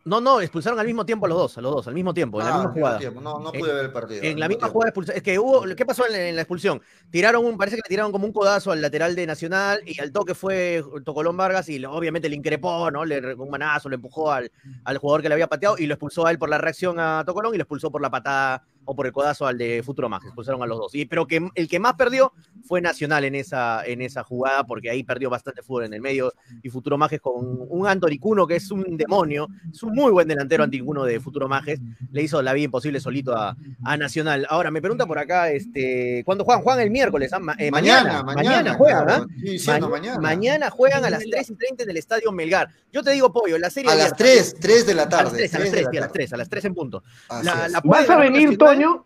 [0.08, 2.40] No, no, expulsaron al mismo tiempo a los dos, a los dos, al mismo tiempo,
[2.40, 3.00] en la Ah, misma jugada.
[3.00, 3.22] tiempo.
[3.22, 4.22] No, no En- pude ver el partido.
[4.22, 4.74] En la misma tiempo.
[4.74, 5.18] jugada de expulsión.
[5.18, 6.80] Es que hubo, ¿qué pasó en la, en la expulsión?
[7.10, 10.12] Tiraron un, parece que le tiraron como un codazo al lateral de Nacional y al
[10.12, 13.04] toque fue Tocolón Vargas y obviamente le increpó, ¿no?
[13.04, 14.52] Le un manazo, le empujó al,
[14.84, 17.24] al jugador que le había pateado y lo expulsó a él por la reacción a
[17.26, 20.24] Tocolón y lo expulsó por la patada o por el codazo al de Futuro Más.
[20.24, 20.96] Expulsaron a los dos.
[20.96, 22.32] Y, pero que el que más perdió
[22.68, 26.34] fue Nacional en esa, en esa jugada porque ahí perdió bastante fútbol en el medio
[26.64, 27.34] y Futuro Majes con
[27.70, 31.48] un Anthony Cuno que es un demonio, es un muy buen delantero anticuno de Futuro
[31.48, 31.80] Majes,
[32.12, 34.46] le hizo la vida imposible solito a, a Nacional.
[34.50, 36.64] Ahora, me pregunta por acá, este, ¿cuándo juegan?
[36.64, 37.40] Juegan el miércoles, ¿ah?
[37.40, 39.24] Ma- eh, mañana, mañana, juegan, claro.
[39.24, 39.34] ¿ah?
[39.40, 40.20] Sí, diciendo Ma- mañana.
[40.20, 42.70] mañana juegan a las 3 y 30 en el Estadio Melgar.
[42.92, 45.24] Yo te digo, Pollo, la serie A las abierta- 3, 3 de la A tarde.
[45.26, 46.14] las 3, a las 3 de 3, la sí, a las tarde.
[46.20, 47.04] 3, a las 3 en punto.
[47.44, 48.58] La- ¿Vas a venir, Nacional.
[48.76, 49.06] Toño?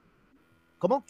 [0.80, 1.04] ¿Cómo?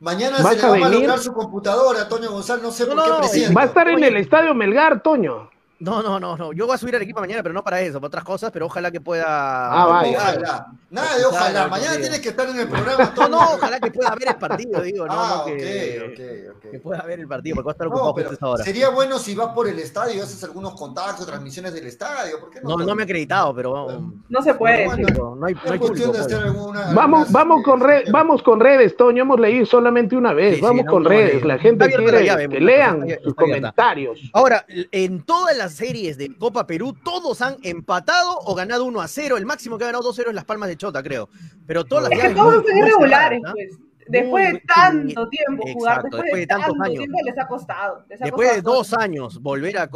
[0.00, 1.10] Mañana ¿Vas se le va a venir?
[1.18, 2.62] su computadora, Toño González.
[2.62, 3.52] No sé No, por qué.
[3.52, 5.50] Va a estar en el estadio Melgar, Toño.
[5.78, 6.52] No, no, no, no.
[6.54, 8.64] Yo voy a subir al equipo mañana, pero no para eso, para otras cosas, pero
[8.64, 9.26] ojalá que pueda.
[9.28, 10.16] Ah, vaya.
[10.18, 10.66] Ojalá.
[10.88, 11.68] Nada de ojalá.
[11.68, 13.04] Mañana tienes que estar en el programa.
[13.04, 13.28] No, Toño.
[13.28, 16.12] no, ojalá que pueda ver el partido, digo, no, Ah, no, que, ok,
[16.54, 16.70] ok, ok.
[16.70, 18.54] que pueda ver el partido, porque va a estar No, ocupado pero justo a esa
[18.54, 18.64] hora.
[18.64, 22.40] sería bueno si vas por el estadio y haces algunos contactos, transmisiones del estadio.
[22.40, 22.70] ¿Por qué no?
[22.78, 24.02] No, no me he acreditado, pero.
[24.30, 24.86] No se puede.
[24.86, 25.22] Bueno, chico.
[25.24, 26.12] No, no hay, no Es hay cuestión público.
[26.12, 26.56] de hacer pues.
[26.56, 26.92] alguna.
[26.94, 29.22] Vamos, vamos, eh, con re- vamos con redes, Toño.
[29.24, 30.54] Hemos leído solamente una vez.
[30.54, 31.42] Sí, sí, vamos no, con no, redes.
[31.42, 31.48] no.
[31.48, 34.18] La gente quiere que lean sus comentarios.
[34.32, 39.08] Ahora, en todas las series de Copa Perú, todos han empatado o ganado 1 a
[39.08, 39.36] 0.
[39.36, 41.28] El máximo que ha ganado 2 a 0 es Las Palmas de Chota, creo.
[41.66, 43.78] Pero todas las Es que todos son irregulares, pues.
[44.08, 46.96] Después de tanto tiempo jugar, Exacto, después de, tanto años.
[46.98, 48.04] tiempo les ha costado.
[48.08, 48.76] les ha Después de costado.
[48.76, 49.90] dos años, volver a,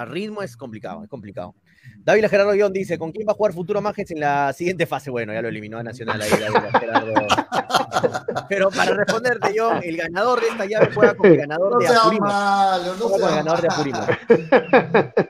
[0.00, 1.54] a ritmo es complicado, es complicado.
[2.04, 5.10] David Gerardo Guión dice, ¿con quién va a jugar Futuro Majes en la siguiente fase?
[5.10, 7.12] Bueno, ya lo eliminó a Nacional ahí, Dávila Gerardo.
[8.48, 11.78] Pero para responderte, John, el ganador de esta llave juega con el ganador No
[12.10, 13.68] de malo, no Juega con el ganador de.
[13.68, 14.18] Apurímac.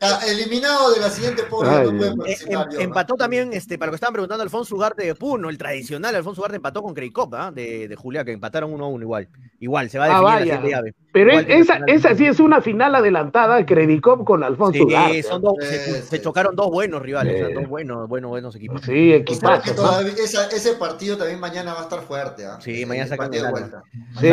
[0.00, 2.04] Ah, Eliminado de la siguiente pobre, Ay, no.
[2.24, 2.78] Eh, em- yo, ¿no?
[2.80, 6.40] empató también, este, para lo que estaban preguntando, Alfonso Ugarte de Puno, el tradicional Alfonso
[6.40, 7.28] Ugarte empató con Cricó.
[7.28, 7.50] Credicop, ¿ah?
[7.52, 9.28] de, de Julia, que empataron 1-1 igual.
[9.60, 10.94] Igual, se va a Ah, definir la siguiente llave.
[11.12, 15.22] Pero Igual es- que esa, sí es una final adelantada, Credicop con Alfonso Sí, Ugarte.
[15.22, 17.54] son dos, se, chocaron dos buenos rivales, o sea, Sí.
[17.54, 18.80] dos buenos, buenos, buenos equipos.
[18.82, 19.70] Sí, O sea, que equipazo.
[19.70, 19.76] ¿no?
[19.76, 22.46] todavía- esa- ese partido también mañana va a estar fuerte.
[22.46, 22.58] ¿ah?
[22.60, 23.82] Sí, mañana sacan de el vuelta.
[24.20, 24.28] Sí.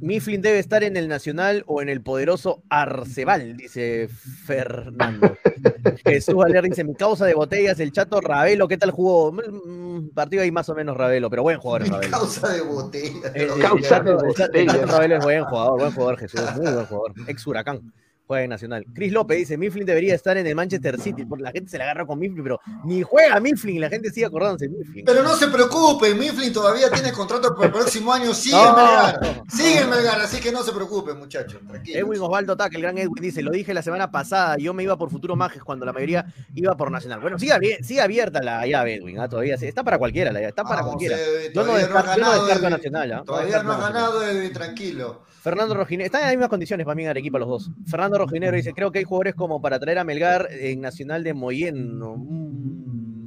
[0.00, 5.36] Mifflin debe estar en el Nacional o en el poderoso Arcebal, dice Fernando.
[6.06, 9.32] Jesús Valer dice, mi causa de botellas, el chato Ravelo, ¿qué tal jugó?
[9.32, 12.10] Mm, Partido ahí más o menos Ravelo, pero buen jugador Mi Ravelo.
[12.12, 13.32] causa de botella.
[13.34, 14.88] El, el- Causa el- de el- el botellas.
[14.90, 17.12] Ravelo es buen jugador, buen jugador Jesús, muy buen jugador.
[17.26, 17.92] Ex Huracán,
[18.28, 18.84] juega en Nacional.
[18.94, 21.84] Chris López dice, Mifflin debería estar en el Manchester City, porque la gente se la
[21.84, 25.04] agarra con Mifflin, pero ni juega Mifflin, la gente sigue acordándose de Mifflin.
[25.06, 28.32] Pero no se preocupe, Mifflin todavía tiene contrato para el próximo año.
[28.34, 28.68] Sigue No.
[28.68, 29.42] en Melgar.
[29.48, 31.60] Sigue en Melgar, así que no se preocupe, muchachos.
[31.66, 31.98] Tranquilo.
[31.98, 34.96] Edwin Osvaldo Tac, el gran Edwin, dice, lo dije la semana pasada, yo me iba
[34.98, 37.20] por Futuro Majes cuando la mayoría iba por Nacional.
[37.20, 39.28] Bueno, sigue, sigue abierta la llave, Edwin, ¿ah?
[39.28, 41.16] todavía, sí, está para cualquiera, la llave, está para cualquiera.
[41.16, 42.76] Edwin, Yo no todavía descarto, has yo no ganado, descarto.
[42.76, 43.16] Nacional, ¿ah?
[43.16, 43.92] No Todavía no has a Nacional.
[43.94, 45.22] ganado, Edwin, tranquilo.
[45.40, 47.70] Fernando Rojinegro, están en las mismas condiciones para mí en Arequipa los dos.
[47.86, 51.34] Fernando Rojinegro dice, creo que hay jugadores como para traer a Melgar en Nacional de
[51.34, 52.16] Moyeno.
[52.16, 53.17] Mm,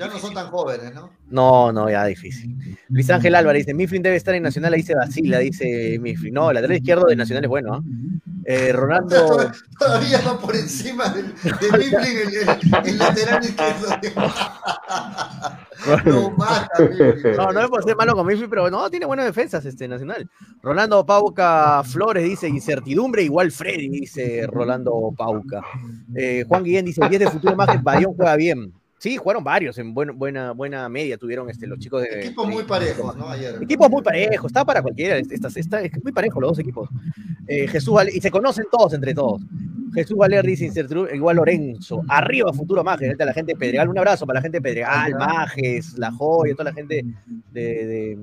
[0.00, 1.10] Ya no son tan jóvenes, ¿no?
[1.28, 2.56] No, no, ya difícil.
[2.88, 6.32] Luis Ángel Álvarez dice, Mifflin debe estar en Nacional, ahí se vacila, dice Mifflin.
[6.32, 7.82] No, el lateral izquierdo de Nacional es bueno, ¿ah?
[8.46, 13.86] Eh, Rolando, Todavía va por encima del, de Mifflin el, el- el lateral izquierdo.
[16.06, 17.36] Lo mata, Mifflin.
[17.36, 20.28] no, no es por ser malo con Mifflin, pero no, tiene buenas defensas este Nacional.
[20.62, 25.60] Rolando Pauca Flores dice, incertidumbre igual Freddy, dice Rolando Pauca.
[26.14, 28.72] Eh, Juan Guillén dice, 10 de futuro más, Bayón juega bien.
[29.00, 32.20] Sí, jugaron varios, en buen- buena, buena media tuvieron este, los chicos de...
[32.20, 33.30] Equipos muy parejos, ¿no?
[33.30, 33.56] Ayer.
[33.62, 36.86] Equipos muy parejos, está para cualquiera, está, está- es muy parejo los dos equipos.
[37.46, 39.40] Eh, Jesús Valer, y se conocen todos entre todos.
[39.94, 43.96] Jesús Valer dice incertidumbre, igual Lorenzo, arriba futuro Majes, a la gente de Pedregal, un
[43.96, 47.02] abrazo para la gente de Pedregal, Majes, La Joya, toda la gente
[47.52, 48.18] de, de,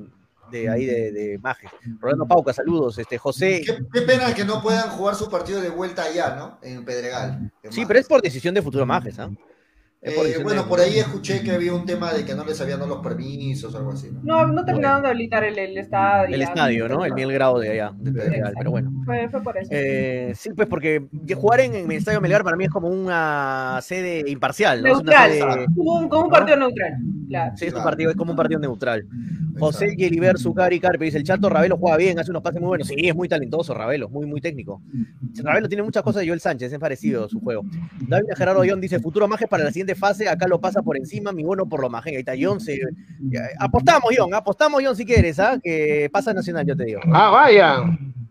[0.52, 1.72] de ahí de, de Majes.
[2.00, 3.64] Rolando Pauca, saludos, este José.
[3.66, 6.60] Qué, qué pena que no puedan jugar su partido de vuelta allá, ¿no?
[6.62, 7.52] En Pedregal.
[7.72, 9.28] Sí, pero es por decisión de futuro Majes, ¿ah?
[9.28, 9.57] Por
[10.00, 12.96] Eh, bueno, por ahí escuché que había un tema de que no les habían dado
[12.96, 14.10] los permisos o algo así.
[14.12, 14.22] ¿no?
[14.46, 16.36] No, no terminaron de habilitar el, el estadio.
[16.36, 17.04] El estadio, ¿no?
[17.04, 18.92] El Miel Grado de allá, de Pedregal, pero bueno.
[19.06, 19.70] Fue, fue por eso.
[19.74, 22.90] Eh, sí, pues porque que jugar en, en el Estadio Melgar para mí es como
[22.90, 24.88] una sede imparcial, ¿no?
[24.90, 25.32] Es una neutral.
[25.32, 26.94] sede- Como un, como un partido neutral.
[27.28, 27.58] Claro.
[27.58, 29.06] sí, es, un partido, es como un partido neutral.
[29.60, 32.88] José Gueliber Zucari Carpe dice, el Chato Ravelo juega bien, hace unos pases muy buenos.
[32.88, 34.82] Sí, es muy talentoso Ravelo, muy, muy técnico.
[35.44, 37.64] Ravelo tiene muchas cosas de Joel Sánchez, es parecido su juego.
[38.08, 41.32] David Gerardo John dice, futuro maje para la siguiente fase, acá lo pasa por encima,
[41.32, 42.12] mi bono por lo maje.
[42.12, 42.80] Ahí está John, se...
[43.30, 45.60] ya, apostamos John, apostamos John si quieres, ¿ah?
[45.64, 47.02] Que pasa Nacional, yo te digo.
[47.14, 47.78] Ah, vaya.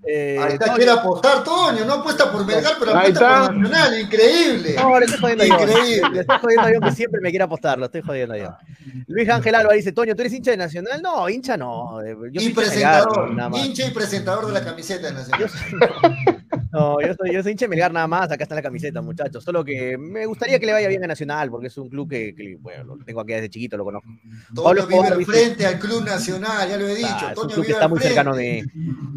[0.08, 1.84] Eh, Ahí está, quiere apostar, Toño.
[1.84, 4.00] No apuesta por Melgar, pero apuesta por Nacional.
[4.00, 4.74] Increíble.
[4.76, 5.44] No, le estoy jodiendo.
[5.46, 6.10] Increíble.
[6.12, 9.04] Le estoy jodiendo a John que siempre me quiere apostar, lo estoy jodiendo a John.
[9.08, 11.02] Luis Ángel Alba dice, Toño, ¿tú eres hincha de Nacional?
[11.02, 12.00] No, hincha no.
[12.02, 13.28] eh, Yo soy y hincha de presentador.
[13.30, 13.66] Melgar, más.
[13.66, 15.40] hincha y presentador de la camiseta de Nacional.
[15.40, 16.35] Yo soy-
[16.72, 19.42] No, yo soy, yo soy hincha Melgar nada más, acá está la camiseta, muchachos.
[19.44, 22.34] Solo que me gustaría que le vaya bien a Nacional, porque es un club que,
[22.34, 24.08] que, bueno, lo tengo aquí desde chiquito, lo conozco.
[24.54, 27.08] Pablo Toño vive Escobar al dice- frente al Club Nacional, ya lo he dicho.
[27.10, 28.64] Ah, es un Toño club que vive está muy cercano de.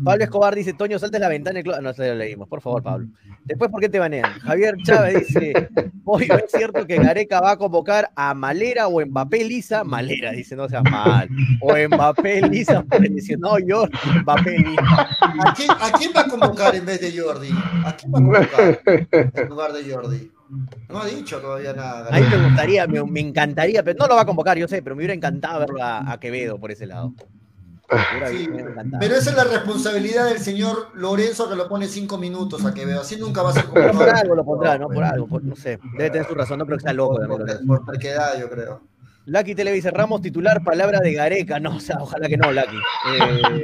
[0.04, 1.76] Pablo Escobar dice, Toño, saltes la ventana del club.
[1.82, 3.08] No se lo leímos, por favor, Pablo.
[3.46, 4.32] Después, ¿por qué te banean?
[4.42, 5.70] Javier Chávez dice,
[6.04, 9.84] Pollo, ¿es cierto que Gareca va a convocar a Malera o Mbappé Lisa?
[9.84, 11.28] Malera, dice, no seas mal.
[11.62, 13.88] O Mbappé Lisa, porque dice, no, yo,
[14.22, 15.08] Mbappé Lisa.
[15.46, 17.50] ¿A quién, a quién va a convocar en vez de Jordi?
[17.86, 20.32] ¿A quién va a convocar en lugar de Jordi?
[20.90, 22.08] No ha dicho todavía nada.
[22.10, 24.82] A mí me gustaría, me, me encantaría, pero no lo va a convocar, yo sé,
[24.82, 27.14] pero me hubiera encantado verlo a, a Quevedo por ese lado.
[28.30, 28.48] Sí,
[29.00, 32.86] pero esa es la responsabilidad del señor Lorenzo que lo pone cinco minutos a que
[32.86, 33.02] veo.
[33.02, 34.90] Así nunca va a ser Pero por algo lo pondrá, ¿no?
[34.90, 35.80] Por algo, por- no sé.
[35.98, 37.16] Debe tener su razón, no creo que sea loco.
[37.16, 37.64] Por, por, Lorenzo.
[37.66, 38.82] por terquedad, yo creo.
[39.30, 41.60] Lucky Tele dice, Ramos titular, palabra de Gareca.
[41.60, 42.78] No, o sea, ojalá que no, Lucky.
[43.20, 43.64] Eh.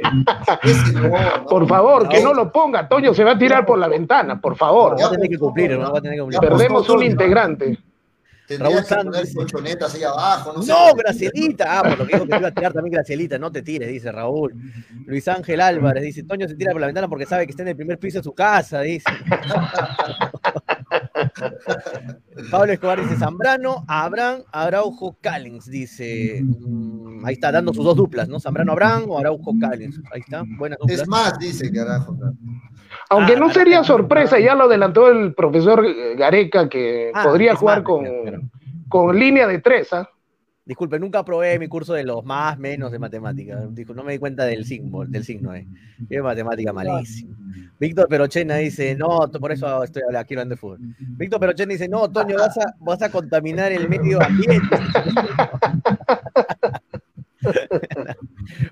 [1.48, 2.32] Por favor, que No.
[2.34, 2.88] lo ponga.
[2.88, 5.00] Toño se va a tirar por la ventana, por favor.
[5.00, 5.92] va a tener que cumplir, ¿no?
[5.92, 6.40] Va a tener que cumplir.
[6.40, 7.78] Perdemos un integrante.
[8.48, 10.52] Raúl que Santos poner dice- colchonetas ahí abajo.
[10.54, 10.70] No, sé.
[10.70, 11.78] No, Gracielita.
[11.80, 13.38] Ah, por lo que dijo que te iba a tirar también Gracielita.
[13.38, 14.54] No te tires, dice Raúl.
[15.06, 17.70] Luis Ángel Álvarez dice, Toño se tira por la ventana porque sabe que está en
[17.70, 19.10] el primer piso de su casa, dice.
[22.50, 26.40] Pablo Escobar dice, Zambrano, Abraham, Araujo, Callens, dice.
[26.42, 28.38] Mm, ahí está, dando sus dos duplas, ¿no?
[28.40, 30.00] Zambrano, Abraham o Araujo, Callens.
[30.12, 31.00] Ahí está, buenas duplas.
[31.00, 32.16] Es más, dice carajo.
[33.10, 35.84] Aunque Ah, no sería sorpresa, ya lo adelantó el profesor
[36.16, 38.40] Gareca, que Ah, podría jugar más, con, pero-
[38.88, 39.92] con línea de tres.
[39.92, 40.08] ¿ah?
[40.66, 43.56] Disculpe, nunca aprobé mi curso de los más menos de matemática.
[43.94, 45.64] No me di cuenta del signo, del signo, eh.
[46.20, 47.36] Matemática malísimo.
[47.78, 50.78] Víctor Perochena dice, no, por eso estoy hablando, quiero hablar de fútbol.
[50.98, 54.76] Víctor Perochena dice, no, Toño, vas a, vas a contaminar el medio ambiente.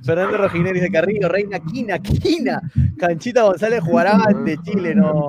[0.04, 2.60] Fernando Rogineri de Carrillo, Reina Quina, Quina.
[2.98, 5.28] Canchita González jugará ante Chile, no.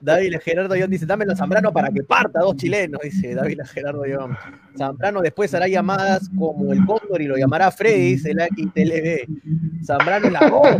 [0.00, 4.06] David Gerardo Ión dice, dámelo a Zambrano para que parta dos chilenos, dice David Gerardo
[4.06, 4.36] Ión.
[4.76, 9.84] Zambrano después hará llamadas como el Cóndor y lo llamará Freddy, dice el XTLB.
[9.84, 10.76] Zambrano la voz.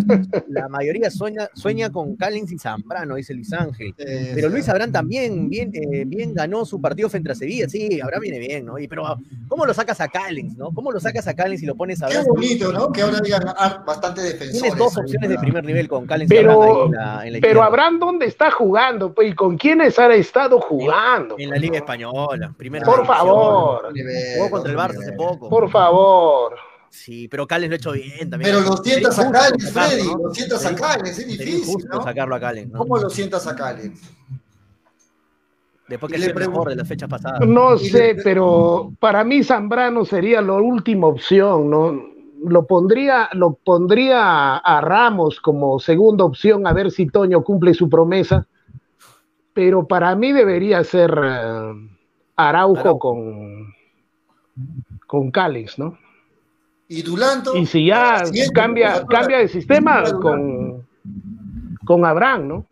[0.48, 3.94] La mayoría sueña, sueña con Callins y Zambrano, dice Luis Ángel.
[3.96, 7.68] Pero Luis Abrán también bien, eh, bien ganó su partido frente a Sevilla.
[7.68, 8.78] Sí, Abraham viene bien, ¿no?
[8.78, 9.04] Y, pero,
[9.48, 10.70] ¿cómo lo sacas a Callins, no?
[10.72, 12.92] ¿Cómo lo sacas a Callins y lo pones a Qué bonito, ¿no?
[12.92, 14.52] Que ahora digan ah, bastante defensores.
[14.52, 17.38] Tienes dos opciones de primer nivel con Callins pero, y Abraham en la, en la
[17.40, 19.12] Pero Abraham, ¿dónde está jugando?
[19.12, 21.36] Pues, ¿Y con quiénes ha estado jugando?
[21.38, 22.52] En la Liga Española.
[22.56, 23.16] Primera Por división.
[23.16, 23.85] favor.
[23.90, 25.48] Jugó contra el Barça hace poco.
[25.48, 26.54] Por favor.
[26.90, 28.52] Sí, pero Callens lo ha hecho bien también.
[28.52, 30.04] Pero lo sientas a Callens, Freddy.
[30.04, 31.84] Lo sientas a Callens, es difícil.
[31.90, 32.02] ¿no?
[32.02, 32.72] sacarlo a Callens.
[32.72, 32.78] ¿no?
[32.78, 34.00] ¿Cómo lo sientas a Callens?
[35.88, 37.46] Después que el mejor de las fechas pasadas.
[37.46, 42.16] No sé, pero para mí Zambrano sería la última opción, ¿no?
[42.44, 47.88] Lo pondría, lo pondría a Ramos como segunda opción a ver si Toño cumple su
[47.88, 48.46] promesa.
[49.52, 51.76] Pero para mí debería ser uh,
[52.36, 53.74] Araujo, Araujo, con,
[55.06, 55.98] con Callens, ¿no?
[56.88, 57.56] Y Dulanto.
[57.56, 58.22] Y si ya
[58.54, 60.86] cambia, cambia de sistema con,
[61.84, 62.66] con Abraham, ¿no?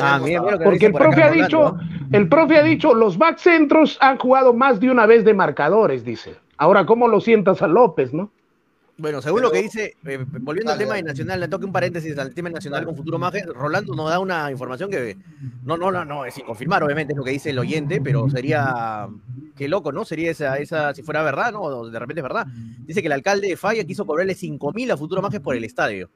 [0.00, 1.76] Ah, mira, mira Porque el profe ha dicho,
[2.10, 6.04] el profe ha dicho, los back centros han jugado más de una vez de marcadores,
[6.04, 6.36] dice.
[6.56, 8.30] Ahora, ¿cómo lo sientas a López, no?
[8.98, 11.64] Bueno, según Pero, lo que dice, eh, volviendo dale, al tema de Nacional, le toque
[11.64, 15.16] un paréntesis al tema Nacional con Futuro Maje, Rolando nos da una información que
[15.62, 18.28] no, no, no, no, es sin confirmar, obviamente, es lo que dice el oyente, pero
[18.28, 19.08] sería,
[19.56, 20.04] qué loco, ¿no?
[20.04, 21.88] Sería esa, esa si fuera verdad, ¿no?
[21.88, 22.48] De repente es verdad.
[22.80, 25.62] Dice que el alcalde de Falla quiso cobrarle 5 mil a Futuro Maje por el
[25.62, 26.10] estadio.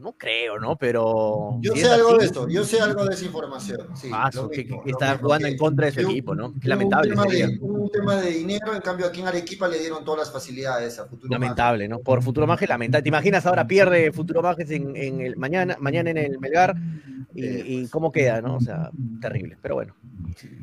[0.00, 0.76] No creo, ¿no?
[0.76, 1.58] Pero.
[1.60, 3.94] Yo sé algo de esto, yo sé algo de esa información.
[3.94, 6.54] Sí, ah, mismo, que, que está jugando en contra de su equipo, ¿no?
[6.58, 7.10] Qué lamentable.
[7.10, 10.20] Un tema, de, un tema, de, dinero, en cambio aquí en Arequipa le dieron todas
[10.20, 11.98] las facilidades a Futuro Lamentable, ¿no?
[11.98, 13.02] Por Futuro Maje, lamentable.
[13.02, 16.74] ¿Te imaginas ahora pierde Futuro Majes en, en, el mañana, mañana en el Melgar?
[17.34, 18.56] Y, eh, y, cómo queda, ¿no?
[18.56, 18.90] O sea,
[19.20, 19.94] terrible, pero bueno.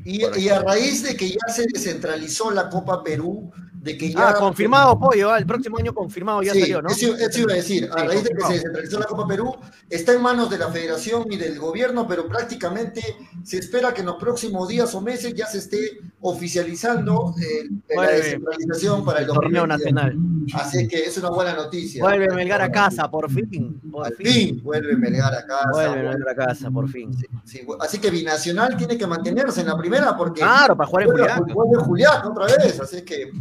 [0.03, 4.29] Y, a raíz de que ya se descentralizó la Copa Perú, de que ya...
[4.29, 6.89] Ah, confirmado, Pollo, el próximo año confirmado ya sí, salió, ¿no?
[6.89, 9.55] Eso, eso, iba a decir, a sí, raíz de que se descentralizó la Copa Perú,
[9.89, 13.01] está en manos de la federación y del gobierno, pero prácticamente
[13.43, 18.09] se espera que en los próximos días o meses ya se esté oficializando eh, la
[18.11, 20.17] descentralización para el, el torneo nacional.
[20.53, 22.03] Así que es una buena noticia.
[22.03, 23.79] Vuelve Melgar a casa, por fin.
[23.91, 24.27] Por Al fin.
[24.27, 24.63] fin.
[24.63, 25.69] vuelve Melgar a casa.
[25.71, 27.13] Vuelve Melgar a casa, por fin.
[27.13, 27.67] Sí, sí.
[27.79, 30.41] Así que Binacional tiene que mantenerse en la primera porque...
[30.41, 31.45] Claro, para jugar en Julián.
[31.53, 33.31] Vuelve Julián otra vez, así que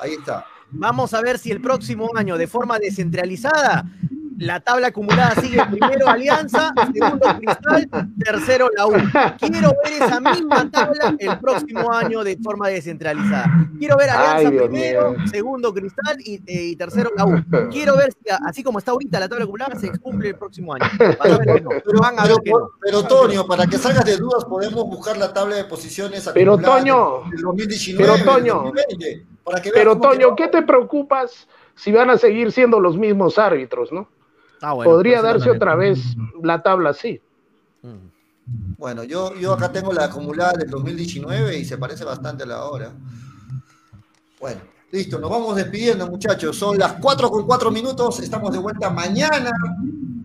[0.00, 0.44] ahí está.
[0.70, 3.84] Vamos a ver si el próximo año, de forma descentralizada,
[4.38, 7.88] la tabla acumulada sigue primero Alianza, segundo Cristal,
[8.24, 8.92] tercero la U.
[9.38, 13.68] Quiero ver esa misma tabla el próximo año de forma descentralizada.
[13.78, 15.26] Quiero ver Alianza Ay, primero, mío.
[15.30, 17.42] segundo Cristal y, eh, y, tercero la U.
[17.70, 20.86] Quiero ver si, así como está ahorita la tabla acumulada, se cumple el próximo año.
[20.98, 21.70] Pero, no.
[22.80, 27.22] pero, Toño, para que salgas de dudas, podemos buscar la tabla de posiciones Pero Toño,
[27.30, 32.18] del 2019, pero Toño, 2020, para que pero Toño, ¿qué te preocupas si van a
[32.18, 34.08] seguir siendo los mismos árbitros, no?
[34.60, 36.00] Ah, bueno, Podría pues, darse otra vez
[36.42, 37.20] la tabla así.
[38.76, 42.64] Bueno, yo, yo acá tengo la acumulada del 2019 y se parece bastante a la
[42.64, 42.92] hora.
[44.40, 44.60] Bueno,
[44.90, 46.56] listo, nos vamos despidiendo, muchachos.
[46.56, 48.20] Son las 4 con 4 minutos.
[48.20, 49.52] Estamos de vuelta mañana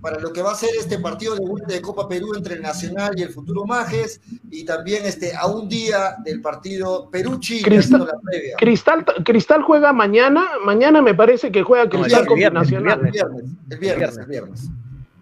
[0.03, 2.61] para lo que va a ser este partido de vuelta de Copa Perú entre el
[2.61, 4.19] Nacional y el Futuro Majes.
[4.51, 7.63] Y también este, a un día del partido Perú-Chile.
[7.63, 8.57] Cristal, la previa.
[8.57, 10.45] Cristal, Cristal juega mañana.
[10.65, 12.99] Mañana me parece que juega Cristal con viernes, Nacional.
[13.05, 14.69] El viernes, el viernes, el viernes.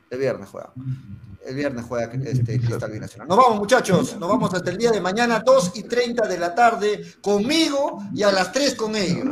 [0.09, 0.73] El viernes juega.
[1.45, 3.27] El viernes juega este Cristal Binacional.
[3.27, 4.17] Nos vamos, muchachos.
[4.17, 8.23] Nos vamos hasta el día de mañana, 2 y 30 de la tarde, conmigo y
[8.23, 9.27] a las 3 con ellos.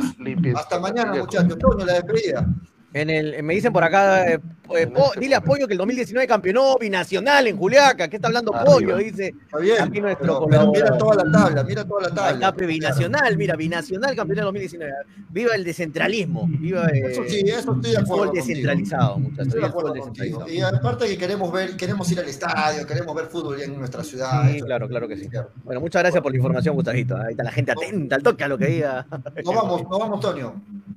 [0.54, 1.58] Hasta mañana, muchachos.
[1.58, 2.46] Toño, la despedida.
[2.92, 4.40] En el, me dicen por acá, eh,
[4.76, 8.08] eh, po, dile a Pollo que el 2019 campeonó binacional en Juliaca.
[8.08, 8.96] ¿Qué está hablando Ah, Pollo?
[8.96, 9.28] Dice.
[9.44, 12.52] Está bien, aquí nuestro pero, pero mira toda la tabla, mira toda la tabla.
[12.52, 14.92] pe, binacional, mira, binacional campeón del 2019.
[15.30, 18.32] Viva el descentralismo, viva eh, Eso sí, eso estoy de acuerdo.
[18.32, 19.46] descentralizado, muchachos.
[19.46, 20.48] Estoy de acuerdo descentralizado.
[20.48, 24.02] Y aparte que queremos ver, queremos ir al estadio, queremos ver fútbol ya en nuestra
[24.02, 24.42] ciudad.
[24.50, 25.28] Sí, Eso- claro, claro que sí.
[25.62, 27.16] Bueno, muchas gracias por la información, Gustavito.
[27.16, 29.06] Ahí está la gente atenta al toque a lo que diga.
[29.44, 30.54] Nos vamos, nos vamos, Tonio.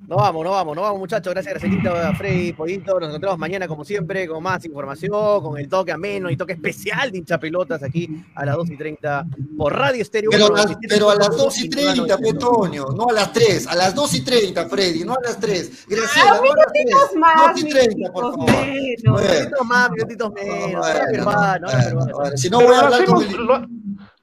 [0.07, 1.33] Nos vamos, nos vamos, nos vamos, muchachos.
[1.33, 1.53] Gracias,
[1.85, 2.97] A Freddy, Pollito.
[2.99, 7.11] Nos encontramos mañana, como siempre, con más información, con el toque ameno y toque especial
[7.11, 9.25] de hinchapelotas aquí a las 2 y 30
[9.57, 10.29] por Radio Estéreo.
[10.31, 12.33] Pero, a 1, las- 97, pero a las 2 y 30, 99.
[12.33, 15.85] Petonio, no a las 3, a las 2 y 30, Freddy, no a las 3.
[15.87, 16.85] Graciela, Ah, no a las 3.
[16.85, 18.65] minutitos más, 2 y 30, por minutitos favor.
[18.65, 19.21] menos.
[19.21, 20.87] Minutitos más, minutitos menos.
[21.11, 21.67] Peruano.
[22.15, 22.37] bueno.
[22.37, 23.37] Si no voy a hablar con el...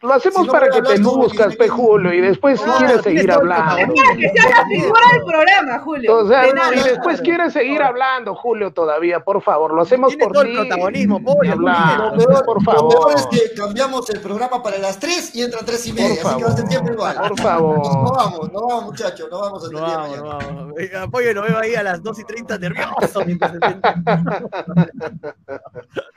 [0.03, 3.93] lo, hacemos para que te luzcas, pe Julio, y después quieres seguir hablando.
[4.17, 6.17] que sea la figura del programa, Julio.
[6.19, 10.45] O sea, y después quieres seguir hablando, Julio, todavía, por favor, lo hacemos por todo
[10.45, 10.51] ti.
[10.51, 11.53] el protagonismo, pollo.
[11.53, 13.13] Hablando, Lo peor, por lo peor favor.
[13.15, 16.39] es que cambiamos el programa para las 3 y entran 3 y media, Por así
[16.39, 17.15] que va a ser favor, tiempo igual.
[17.17, 18.17] por No, no favor.
[18.17, 20.47] vamos, no vamos, muchachos, no vamos hasta No vamos, no mañana.
[20.55, 20.75] vamos.
[21.03, 23.95] Apoyo lo veo ahí a las 2 y 30 nervioso mientras se sienta.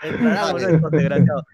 [0.03, 1.45] El programa no es desgraciado.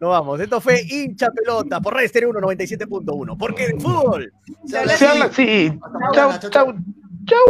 [0.00, 3.36] No vamos, esto fue hincha pelota por Red Stereo 197.1.
[3.38, 4.32] Porque de fútbol.
[4.66, 5.42] Se habla Se habla así.
[5.68, 5.78] así.
[6.14, 6.74] Chau, chau, chau,
[7.26, 7.46] chau.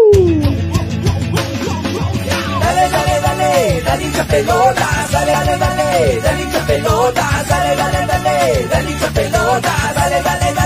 [2.60, 8.66] Dale, dale, dale, dale hincha pelota, dale, dale, dale, dale hincha pelota, dale, dale, dale,
[8.68, 10.65] dale hincha pelota, dale, dale, dale.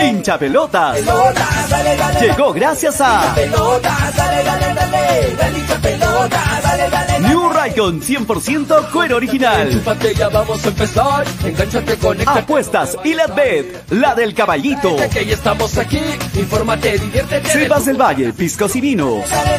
[0.00, 0.98] Hincha pelotas.
[0.98, 3.34] Pelota, dale, dale, Llegó gracias a
[7.20, 9.82] New Raycon 100% cuero original.
[10.32, 11.24] Vamos a empezar.
[12.26, 14.96] Apuestas y la bet, la del caballito.
[14.98, 16.00] Estamos aquí.
[16.34, 17.48] Infórmate, diviértete.
[17.48, 19.28] Cepas del Valle, piscos y vinos.
[19.30, 19.58] Dale,